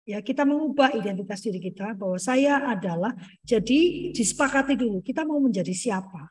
Ya, 0.06 0.22
kita 0.22 0.46
mengubah 0.46 0.94
identitas 0.94 1.42
diri 1.42 1.58
kita 1.58 1.98
bahwa 1.98 2.22
saya 2.22 2.62
adalah 2.62 3.10
jadi 3.42 4.14
disepakati 4.14 4.78
dulu 4.78 5.02
kita 5.02 5.26
mau 5.26 5.42
menjadi 5.42 5.74
siapa. 5.74 6.30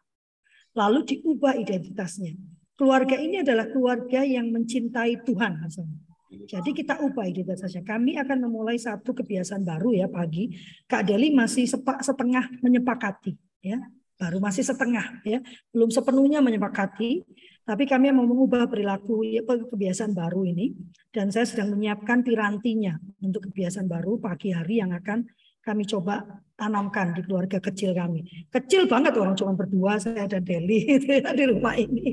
Lalu 0.78 1.02
diubah 1.02 1.58
identitasnya. 1.58 2.38
Keluarga 2.78 3.18
ini 3.18 3.42
adalah 3.42 3.66
keluarga 3.70 4.22
yang 4.22 4.50
mencintai 4.50 5.26
Tuhan 5.26 5.58
misalnya. 5.62 5.98
Jadi 6.34 6.70
kita 6.74 7.02
ubah 7.02 7.26
identitasnya. 7.26 7.82
Kami 7.82 8.18
akan 8.18 8.46
memulai 8.46 8.78
satu 8.78 9.14
kebiasaan 9.14 9.62
baru 9.66 9.90
ya 9.94 10.06
pagi. 10.06 10.54
Kak 10.86 11.06
Deli 11.06 11.34
masih 11.34 11.66
setengah 12.02 12.50
menyepakati 12.62 13.34
ya 13.62 13.78
baru 14.14 14.38
masih 14.38 14.62
setengah 14.62 15.20
ya 15.26 15.42
belum 15.74 15.90
sepenuhnya 15.90 16.38
menyepakati 16.38 17.26
tapi 17.64 17.88
kami 17.88 18.12
mau 18.12 18.28
mengubah 18.28 18.68
perilaku 18.68 19.24
ya, 19.24 19.40
kebiasaan 19.42 20.12
baru 20.12 20.44
ini 20.44 20.76
dan 21.08 21.32
saya 21.32 21.48
sedang 21.48 21.72
menyiapkan 21.72 22.20
pirantinya 22.20 23.00
untuk 23.24 23.48
kebiasaan 23.48 23.88
baru 23.88 24.20
pagi 24.20 24.52
hari 24.52 24.84
yang 24.84 24.92
akan 24.92 25.24
kami 25.64 25.88
coba 25.88 26.20
tanamkan 26.60 27.16
di 27.16 27.24
keluarga 27.24 27.56
kecil 27.56 27.96
kami. 27.96 28.20
Kecil 28.52 28.84
banget 28.84 29.16
orang 29.16 29.32
cuma 29.32 29.56
berdua 29.56 29.96
saya 29.96 30.28
dan 30.28 30.44
Deli 30.44 30.84
ya, 31.08 31.32
di 31.32 31.44
rumah 31.48 31.72
ini. 31.72 32.12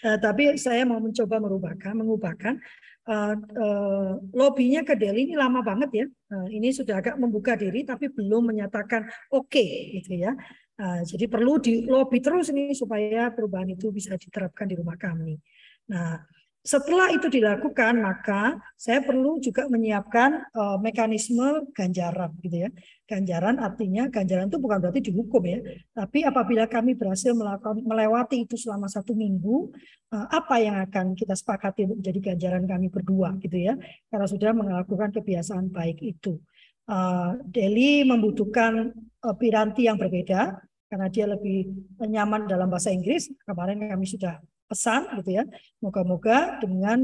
Uh, 0.00 0.16
tapi 0.16 0.56
saya 0.56 0.88
mau 0.88 0.96
mencoba 0.96 1.36
merubahkan, 1.36 1.92
mengubahkan 1.92 2.56
uh, 3.04 3.36
uh, 3.36 4.10
lobbynya 4.32 4.80
ke 4.80 4.96
Deli 4.96 5.28
ini 5.28 5.36
lama 5.36 5.60
banget 5.60 5.90
ya. 5.92 6.06
Uh, 6.32 6.48
ini 6.48 6.72
sudah 6.72 7.04
agak 7.04 7.20
membuka 7.20 7.52
diri 7.52 7.84
tapi 7.84 8.08
belum 8.08 8.48
menyatakan 8.56 9.04
oke 9.28 9.52
okay, 9.52 10.00
gitu 10.00 10.16
ya. 10.16 10.32
Nah, 10.76 11.00
jadi 11.08 11.24
perlu 11.24 11.56
di 11.56 11.88
lobby 11.88 12.20
terus 12.20 12.52
ini 12.52 12.76
supaya 12.76 13.32
perubahan 13.32 13.72
itu 13.72 13.88
bisa 13.88 14.12
diterapkan 14.20 14.68
di 14.68 14.76
rumah 14.76 15.00
kami. 15.00 15.40
Nah, 15.88 16.20
setelah 16.66 17.14
itu 17.14 17.30
dilakukan, 17.30 17.94
maka 18.02 18.58
saya 18.74 18.98
perlu 18.98 19.38
juga 19.38 19.70
menyiapkan 19.70 20.50
uh, 20.50 20.74
mekanisme 20.82 21.62
ganjaran, 21.70 22.34
gitu 22.42 22.66
ya. 22.66 22.70
Ganjaran 23.06 23.62
artinya 23.62 24.10
ganjaran 24.10 24.50
itu 24.50 24.58
bukan 24.58 24.82
berarti 24.82 24.98
dihukum 24.98 25.46
ya, 25.46 25.62
tapi 25.94 26.26
apabila 26.26 26.66
kami 26.66 26.98
berhasil 26.98 27.30
melakukan 27.38 27.86
melewati 27.86 28.50
itu 28.50 28.58
selama 28.58 28.90
satu 28.90 29.14
minggu, 29.14 29.70
uh, 30.10 30.26
apa 30.26 30.58
yang 30.58 30.82
akan 30.82 31.14
kita 31.14 31.38
sepakati 31.38 31.86
untuk 31.86 32.02
menjadi 32.02 32.34
ganjaran 32.34 32.66
kami 32.66 32.90
berdua, 32.90 33.38
gitu 33.38 33.62
ya, 33.62 33.78
karena 34.10 34.26
sudah 34.26 34.50
melakukan 34.50 35.14
kebiasaan 35.14 35.70
baik 35.70 36.02
itu. 36.02 36.42
Uh, 36.86 37.34
Delhi 37.50 38.06
membutuhkan 38.06 38.94
uh, 39.26 39.34
piranti 39.34 39.90
yang 39.90 39.98
berbeda 39.98 40.54
karena 40.86 41.10
dia 41.10 41.26
lebih 41.26 41.66
nyaman 41.98 42.46
dalam 42.46 42.70
bahasa 42.70 42.94
Inggris. 42.94 43.26
Kemarin 43.42 43.90
kami 43.90 44.06
sudah 44.06 44.38
pesan 44.70 45.10
gitu 45.18 45.42
ya. 45.42 45.44
Moga-moga 45.82 46.62
dengan 46.62 47.02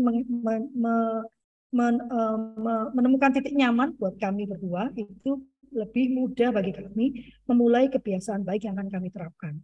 uh, 1.74 2.38
menemukan 2.94 3.34
titik 3.34 3.58
nyaman 3.58 3.98
buat 3.98 4.14
kami 4.22 4.46
berdua 4.46 4.94
itu 4.94 5.42
lebih 5.72 6.14
mudah 6.14 6.52
bagi 6.52 6.72
kami 6.76 7.06
memulai 7.48 7.88
kebiasaan 7.88 8.44
baik 8.44 8.68
yang 8.68 8.76
akan 8.76 8.92
kami 8.92 9.08
terapkan. 9.08 9.58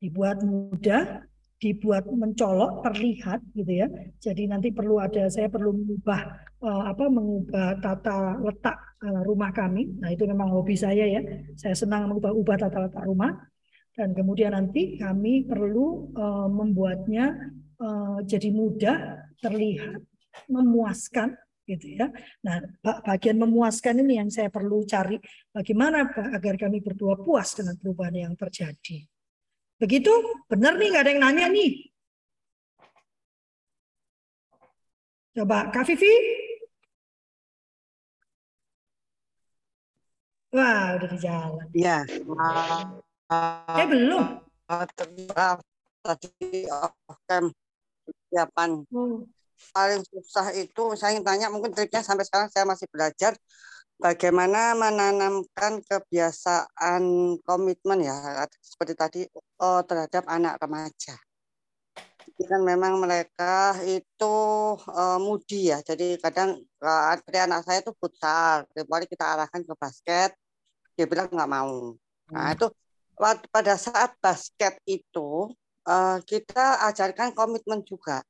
Dibuat 0.00 0.40
mudah, 0.42 1.22
dibuat 1.56 2.04
mencolok 2.04 2.84
terlihat 2.84 3.40
gitu 3.56 3.72
ya 3.84 3.88
jadi 4.20 4.42
nanti 4.52 4.68
perlu 4.72 5.00
ada 5.00 5.28
saya 5.32 5.48
perlu 5.48 5.72
mengubah 5.72 6.20
uh, 6.60 6.84
apa 6.92 7.04
mengubah 7.08 7.80
tata 7.80 8.36
letak 8.44 8.76
uh, 9.00 9.24
rumah 9.24 9.50
kami 9.56 9.96
nah 9.96 10.12
itu 10.12 10.28
memang 10.28 10.52
hobi 10.52 10.76
saya 10.76 11.08
ya 11.08 11.24
saya 11.56 11.72
senang 11.72 12.12
mengubah 12.12 12.36
ubah 12.36 12.56
tata 12.60 12.88
letak 12.88 13.04
rumah 13.08 13.32
dan 13.96 14.12
kemudian 14.12 14.52
nanti 14.52 15.00
kami 15.00 15.48
perlu 15.48 16.12
uh, 16.12 16.48
membuatnya 16.48 17.54
jadi 18.24 18.56
mudah 18.56 19.20
terlihat 19.36 20.00
memuaskan 20.48 21.36
gitu 21.66 21.98
ya. 21.98 22.08
Nah, 22.46 22.62
bagian 22.80 23.36
memuaskan 23.42 24.06
ini 24.06 24.22
yang 24.22 24.30
saya 24.30 24.48
perlu 24.48 24.86
cari 24.86 25.18
bagaimana 25.50 26.06
agar 26.32 26.54
kami 26.56 26.78
berdua 26.78 27.18
puas 27.18 27.58
dengan 27.58 27.74
perubahan 27.76 28.30
yang 28.30 28.34
terjadi. 28.38 29.02
Begitu? 29.76 30.12
Benar 30.48 30.80
nih, 30.80 30.88
nggak 30.88 31.04
ada 31.04 31.10
yang 31.12 31.22
nanya 31.22 31.46
nih. 31.52 31.70
Coba, 35.36 35.68
Kak 35.68 35.84
Vivi? 35.84 36.08
Wah, 40.56 40.96
udah 40.96 41.08
di 41.12 41.18
jalan. 41.20 41.66
Iya. 41.76 42.08
Eh, 43.76 43.84
belum. 43.84 44.24
Tadi 44.64 45.28
oke 46.72 47.36
persiapan. 48.06 48.70
Oh. 48.88 49.28
Paling 49.72 50.04
susah 50.08 50.52
itu, 50.56 50.84
saya 50.96 51.16
ingin 51.16 51.24
tanya, 51.24 51.48
mungkin 51.48 51.72
triknya 51.72 52.04
sampai 52.04 52.28
sekarang 52.28 52.52
saya 52.52 52.68
masih 52.68 52.84
belajar 52.92 53.32
bagaimana 53.96 54.76
menanamkan 54.76 55.80
kebiasaan 55.84 57.02
komitmen 57.42 58.04
ya 58.04 58.44
seperti 58.60 58.94
tadi 58.94 59.20
oh, 59.60 59.80
terhadap 59.84 60.24
anak 60.28 60.60
remaja. 60.60 61.16
Kan 62.36 62.60
memang 62.68 63.00
mereka 63.00 63.72
itu 63.88 64.36
uh, 64.76 65.16
mudi 65.16 65.72
ya. 65.72 65.80
Jadi 65.80 66.20
kadang 66.20 66.60
uh, 66.84 67.16
anak 67.16 67.64
saya 67.64 67.80
itu 67.80 67.96
futsal, 67.96 68.68
kecuali 68.76 69.08
kita 69.08 69.24
arahkan 69.24 69.64
ke 69.64 69.74
basket, 69.78 70.36
dia 70.92 71.06
bilang 71.08 71.32
nggak 71.32 71.48
mau. 71.48 71.96
Nah 72.32 72.52
hmm. 72.52 72.54
itu 72.54 72.66
pada 73.48 73.74
saat 73.80 74.12
basket 74.20 74.76
itu 74.84 75.48
uh, 75.88 76.18
kita 76.28 76.84
ajarkan 76.92 77.32
komitmen 77.32 77.80
juga. 77.88 78.20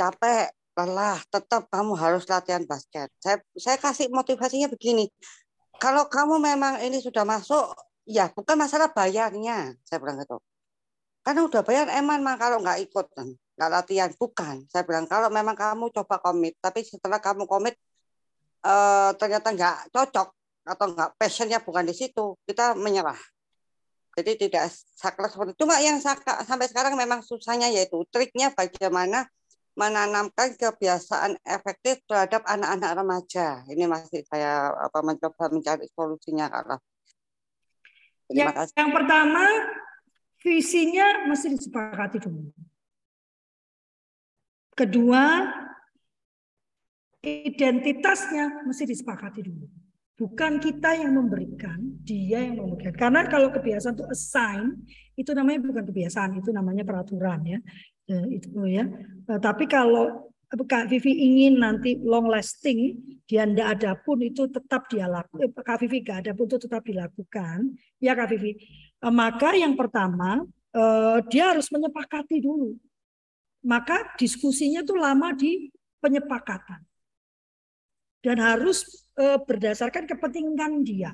Capek, 0.00 0.48
lelah, 0.72 1.20
tetap 1.28 1.68
kamu 1.68 1.92
harus 1.96 2.24
latihan 2.28 2.64
basket. 2.64 3.12
Saya 3.20 3.40
saya 3.56 3.76
kasih 3.76 4.08
motivasinya 4.08 4.72
begini. 4.72 5.08
Kalau 5.76 6.08
kamu 6.08 6.40
memang 6.40 6.80
ini 6.80 7.02
sudah 7.02 7.26
masuk, 7.28 7.76
ya 8.08 8.30
bukan 8.32 8.56
masalah 8.56 8.88
bayarnya, 8.92 9.76
saya 9.84 9.98
bilang 10.00 10.20
gitu. 10.22 10.38
Karena 11.22 11.46
udah 11.46 11.62
bayar 11.62 11.86
eman 11.98 12.20
mah 12.24 12.36
kalau 12.40 12.58
nggak 12.62 12.78
ikut 12.88 13.06
nggak 13.56 13.70
latihan 13.70 14.10
bukan. 14.16 14.64
Saya 14.72 14.82
bilang 14.88 15.04
kalau 15.06 15.28
memang 15.28 15.54
kamu 15.54 15.92
coba 15.92 16.18
komit, 16.24 16.56
tapi 16.58 16.82
setelah 16.82 17.20
kamu 17.20 17.44
komit 17.44 17.76
eh, 18.64 19.10
ternyata 19.20 19.48
nggak 19.52 19.76
cocok 19.92 20.28
atau 20.62 20.86
nggak 20.94 21.10
passionnya 21.18 21.58
bukan 21.60 21.84
di 21.86 21.94
situ, 21.94 22.38
kita 22.48 22.74
menyerah. 22.78 23.18
Jadi 24.12 24.48
tidak 24.48 24.68
saklek 24.96 25.32
seperti 25.32 25.56
itu. 25.56 25.60
Cuma 25.64 25.80
yang 25.80 25.96
sampai 26.44 26.68
sekarang 26.68 26.94
memang 27.00 27.24
susahnya 27.24 27.72
yaitu 27.72 27.96
triknya 28.12 28.52
bagaimana 28.52 29.24
menanamkan 29.72 30.52
kebiasaan 30.52 31.40
efektif 31.48 32.04
terhadap 32.04 32.44
anak-anak 32.44 32.90
remaja. 32.92 33.64
Ini 33.68 33.88
masih 33.88 34.20
saya 34.28 34.68
apa 34.76 35.00
mencoba 35.00 35.48
mencari 35.48 35.88
solusinya 35.96 36.46
kalau. 36.52 36.78
Terima 38.28 38.52
yang, 38.52 38.52
kasih. 38.52 38.74
Yang 38.76 38.90
pertama 38.92 39.44
visinya 40.42 41.06
mesti 41.28 41.46
disepakati 41.56 42.18
dulu. 42.20 42.42
Kedua 44.72 45.24
identitasnya 47.22 48.66
mesti 48.66 48.84
disepakati 48.88 49.40
dulu. 49.40 49.66
Bukan 50.12 50.60
kita 50.60 50.94
yang 51.02 51.16
memberikan, 51.18 51.80
dia 52.04 52.44
yang 52.44 52.60
memberikan. 52.60 52.94
Karena 52.94 53.26
kalau 53.26 53.48
kebiasaan 53.50 53.96
itu 53.96 54.06
assign, 54.06 54.64
itu 55.18 55.30
namanya 55.34 55.66
bukan 55.66 55.82
kebiasaan, 55.88 56.38
itu 56.38 56.52
namanya 56.54 56.84
peraturan 56.86 57.42
ya. 57.42 57.58
Eh, 58.12 58.36
itu 58.36 58.60
ya. 58.68 58.84
Eh, 59.32 59.40
tapi 59.40 59.64
kalau 59.64 60.28
Kak 60.52 60.92
Vivi 60.92 61.16
ingin 61.16 61.64
nanti 61.64 61.96
long 61.96 62.28
lasting, 62.28 62.92
dia 63.24 63.48
tidak 63.48 63.68
ada 63.80 63.96
pun 63.96 64.20
itu 64.20 64.44
tetap 64.52 64.84
dia 64.92 65.08
lakukan. 65.08 65.48
Eh, 65.48 65.48
Kak 65.48 65.80
Vivi 65.80 66.04
gak 66.04 66.28
ada 66.28 66.36
pun 66.36 66.44
itu 66.44 66.60
tetap 66.60 66.84
dilakukan. 66.84 67.72
Ya 67.96 68.12
Kak 68.12 68.28
Vivi. 68.36 68.60
Maka 69.00 69.56
yang 69.56 69.72
pertama 69.72 70.44
dia 71.32 71.52
harus 71.52 71.68
menyepakati 71.72 72.44
dulu. 72.44 72.76
Maka 73.64 74.12
diskusinya 74.20 74.84
tuh 74.84 75.00
lama 75.00 75.32
di 75.32 75.72
penyepakatan. 76.00 76.80
Dan 78.20 78.36
harus 78.40 79.08
berdasarkan 79.16 80.04
kepentingan 80.04 80.84
dia. 80.84 81.12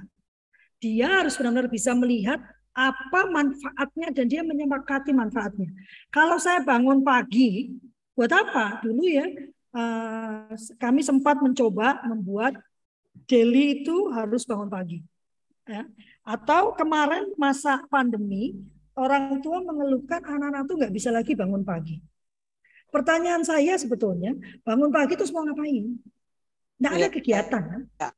Dia 0.79 1.23
harus 1.23 1.35
benar-benar 1.39 1.71
bisa 1.71 1.91
melihat 1.95 2.39
apa 2.79 3.27
manfaatnya 3.27 4.15
dan 4.15 4.31
dia 4.31 4.47
menyepakati 4.47 5.11
manfaatnya. 5.11 5.67
Kalau 6.15 6.39
saya 6.39 6.63
bangun 6.63 7.03
pagi, 7.03 7.75
buat 8.15 8.31
apa? 8.31 8.79
Dulu 8.87 9.03
ya 9.03 9.27
kami 10.79 11.03
sempat 11.03 11.43
mencoba 11.43 12.03
membuat 12.07 12.55
daily 13.27 13.83
itu 13.83 14.11
harus 14.15 14.47
bangun 14.47 14.71
pagi. 14.71 15.03
Ya. 15.67 15.85
Atau 16.23 16.73
kemarin 16.79 17.35
masa 17.35 17.83
pandemi, 17.91 18.57
orang 18.97 19.43
tua 19.45 19.61
mengeluhkan 19.61 20.23
anak-anak 20.25 20.63
tuh 20.65 20.75
nggak 20.79 20.95
bisa 20.95 21.11
lagi 21.11 21.35
bangun 21.35 21.67
pagi. 21.67 21.99
Pertanyaan 22.89 23.45
saya 23.45 23.77
sebetulnya, 23.77 24.33
bangun 24.65 24.89
pagi 24.89 25.13
terus 25.19 25.29
mau 25.35 25.45
ngapain? 25.45 25.99
Nggak 26.81 26.93
ada 26.95 27.01
Iya. 27.05 27.13
kegiatan. 27.13 27.63
kan? 27.69 27.83
Ya. 28.01 28.09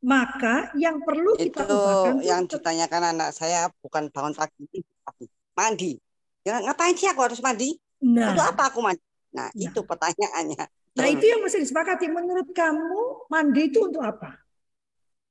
Maka 0.00 0.72
yang 0.80 1.04
perlu 1.04 1.36
kita 1.36 1.60
Itu 1.60 1.76
ubahkan 1.76 2.12
tuh 2.16 2.24
yang 2.24 2.42
ditanyakan 2.48 3.02
anak 3.12 3.28
saya 3.36 3.68
bukan 3.84 4.08
bangun 4.08 4.32
pagi, 4.32 4.64
pagi. 5.04 5.26
mandi. 5.52 5.92
Ya, 6.40 6.56
ngapain 6.64 6.96
sih 6.96 7.04
aku 7.04 7.20
harus 7.20 7.40
mandi? 7.44 7.76
Nah, 8.00 8.32
Untuk 8.32 8.44
apa 8.48 8.72
aku 8.72 8.80
mandi? 8.80 9.04
Nah, 9.36 9.52
Nah. 9.52 9.60
itu 9.60 9.80
pertanyaannya. 9.84 10.64
Nah, 10.96 11.06
itu 11.06 11.24
yang 11.28 11.44
mesti 11.44 11.60
disepakati. 11.62 12.08
Menurut 12.08 12.48
kamu, 12.50 13.28
mandi 13.28 13.68
itu 13.68 13.78
untuk 13.84 14.00
apa? 14.02 14.40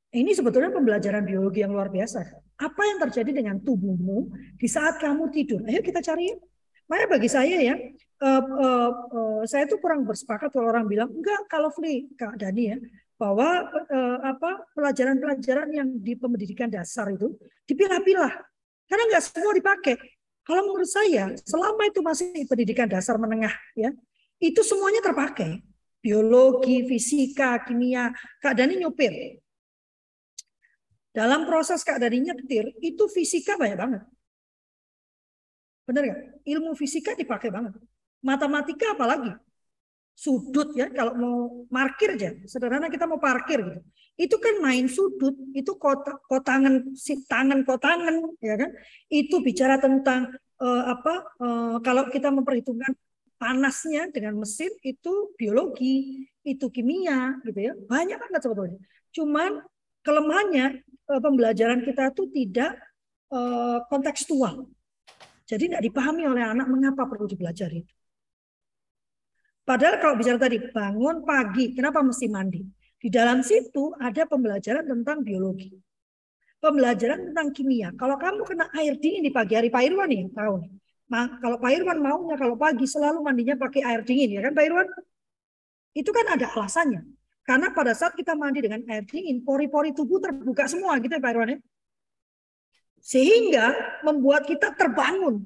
Ini 0.10 0.32
sebetulnya 0.34 0.74
pembelajaran 0.74 1.22
biologi 1.26 1.62
yang 1.62 1.74
luar 1.74 1.90
biasa. 1.90 2.26
Apa 2.62 2.82
yang 2.82 2.98
terjadi 3.10 3.30
dengan 3.42 3.62
tubuhmu 3.62 4.34
di 4.58 4.66
saat 4.70 4.98
kamu 4.98 5.30
tidur? 5.30 5.62
Ayo 5.70 5.82
kita 5.86 6.02
cari. 6.02 6.34
Makanya 6.90 7.08
bagi 7.10 7.30
saya 7.30 7.58
ya, 7.62 7.76
eh, 7.78 7.94
eh, 8.26 8.92
eh, 9.14 9.40
saya 9.46 9.70
tuh 9.70 9.78
kurang 9.78 10.10
bersepakat 10.10 10.50
kalau 10.50 10.74
orang 10.74 10.90
bilang 10.90 11.14
enggak 11.14 11.46
kalau 11.46 11.70
Fli, 11.70 12.10
Kak 12.18 12.42
Dani 12.42 12.64
ya, 12.74 12.78
bahwa 13.20 13.68
eh, 13.92 14.18
apa 14.24 14.64
pelajaran-pelajaran 14.72 15.68
yang 15.76 15.90
di 16.00 16.16
pendidikan 16.16 16.72
dasar 16.72 17.12
itu 17.12 17.36
dipilah-pilah. 17.68 18.32
Karena 18.88 19.04
enggak 19.12 19.24
semua 19.28 19.52
dipakai. 19.52 20.00
Kalau 20.48 20.66
menurut 20.66 20.88
saya, 20.88 21.36
selama 21.46 21.84
itu 21.86 22.00
masih 22.02 22.32
pendidikan 22.48 22.88
dasar 22.90 23.20
menengah 23.20 23.54
ya, 23.76 23.92
itu 24.40 24.64
semuanya 24.64 25.04
terpakai. 25.04 25.62
Biologi, 26.00 26.88
fisika, 26.88 27.60
kimia. 27.68 28.16
Kak 28.40 28.56
Dani 28.56 28.80
nyupir. 28.80 29.44
Dalam 31.12 31.44
proses 31.44 31.84
Kak 31.84 32.00
Dani 32.00 32.24
nyetir, 32.24 32.72
itu 32.80 33.04
fisika 33.12 33.60
banyak 33.60 33.78
banget. 33.78 34.02
Benar 35.84 36.02
nggak? 36.08 36.22
Ilmu 36.48 36.72
fisika 36.80 37.14
dipakai 37.20 37.52
banget. 37.52 37.76
Matematika 38.24 38.96
apalagi? 38.96 39.36
Sudut 40.20 40.76
ya, 40.76 40.92
kalau 40.92 41.14
mau 41.16 41.38
parkir 41.72 42.20
aja. 42.20 42.36
Sederhana 42.44 42.92
kita 42.92 43.08
mau 43.08 43.24
parkir 43.24 43.64
gitu. 43.64 43.80
Itu 44.20 44.36
kan 44.36 44.60
main 44.60 44.92
sudut, 44.92 45.32
itu 45.56 45.80
kota, 45.80 46.20
kotangan, 46.28 46.92
si 46.92 47.24
tangan 47.24 47.64
kotangan, 47.64 48.20
ya 48.44 48.60
kan? 48.60 48.68
Itu 49.08 49.40
bicara 49.40 49.80
tentang 49.80 50.36
eh, 50.60 50.84
apa? 50.92 51.24
eh, 51.40 51.76
kalau 51.80 52.12
kita 52.12 52.36
memperhitungkan 52.36 52.92
panasnya 53.40 54.12
dengan 54.12 54.36
mesin 54.36 54.68
itu 54.84 55.32
biologi, 55.40 56.28
itu 56.44 56.68
kimia 56.68 57.40
gitu 57.48 57.72
ya. 57.72 57.74
Banyak 57.80 58.20
banget 58.20 58.42
sebetulnya. 58.44 58.80
Cuman 59.16 59.64
kelemahannya 60.04 60.84
eh, 60.84 61.22
pembelajaran 61.24 61.80
kita 61.88 62.12
tuh 62.12 62.28
tidak 62.36 62.76
kontekstual. 63.94 64.66
Jadi 65.46 65.70
tidak 65.70 65.86
dipahami 65.86 66.26
oleh 66.26 66.42
anak 66.42 66.66
mengapa 66.66 67.06
perlu 67.06 67.30
dipelajari. 67.30 67.86
Padahal 69.70 70.02
kalau 70.02 70.18
bicara 70.18 70.42
tadi 70.42 70.58
bangun 70.74 71.22
pagi, 71.22 71.78
kenapa 71.78 72.02
mesti 72.02 72.26
mandi? 72.26 72.66
Di 72.98 73.06
dalam 73.14 73.46
situ 73.46 73.94
ada 74.02 74.26
pembelajaran 74.26 74.82
tentang 74.82 75.22
biologi. 75.22 75.70
Pembelajaran 76.58 77.30
tentang 77.30 77.54
kimia. 77.54 77.94
Kalau 77.94 78.18
kamu 78.18 78.50
kena 78.50 78.66
air 78.74 78.98
dingin 78.98 79.22
di 79.22 79.30
pagi 79.30 79.54
hari, 79.54 79.70
Pak 79.70 79.86
Irwan 79.86 80.10
nih 80.10 80.34
tahu 80.34 80.66
nih. 80.66 80.74
Kalau 81.38 81.62
Pak 81.62 81.70
Irwan 81.70 82.02
maunya 82.02 82.34
kalau 82.42 82.58
pagi 82.58 82.90
selalu 82.90 83.22
mandinya 83.22 83.62
pakai 83.62 83.86
air 83.86 84.02
dingin 84.02 84.34
ya 84.34 84.42
kan 84.42 84.58
Pak 84.58 84.66
Irwan? 84.66 84.88
Itu 85.94 86.10
kan 86.18 86.26
ada 86.34 86.50
alasannya. 86.50 87.06
Karena 87.46 87.70
pada 87.70 87.94
saat 87.94 88.18
kita 88.18 88.34
mandi 88.34 88.66
dengan 88.66 88.82
air 88.90 89.06
dingin, 89.06 89.46
pori-pori 89.46 89.94
tubuh 89.94 90.18
terbuka 90.18 90.66
semua 90.66 90.98
gitu 90.98 91.14
ya 91.14 91.22
Pak 91.22 91.30
Irwan 91.30 91.50
ya. 91.54 91.60
Sehingga 93.06 93.66
membuat 94.02 94.50
kita 94.50 94.74
terbangun. 94.74 95.46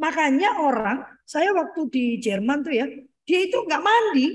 Makanya 0.00 0.56
orang, 0.60 1.04
saya 1.28 1.52
waktu 1.52 1.80
di 1.92 2.04
Jerman 2.20 2.64
tuh 2.64 2.72
ya, 2.72 2.88
dia 3.26 3.38
itu 3.44 3.58
nggak 3.58 3.82
mandi. 3.82 4.26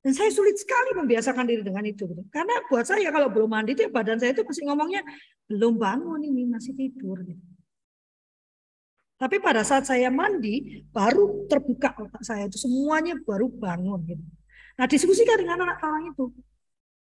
Dan 0.00 0.16
saya 0.16 0.32
sulit 0.32 0.56
sekali 0.56 0.96
membiasakan 0.96 1.44
diri 1.44 1.60
dengan 1.60 1.84
itu. 1.84 2.08
gitu. 2.08 2.24
Karena 2.32 2.56
buat 2.72 2.88
saya 2.88 3.12
kalau 3.12 3.28
belum 3.28 3.52
mandi 3.52 3.76
itu 3.76 3.84
ya 3.84 3.92
badan 3.92 4.16
saya 4.16 4.32
itu 4.32 4.40
masih 4.48 4.64
ngomongnya 4.64 5.04
belum 5.44 5.76
bangun 5.76 6.20
ini 6.24 6.48
masih 6.48 6.72
tidur. 6.72 7.20
Gitu. 7.20 7.44
Tapi 9.20 9.36
pada 9.44 9.60
saat 9.60 9.84
saya 9.84 10.08
mandi 10.08 10.80
baru 10.88 11.44
terbuka 11.44 11.92
otak 12.00 12.24
saya 12.24 12.48
itu 12.48 12.56
semuanya 12.56 13.12
baru 13.20 13.52
bangun. 13.52 14.00
Gitu. 14.08 14.24
Nah 14.80 14.88
diskusikan 14.88 15.36
dengan 15.36 15.68
anak 15.68 15.84
orang 15.84 16.16
itu. 16.16 16.32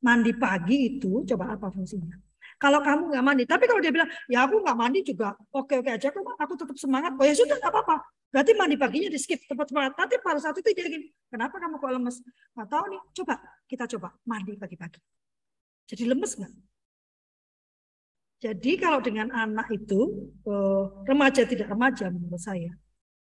Mandi 0.02 0.34
pagi 0.34 0.98
itu 0.98 1.22
coba 1.22 1.54
apa 1.54 1.70
fungsinya? 1.70 2.27
Kalau 2.58 2.82
kamu 2.82 3.14
nggak 3.14 3.24
mandi, 3.24 3.44
tapi 3.46 3.70
kalau 3.70 3.78
dia 3.78 3.94
bilang 3.94 4.10
ya 4.26 4.42
aku 4.42 4.58
nggak 4.58 4.74
mandi 4.74 5.06
juga 5.06 5.38
oke 5.54 5.78
oke 5.78 5.90
aja 5.94 6.10
kok 6.10 6.22
aku 6.26 6.52
tetap 6.58 6.76
semangat. 6.76 7.14
Oh 7.14 7.22
ya 7.22 7.34
sudah 7.34 7.54
nggak 7.54 7.70
apa-apa. 7.70 7.96
Berarti 8.28 8.52
mandi 8.58 8.76
paginya 8.76 9.08
di 9.08 9.16
skip 9.16 9.40
tempat 9.46 9.70
semangat. 9.70 9.94
Tapi 9.94 10.20
pada 10.20 10.42
saat 10.42 10.58
itu 10.58 10.68
dia 10.74 10.90
gini, 10.90 11.08
kenapa 11.32 11.56
kamu 11.56 11.78
kok 11.80 11.90
lemes? 11.94 12.16
Nggak 12.52 12.68
tahu 12.68 12.84
nih. 12.92 13.02
Coba 13.14 13.34
kita 13.70 13.84
coba 13.96 14.08
mandi 14.26 14.52
pagi-pagi. 14.58 15.00
Jadi 15.88 16.02
lemes 16.04 16.32
nggak? 16.36 16.52
Jadi 18.38 18.72
kalau 18.78 19.02
dengan 19.02 19.34
anak 19.34 19.66
itu 19.74 20.30
eh, 20.46 20.84
remaja 21.08 21.42
tidak 21.42 21.70
remaja 21.74 22.06
menurut 22.10 22.38
saya, 22.38 22.70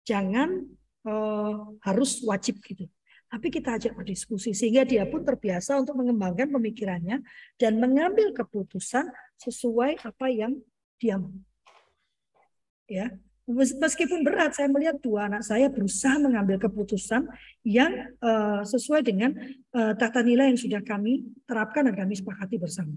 jangan 0.07 0.67
eh, 1.07 1.55
harus 1.84 2.19
wajib 2.28 2.59
gitu. 2.63 2.88
Tapi 3.34 3.50
kita 3.50 3.82
ajak 3.82 3.98
berdiskusi 3.98 4.54
sehingga 4.54 4.86
dia 4.86 5.10
pun 5.10 5.26
terbiasa 5.26 5.82
untuk 5.82 5.98
mengembangkan 5.98 6.54
pemikirannya 6.54 7.18
dan 7.58 7.82
mengambil 7.82 8.30
keputusan 8.30 9.10
sesuai 9.42 10.06
apa 10.06 10.30
yang 10.30 10.54
dia 11.02 11.18
mau. 11.18 11.34
Ya, 12.86 13.10
Mes- 13.50 13.76
meskipun 13.76 14.24
berat, 14.24 14.54
saya 14.56 14.70
melihat 14.72 15.02
dua 15.04 15.28
anak 15.28 15.44
saya 15.44 15.68
berusaha 15.68 16.16
mengambil 16.16 16.62
keputusan 16.62 17.28
yang 17.68 17.92
eh, 18.22 18.62
sesuai 18.64 19.02
dengan 19.02 19.36
eh, 19.74 19.94
tata 19.98 20.22
nilai 20.22 20.54
yang 20.54 20.60
sudah 20.62 20.80
kami 20.86 21.28
terapkan 21.44 21.90
dan 21.90 22.06
kami 22.06 22.16
sepakati 22.16 22.56
bersama. 22.56 22.96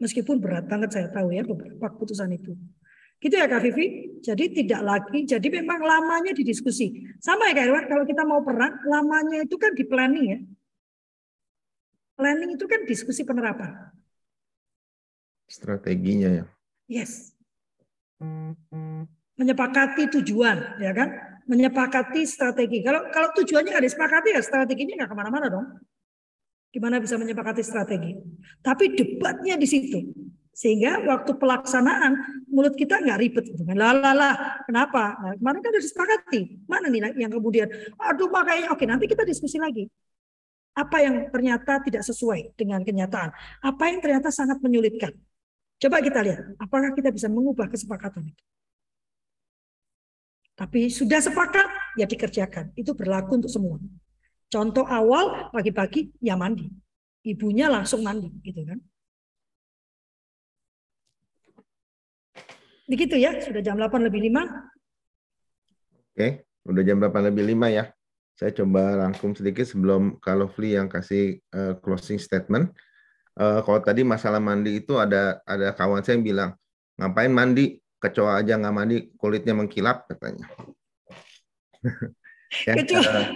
Meskipun 0.00 0.38
berat 0.38 0.70
banget 0.70 0.94
saya 0.96 1.10
tahu 1.12 1.34
ya 1.36 1.44
beberapa 1.44 1.98
keputusan 1.98 2.32
itu. 2.32 2.56
Gitu 3.22 3.38
ya 3.38 3.46
Kak 3.46 3.62
Vivi. 3.62 4.18
Jadi 4.22 4.54
tidak 4.54 4.82
lagi, 4.82 5.26
jadi 5.26 5.46
memang 5.62 5.82
lamanya 5.82 6.34
didiskusi. 6.34 7.18
Sama 7.22 7.50
ya 7.50 7.58
Kak 7.58 7.66
Irwan, 7.70 7.86
kalau 7.90 8.04
kita 8.06 8.22
mau 8.26 8.42
perang, 8.42 8.82
lamanya 8.86 9.42
itu 9.46 9.58
kan 9.58 9.74
di 9.74 9.82
planning 9.86 10.26
ya. 10.26 10.38
Planning 12.18 12.54
itu 12.54 12.66
kan 12.66 12.86
diskusi 12.86 13.22
penerapan. 13.26 13.90
Strateginya 15.50 16.42
ya. 16.42 16.44
Yes. 16.86 17.34
Menyepakati 19.38 20.06
tujuan, 20.18 20.78
ya 20.78 20.94
kan? 20.94 21.42
Menyepakati 21.50 22.22
strategi. 22.22 22.86
Kalau 22.86 23.10
kalau 23.10 23.34
tujuannya 23.34 23.74
nggak 23.74 23.86
disepakati 23.90 24.38
ya 24.38 24.42
strateginya 24.42 25.02
nggak 25.02 25.10
ke 25.10 25.16
mana-mana 25.18 25.46
dong. 25.50 25.66
Gimana 26.70 27.02
bisa 27.02 27.18
menyepakati 27.18 27.60
strategi? 27.66 28.14
Tapi 28.62 28.94
debatnya 28.94 29.58
di 29.58 29.66
situ. 29.66 29.98
Sehingga 30.52 31.00
waktu 31.08 31.32
pelaksanaan 31.40 32.44
mulut 32.52 32.76
kita 32.76 33.00
nggak 33.00 33.18
ribet 33.18 33.44
gitu 33.48 33.64
kan. 33.64 33.72
Lah 33.72 33.96
lah 33.96 34.12
lah, 34.12 34.32
kenapa? 34.68 35.16
Nah, 35.16 35.32
kemarin 35.40 35.60
kan 35.64 35.70
udah 35.72 35.82
disepakati. 35.82 36.40
Mana 36.68 36.86
nih 36.92 37.00
yang 37.16 37.32
kemudian 37.32 37.68
aduh 37.96 38.28
makanya 38.28 38.68
oke 38.76 38.84
nanti 38.84 39.08
kita 39.08 39.24
diskusi 39.24 39.56
lagi. 39.56 39.88
Apa 40.72 41.04
yang 41.04 41.28
ternyata 41.32 41.80
tidak 41.84 42.04
sesuai 42.04 42.56
dengan 42.56 42.80
kenyataan? 42.84 43.32
Apa 43.60 43.92
yang 43.92 44.00
ternyata 44.00 44.28
sangat 44.32 44.60
menyulitkan? 44.60 45.12
Coba 45.76 46.00
kita 46.00 46.22
lihat, 46.24 46.56
apakah 46.62 46.94
kita 46.96 47.10
bisa 47.12 47.28
mengubah 47.28 47.68
kesepakatan 47.68 48.32
itu? 48.32 48.42
Tapi 50.52 50.92
sudah 50.92 51.18
sepakat, 51.18 51.98
ya 51.98 52.06
dikerjakan. 52.06 52.70
Itu 52.76 52.92
berlaku 52.92 53.40
untuk 53.40 53.50
semua. 53.50 53.80
Contoh 54.52 54.84
awal 54.84 55.48
pagi-pagi 55.50 56.12
ya 56.20 56.36
mandi. 56.36 56.68
Ibunya 57.24 57.72
langsung 57.72 58.04
mandi 58.04 58.28
gitu 58.44 58.62
kan. 58.68 58.78
Begitu 62.86 63.14
ya, 63.18 63.38
sudah 63.38 63.62
jam 63.62 63.78
8 63.78 64.02
lebih 64.06 64.20
5. 64.30 64.42
Oke, 66.12 66.44
udah 66.68 66.82
jam 66.82 66.98
8 66.98 67.30
lebih 67.30 67.44
5 67.54 67.68
ya. 67.70 67.84
Saya 68.36 68.50
coba 68.58 69.06
rangkum 69.06 69.36
sedikit 69.36 69.68
sebelum 69.68 70.18
Kak 70.18 70.34
Lovely 70.34 70.74
yang 70.74 70.90
kasih 70.90 71.38
eh, 71.38 71.74
closing 71.78 72.18
statement. 72.18 72.74
Eh, 73.38 73.60
kalau 73.64 73.80
tadi 73.80 74.04
masalah 74.04 74.42
mandi 74.42 74.82
itu 74.82 74.98
ada 75.00 75.40
ada 75.48 75.72
kawan 75.72 76.04
saya 76.04 76.20
yang 76.20 76.26
bilang, 76.26 76.50
ngapain 76.98 77.32
mandi? 77.32 77.78
Kecoa 78.02 78.42
aja 78.42 78.58
nggak 78.58 78.74
mandi, 78.74 78.96
kulitnya 79.14 79.54
mengkilap 79.54 80.10
katanya. 80.10 80.50
ya, 82.66 82.74
Kecoa. 82.82 82.98
eh, 82.98 83.26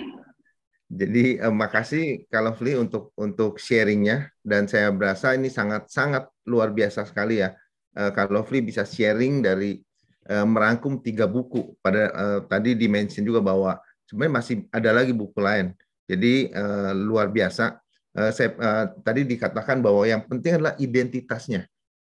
jadi 0.87 1.25
eh, 1.43 1.55
makasih 1.55 2.27
Kak 2.29 2.43
Lovely 2.43 2.75
untuk 2.79 3.15
untuk 3.17 3.63
sharingnya 3.63 4.31
dan 4.43 4.67
saya 4.67 4.91
berasa 4.93 5.33
ini 5.39 5.51
sangat 5.51 5.87
sangat 5.89 6.27
luar 6.45 6.75
biasa 6.75 7.07
sekali 7.07 7.41
ya. 7.41 7.55
Eh, 7.97 8.11
Kak 8.13 8.29
Lovely 8.29 8.61
bisa 8.61 8.85
sharing 8.85 9.41
dari 9.41 9.81
eh, 10.29 10.47
merangkum 10.47 11.01
tiga 11.01 11.25
buku. 11.25 11.81
Pada 11.81 12.13
eh, 12.13 12.41
tadi 12.45 12.77
dimention 12.77 13.25
juga 13.25 13.41
bahwa 13.41 13.81
sebenarnya 14.05 14.35
masih 14.37 14.57
ada 14.69 14.91
lagi 14.93 15.17
buku 15.17 15.41
lain. 15.41 15.73
Jadi 16.05 16.53
eh, 16.53 16.93
luar 16.93 17.33
biasa. 17.33 17.81
Eh, 18.17 18.31
saya 18.37 18.53
eh, 18.53 18.85
tadi 19.01 19.25
dikatakan 19.25 19.81
bahwa 19.81 20.05
yang 20.05 20.29
penting 20.29 20.61
adalah 20.61 20.77
identitasnya. 20.77 21.65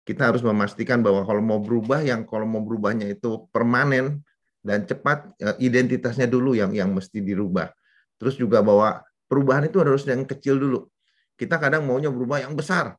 kita 0.09 0.25
harus 0.25 0.41
memastikan 0.41 1.05
bahwa 1.05 1.21
kalau 1.21 1.37
mau 1.37 1.61
berubah 1.61 2.01
yang 2.01 2.25
kalau 2.25 2.41
mau 2.49 2.65
berubahnya 2.65 3.13
itu 3.13 3.45
permanen 3.53 4.25
dan 4.65 4.81
cepat 4.89 5.37
eh, 5.37 5.53
identitasnya 5.61 6.25
dulu 6.25 6.57
yang 6.57 6.73
yang 6.73 6.89
mesti 6.89 7.21
dirubah. 7.21 7.69
Terus 8.17 8.33
juga 8.33 8.65
bahwa 8.65 9.05
perubahan 9.29 9.69
itu 9.69 9.77
harus 9.77 10.09
yang 10.09 10.25
kecil 10.25 10.57
dulu. 10.57 10.89
Kita 11.37 11.61
kadang 11.61 11.85
maunya 11.85 12.09
berubah 12.09 12.41
yang 12.41 12.57
besar, 12.57 12.97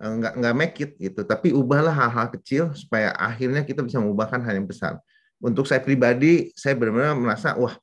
nggak 0.00 0.32
nggak 0.40 0.54
make 0.56 0.76
it 0.80 0.92
gitu. 0.96 1.20
Tapi 1.28 1.52
ubahlah 1.52 1.92
hal-hal 1.92 2.32
kecil 2.32 2.72
supaya 2.72 3.12
akhirnya 3.12 3.62
kita 3.62 3.84
bisa 3.84 4.00
mengubahkan 4.00 4.40
hal 4.40 4.56
yang 4.56 4.68
besar. 4.68 4.96
Untuk 5.40 5.68
saya 5.68 5.80
pribadi, 5.84 6.52
saya 6.56 6.76
benar-benar 6.76 7.16
merasa 7.16 7.56
wah 7.56 7.76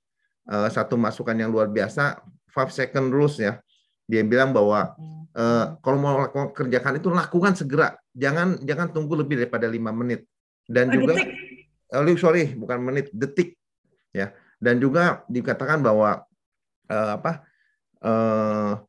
eh, 0.49 0.69
satu 0.73 0.97
masukan 0.97 1.37
yang 1.37 1.53
luar 1.53 1.69
biasa, 1.69 2.21
five 2.49 2.73
second 2.73 3.13
rules 3.13 3.37
ya. 3.37 3.61
Dia 4.07 4.23
bilang 4.23 4.55
bahwa 4.55 4.95
uh, 5.35 5.65
kalau 5.83 5.97
mau 5.99 6.15
kerjakan 6.55 6.97
itu 6.97 7.11
lakukan 7.11 7.53
segera, 7.59 7.93
jangan 8.15 8.57
jangan 8.63 8.87
tunggu 8.89 9.19
lebih 9.19 9.43
daripada 9.43 9.67
lima 9.67 9.91
menit. 9.91 10.23
Dan 10.63 10.87
juga, 10.91 11.19
oh, 11.91 12.03
sorry 12.15 12.55
bukan 12.55 12.79
menit, 12.81 13.11
detik 13.11 13.59
ya. 14.15 14.31
Dan 14.57 14.79
juga 14.79 15.27
dikatakan 15.27 15.83
bahwa 15.83 16.23
uh, 16.87 17.11
apa 17.19 17.31
uh, 18.01 18.79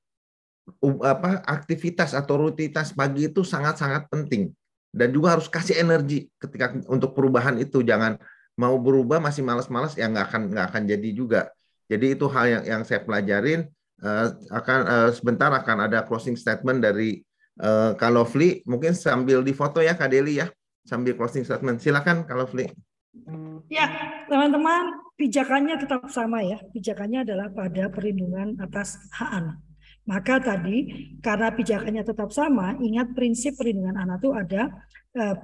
apa 1.05 1.43
aktivitas 1.45 2.13
atau 2.13 2.49
rutinitas 2.49 2.93
pagi 2.93 3.29
itu 3.31 3.45
sangat-sangat 3.45 4.09
penting 4.13 4.53
dan 4.93 5.13
juga 5.13 5.37
harus 5.37 5.47
kasih 5.49 5.81
energi 5.81 6.29
ketika 6.41 6.77
untuk 6.89 7.13
perubahan 7.13 7.57
itu 7.61 7.85
jangan 7.85 8.17
mau 8.59 8.75
berubah 8.81 9.23
masih 9.23 9.45
malas-malas 9.45 9.95
ya 9.95 10.09
nggak 10.11 10.27
akan 10.33 10.43
nggak 10.51 10.67
akan 10.73 10.83
jadi 10.89 11.09
juga 11.15 11.41
jadi 11.89 12.17
itu 12.17 12.29
hal 12.29 12.47
yang 12.47 12.65
yang 12.65 12.83
saya 12.85 13.01
pelajarin 13.01 13.65
uh, 14.05 14.29
akan 14.53 14.79
uh, 14.85 15.11
sebentar 15.11 15.49
akan 15.51 15.89
ada 15.89 16.05
closing 16.05 16.37
statement 16.37 16.85
dari 16.85 17.25
uh, 17.63 17.97
Kalofli. 17.97 18.63
Mungkin 18.69 18.95
sambil 18.95 19.43
difoto 19.43 19.81
ya 19.83 19.97
Kak 19.97 20.13
Deli 20.13 20.43
ya, 20.43 20.53
sambil 20.87 21.17
closing 21.17 21.49
statement. 21.49 21.83
Silakan 21.83 22.29
Kalofli. 22.29 22.71
Ya, 23.69 23.89
teman-teman, 24.31 25.01
pijakannya 25.19 25.81
tetap 25.81 26.07
sama 26.13 26.45
ya. 26.45 26.61
Pijakannya 26.71 27.27
adalah 27.27 27.51
pada 27.51 27.91
perlindungan 27.91 28.55
atas 28.63 29.01
hak 29.11 29.31
anak. 29.33 29.57
Maka 30.09 30.41
tadi 30.41 30.89
karena 31.21 31.53
pijakannya 31.53 32.01
tetap 32.01 32.33
sama, 32.33 32.73
ingat 32.81 33.13
prinsip 33.13 33.61
perlindungan 33.61 34.01
anak 34.01 34.25
itu 34.25 34.31
ada 34.33 34.63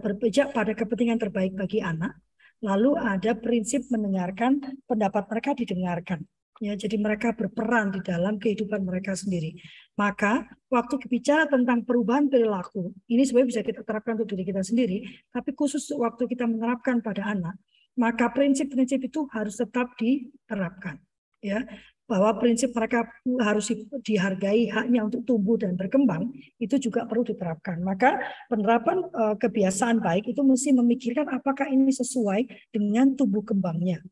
berpijak 0.00 0.56
pada 0.56 0.72
kepentingan 0.72 1.20
terbaik 1.20 1.52
bagi 1.52 1.84
anak. 1.84 2.16
Lalu 2.64 2.96
ada 2.96 3.36
prinsip 3.36 3.84
mendengarkan 3.92 4.80
pendapat 4.88 5.28
mereka 5.28 5.52
didengarkan. 5.52 6.24
Ya, 6.62 6.78
jadi 6.78 6.96
mereka 6.96 7.34
berperan 7.34 7.92
di 7.92 8.00
dalam 8.00 8.38
kehidupan 8.40 8.86
mereka 8.86 9.12
sendiri. 9.12 9.58
Maka 9.98 10.48
waktu 10.70 10.96
bicara 11.10 11.50
tentang 11.50 11.82
perubahan 11.82 12.30
perilaku, 12.30 12.94
ini 13.10 13.26
sebenarnya 13.26 13.50
bisa 13.50 13.62
kita 13.66 13.82
terapkan 13.82 14.16
untuk 14.16 14.32
diri 14.32 14.48
kita 14.48 14.62
sendiri, 14.62 15.02
tapi 15.34 15.50
khusus 15.52 15.92
waktu 15.92 16.24
kita 16.30 16.46
menerapkan 16.46 17.02
pada 17.02 17.26
anak, 17.26 17.58
maka 17.98 18.30
prinsip-prinsip 18.30 19.02
itu 19.02 19.26
harus 19.34 19.58
tetap 19.58 19.98
diterapkan. 19.98 21.02
Ya, 21.44 21.68
bahwa 22.04 22.36
prinsip 22.36 22.70
mereka 22.76 23.08
harus 23.40 23.72
dihargai 24.04 24.68
haknya 24.68 25.08
untuk 25.08 25.24
tumbuh 25.24 25.56
dan 25.56 25.72
berkembang 25.72 26.30
itu 26.60 26.76
juga 26.76 27.08
perlu 27.08 27.24
diterapkan. 27.24 27.80
Maka 27.80 28.20
penerapan 28.52 29.04
eh, 29.08 29.36
kebiasaan 29.40 30.04
baik 30.04 30.28
itu 30.30 30.40
mesti 30.44 30.76
memikirkan 30.76 31.28
apakah 31.32 31.68
ini 31.72 31.90
sesuai 31.90 32.72
dengan 32.72 33.16
tumbuh 33.16 33.40
kembangnya 33.40 34.04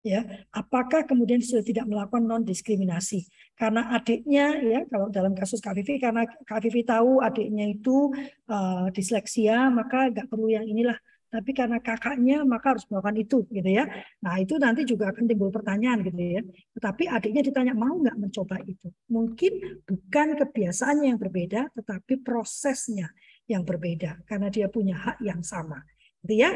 ya 0.00 0.24
apakah 0.56 1.04
kemudian 1.04 1.44
sudah 1.44 1.60
tidak 1.60 1.84
melakukan 1.84 2.24
non 2.24 2.40
diskriminasi 2.40 3.28
karena 3.52 3.92
adiknya 3.92 4.56
ya 4.64 4.80
kalau 4.88 5.12
dalam 5.12 5.36
kasus 5.36 5.60
Vivi 5.60 6.00
karena 6.00 6.24
Vivi 6.64 6.82
tahu 6.88 7.20
adiknya 7.20 7.68
itu 7.68 8.08
uh, 8.48 8.88
disleksia 8.96 9.68
maka 9.68 10.08
nggak 10.08 10.32
perlu 10.32 10.48
yang 10.48 10.64
inilah 10.64 10.96
tapi 11.30 11.50
karena 11.54 11.78
kakaknya 11.78 12.42
maka 12.42 12.74
harus 12.74 12.84
melakukan 12.90 13.16
itu 13.22 13.38
gitu 13.48 13.70
ya. 13.70 13.86
Nah 14.20 14.34
itu 14.42 14.58
nanti 14.58 14.82
juga 14.82 15.14
akan 15.14 15.24
timbul 15.30 15.54
pertanyaan 15.54 16.02
gitu 16.02 16.18
ya. 16.18 16.42
Tetapi 16.76 17.06
adiknya 17.06 17.42
ditanya 17.46 17.72
mau 17.72 17.94
nggak 17.94 18.18
mencoba 18.18 18.58
itu? 18.66 18.90
Mungkin 19.08 19.52
bukan 19.86 20.28
kebiasaannya 20.42 21.14
yang 21.14 21.20
berbeda 21.22 21.70
tetapi 21.78 22.18
prosesnya 22.20 23.14
yang 23.46 23.62
berbeda 23.62 24.26
karena 24.26 24.50
dia 24.50 24.66
punya 24.66 24.98
hak 24.98 25.22
yang 25.22 25.40
sama 25.46 25.78
gitu 26.26 26.42
ya. 26.42 26.50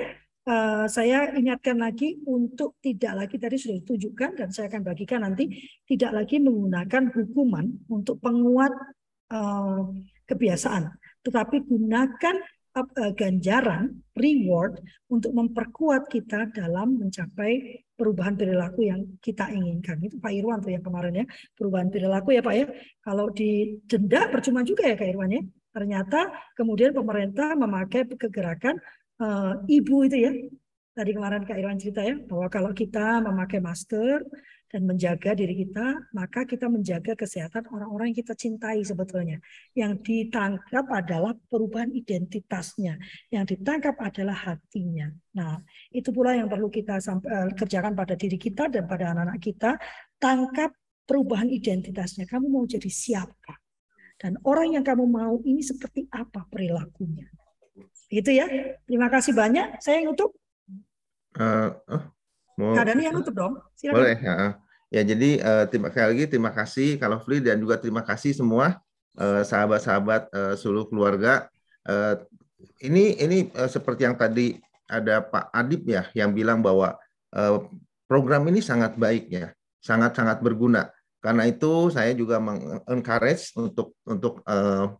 Uh, 0.44 0.84
saya 0.92 1.32
ingatkan 1.32 1.80
lagi 1.80 2.20
untuk 2.28 2.76
tidak 2.84 3.16
lagi 3.16 3.40
tadi 3.40 3.56
sudah 3.56 3.80
ditunjukkan 3.80 4.30
dan 4.44 4.48
saya 4.52 4.68
akan 4.68 4.84
bagikan 4.84 5.24
nanti 5.24 5.48
tidak 5.88 6.12
lagi 6.12 6.36
menggunakan 6.36 7.08
hukuman 7.16 7.64
untuk 7.88 8.20
penguat 8.20 8.68
uh, 9.32 9.88
kebiasaan, 10.28 10.92
tetapi 11.24 11.64
gunakan 11.64 12.36
ganjaran 13.14 14.02
reward 14.18 14.82
untuk 15.06 15.30
memperkuat 15.30 16.10
kita 16.10 16.50
dalam 16.50 16.98
mencapai 16.98 17.86
perubahan 17.94 18.34
perilaku 18.34 18.90
yang 18.90 19.06
kita 19.22 19.46
inginkan. 19.54 20.02
Itu 20.02 20.18
Pak 20.18 20.34
Irwan 20.34 20.58
tuh 20.58 20.74
yang 20.74 20.82
kemarin 20.82 21.22
ya, 21.22 21.26
perubahan 21.54 21.88
perilaku 21.94 22.34
ya 22.34 22.42
Pak 22.42 22.54
ya. 22.58 22.66
Kalau 22.98 23.30
didenda 23.30 24.26
percuma 24.26 24.66
juga 24.66 24.90
ya 24.90 24.98
Kak 24.98 25.06
Irwan 25.06 25.30
ya. 25.30 25.42
Ternyata 25.74 26.20
kemudian 26.58 26.90
pemerintah 26.90 27.54
memakai 27.54 28.06
kegerakan 28.10 28.78
uh, 29.22 29.62
ibu 29.70 30.06
itu 30.06 30.16
ya. 30.18 30.32
Tadi 30.94 31.10
kemarin 31.10 31.42
Kak 31.46 31.58
Irwan 31.58 31.78
cerita 31.78 32.02
ya, 32.02 32.18
bahwa 32.18 32.46
kalau 32.50 32.70
kita 32.74 33.22
memakai 33.22 33.62
masker 33.62 34.22
dan 34.74 34.90
menjaga 34.90 35.38
diri 35.38 35.54
kita, 35.62 36.10
maka 36.10 36.42
kita 36.42 36.66
menjaga 36.66 37.14
kesehatan 37.14 37.70
orang-orang 37.70 38.10
yang 38.10 38.26
kita 38.26 38.34
cintai 38.34 38.82
sebetulnya. 38.82 39.38
Yang 39.70 40.02
ditangkap 40.02 40.90
adalah 40.90 41.30
perubahan 41.46 41.94
identitasnya, 41.94 42.98
yang 43.30 43.46
ditangkap 43.46 43.94
adalah 44.02 44.34
hatinya. 44.34 45.14
Nah, 45.38 45.62
itu 45.94 46.10
pula 46.10 46.34
yang 46.34 46.50
perlu 46.50 46.74
kita 46.74 46.98
uh, 46.98 47.54
kerjakan 47.54 47.94
pada 47.94 48.18
diri 48.18 48.34
kita 48.34 48.66
dan 48.66 48.90
pada 48.90 49.14
anak-anak 49.14 49.38
kita. 49.38 49.78
Tangkap 50.18 50.74
perubahan 51.06 51.54
identitasnya. 51.54 52.26
Kamu 52.26 52.50
mau 52.50 52.66
jadi 52.66 52.90
siapa? 52.90 53.54
Dan 54.18 54.42
orang 54.42 54.74
yang 54.74 54.82
kamu 54.82 55.06
mau 55.06 55.38
ini 55.46 55.62
seperti 55.62 56.10
apa 56.10 56.50
perilakunya? 56.50 57.30
Gitu 58.10 58.30
ya. 58.34 58.50
Terima 58.90 59.06
kasih 59.06 59.38
banyak. 59.38 59.78
Saya 59.78 60.02
yang 60.02 60.10
nutup. 60.10 60.34
Uh, 61.38 61.78
oh, 61.94 62.02
mau... 62.58 62.74
Dani 62.74 63.06
yang 63.06 63.14
nutup 63.14 63.38
dong. 63.38 63.54
Silakan. 63.78 64.02
Boleh. 64.02 64.18
Ya, 64.18 64.63
ya 64.94 65.02
jadi 65.02 65.30
uh, 65.42 65.64
terima 65.66 65.90
kasih 65.90 66.06
lagi. 66.14 66.24
Terima 66.30 66.50
kasih 66.54 66.88
kalau 67.02 67.18
Fli 67.18 67.42
dan 67.42 67.58
juga 67.58 67.82
terima 67.82 68.06
kasih 68.06 68.30
semua 68.30 68.78
sahabat-sahabat 69.18 70.22
uh, 70.34 70.54
seluruh 70.58 70.90
keluarga. 70.90 71.46
Uh, 71.86 72.18
ini 72.82 73.14
ini 73.20 73.38
uh, 73.54 73.70
seperti 73.70 74.08
yang 74.08 74.16
tadi 74.18 74.58
ada 74.90 75.22
Pak 75.22 75.54
Adib 75.54 75.86
ya 75.86 76.08
yang 76.12 76.34
bilang 76.34 76.60
bahwa 76.60 76.98
uh, 77.34 77.58
program 78.10 78.44
ini 78.50 78.60
sangat 78.60 78.98
baik 78.98 79.30
ya, 79.30 79.54
sangat-sangat 79.80 80.42
berguna. 80.42 80.90
Karena 81.24 81.48
itu 81.48 81.88
saya 81.88 82.12
juga 82.12 82.36
mengencourage 82.36 83.56
untuk 83.56 83.96
untuk 84.04 84.44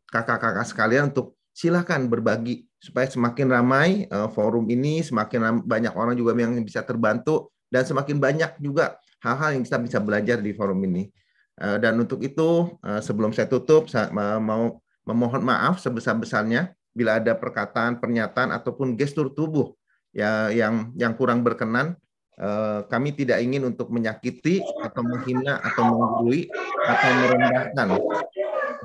kakak-kakak 0.08 0.64
uh, 0.64 0.68
sekalian 0.68 1.12
untuk 1.12 1.36
silakan 1.52 2.08
berbagi 2.08 2.64
supaya 2.80 3.04
semakin 3.06 3.46
ramai 3.52 3.88
uh, 4.08 4.32
forum 4.32 4.64
ini, 4.72 5.04
semakin 5.04 5.60
banyak 5.68 5.92
orang 5.92 6.16
juga 6.16 6.32
yang 6.38 6.56
bisa 6.64 6.80
terbantu 6.80 7.52
dan 7.68 7.84
semakin 7.84 8.16
banyak 8.16 8.56
juga 8.62 8.96
hal-hal 9.24 9.56
yang 9.56 9.64
kita 9.64 9.80
bisa 9.80 9.98
belajar 10.04 10.38
di 10.44 10.52
forum 10.52 10.84
ini. 10.84 11.08
Uh, 11.56 11.80
dan 11.80 11.96
untuk 11.96 12.20
itu 12.20 12.76
uh, 12.82 13.00
sebelum 13.00 13.30
saya 13.32 13.46
tutup 13.48 13.86
saya 13.88 14.10
mau 14.42 14.82
memohon 15.06 15.40
maaf 15.40 15.78
sebesar-besarnya 15.80 16.74
bila 16.92 17.22
ada 17.22 17.32
perkataan, 17.32 17.98
pernyataan 17.98 18.52
ataupun 18.52 18.98
gestur 18.98 19.32
tubuh 19.32 19.72
ya 20.14 20.50
yang 20.50 20.94
yang 20.94 21.14
kurang 21.18 21.42
berkenan 21.42 21.98
uh, 22.38 22.86
kami 22.86 23.14
tidak 23.14 23.42
ingin 23.42 23.66
untuk 23.66 23.90
menyakiti 23.90 24.62
atau 24.82 25.02
menghina 25.02 25.58
atau 25.62 25.82
menggurui 25.90 26.46
atau 26.86 27.10
merendahkan 27.22 27.88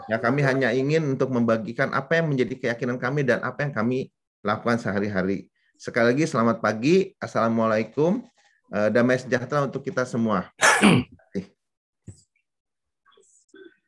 Ya, 0.09 0.17
kami 0.17 0.41
hanya 0.41 0.73
ingin 0.73 1.05
untuk 1.05 1.29
membagikan 1.29 1.93
apa 1.93 2.17
yang 2.17 2.33
menjadi 2.33 2.57
keyakinan 2.57 2.97
kami 2.97 3.21
dan 3.21 3.45
apa 3.45 3.61
yang 3.61 3.69
kami 3.69 4.09
lakukan 4.41 4.81
sehari-hari. 4.81 5.53
Sekali 5.77 6.17
lagi 6.17 6.25
selamat 6.25 6.65
pagi. 6.65 7.13
Assalamualaikum. 7.21 8.25
Eh, 8.69 8.89
damai 8.93 9.17
sejahtera 9.17 9.65
untuk 9.65 9.81
kita 9.81 10.05
semua. 10.05 10.45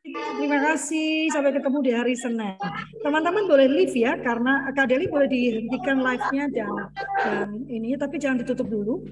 Terima 0.02 0.58
kasih. 0.74 1.30
Sampai 1.30 1.54
ketemu 1.54 1.78
di 1.86 1.92
hari 1.94 2.18
Senin. 2.18 2.58
Teman-teman 3.06 3.46
boleh 3.46 3.70
leave 3.70 3.94
ya, 3.94 4.18
karena 4.18 4.74
Kak 4.74 4.90
Deli 4.90 5.06
boleh 5.06 5.30
dihentikan 5.30 6.02
live-nya 6.02 6.50
dan, 6.50 6.74
dan 7.22 7.50
ini, 7.70 7.94
tapi 7.94 8.18
jangan 8.18 8.42
ditutup 8.42 8.66
dulu. 8.66 9.06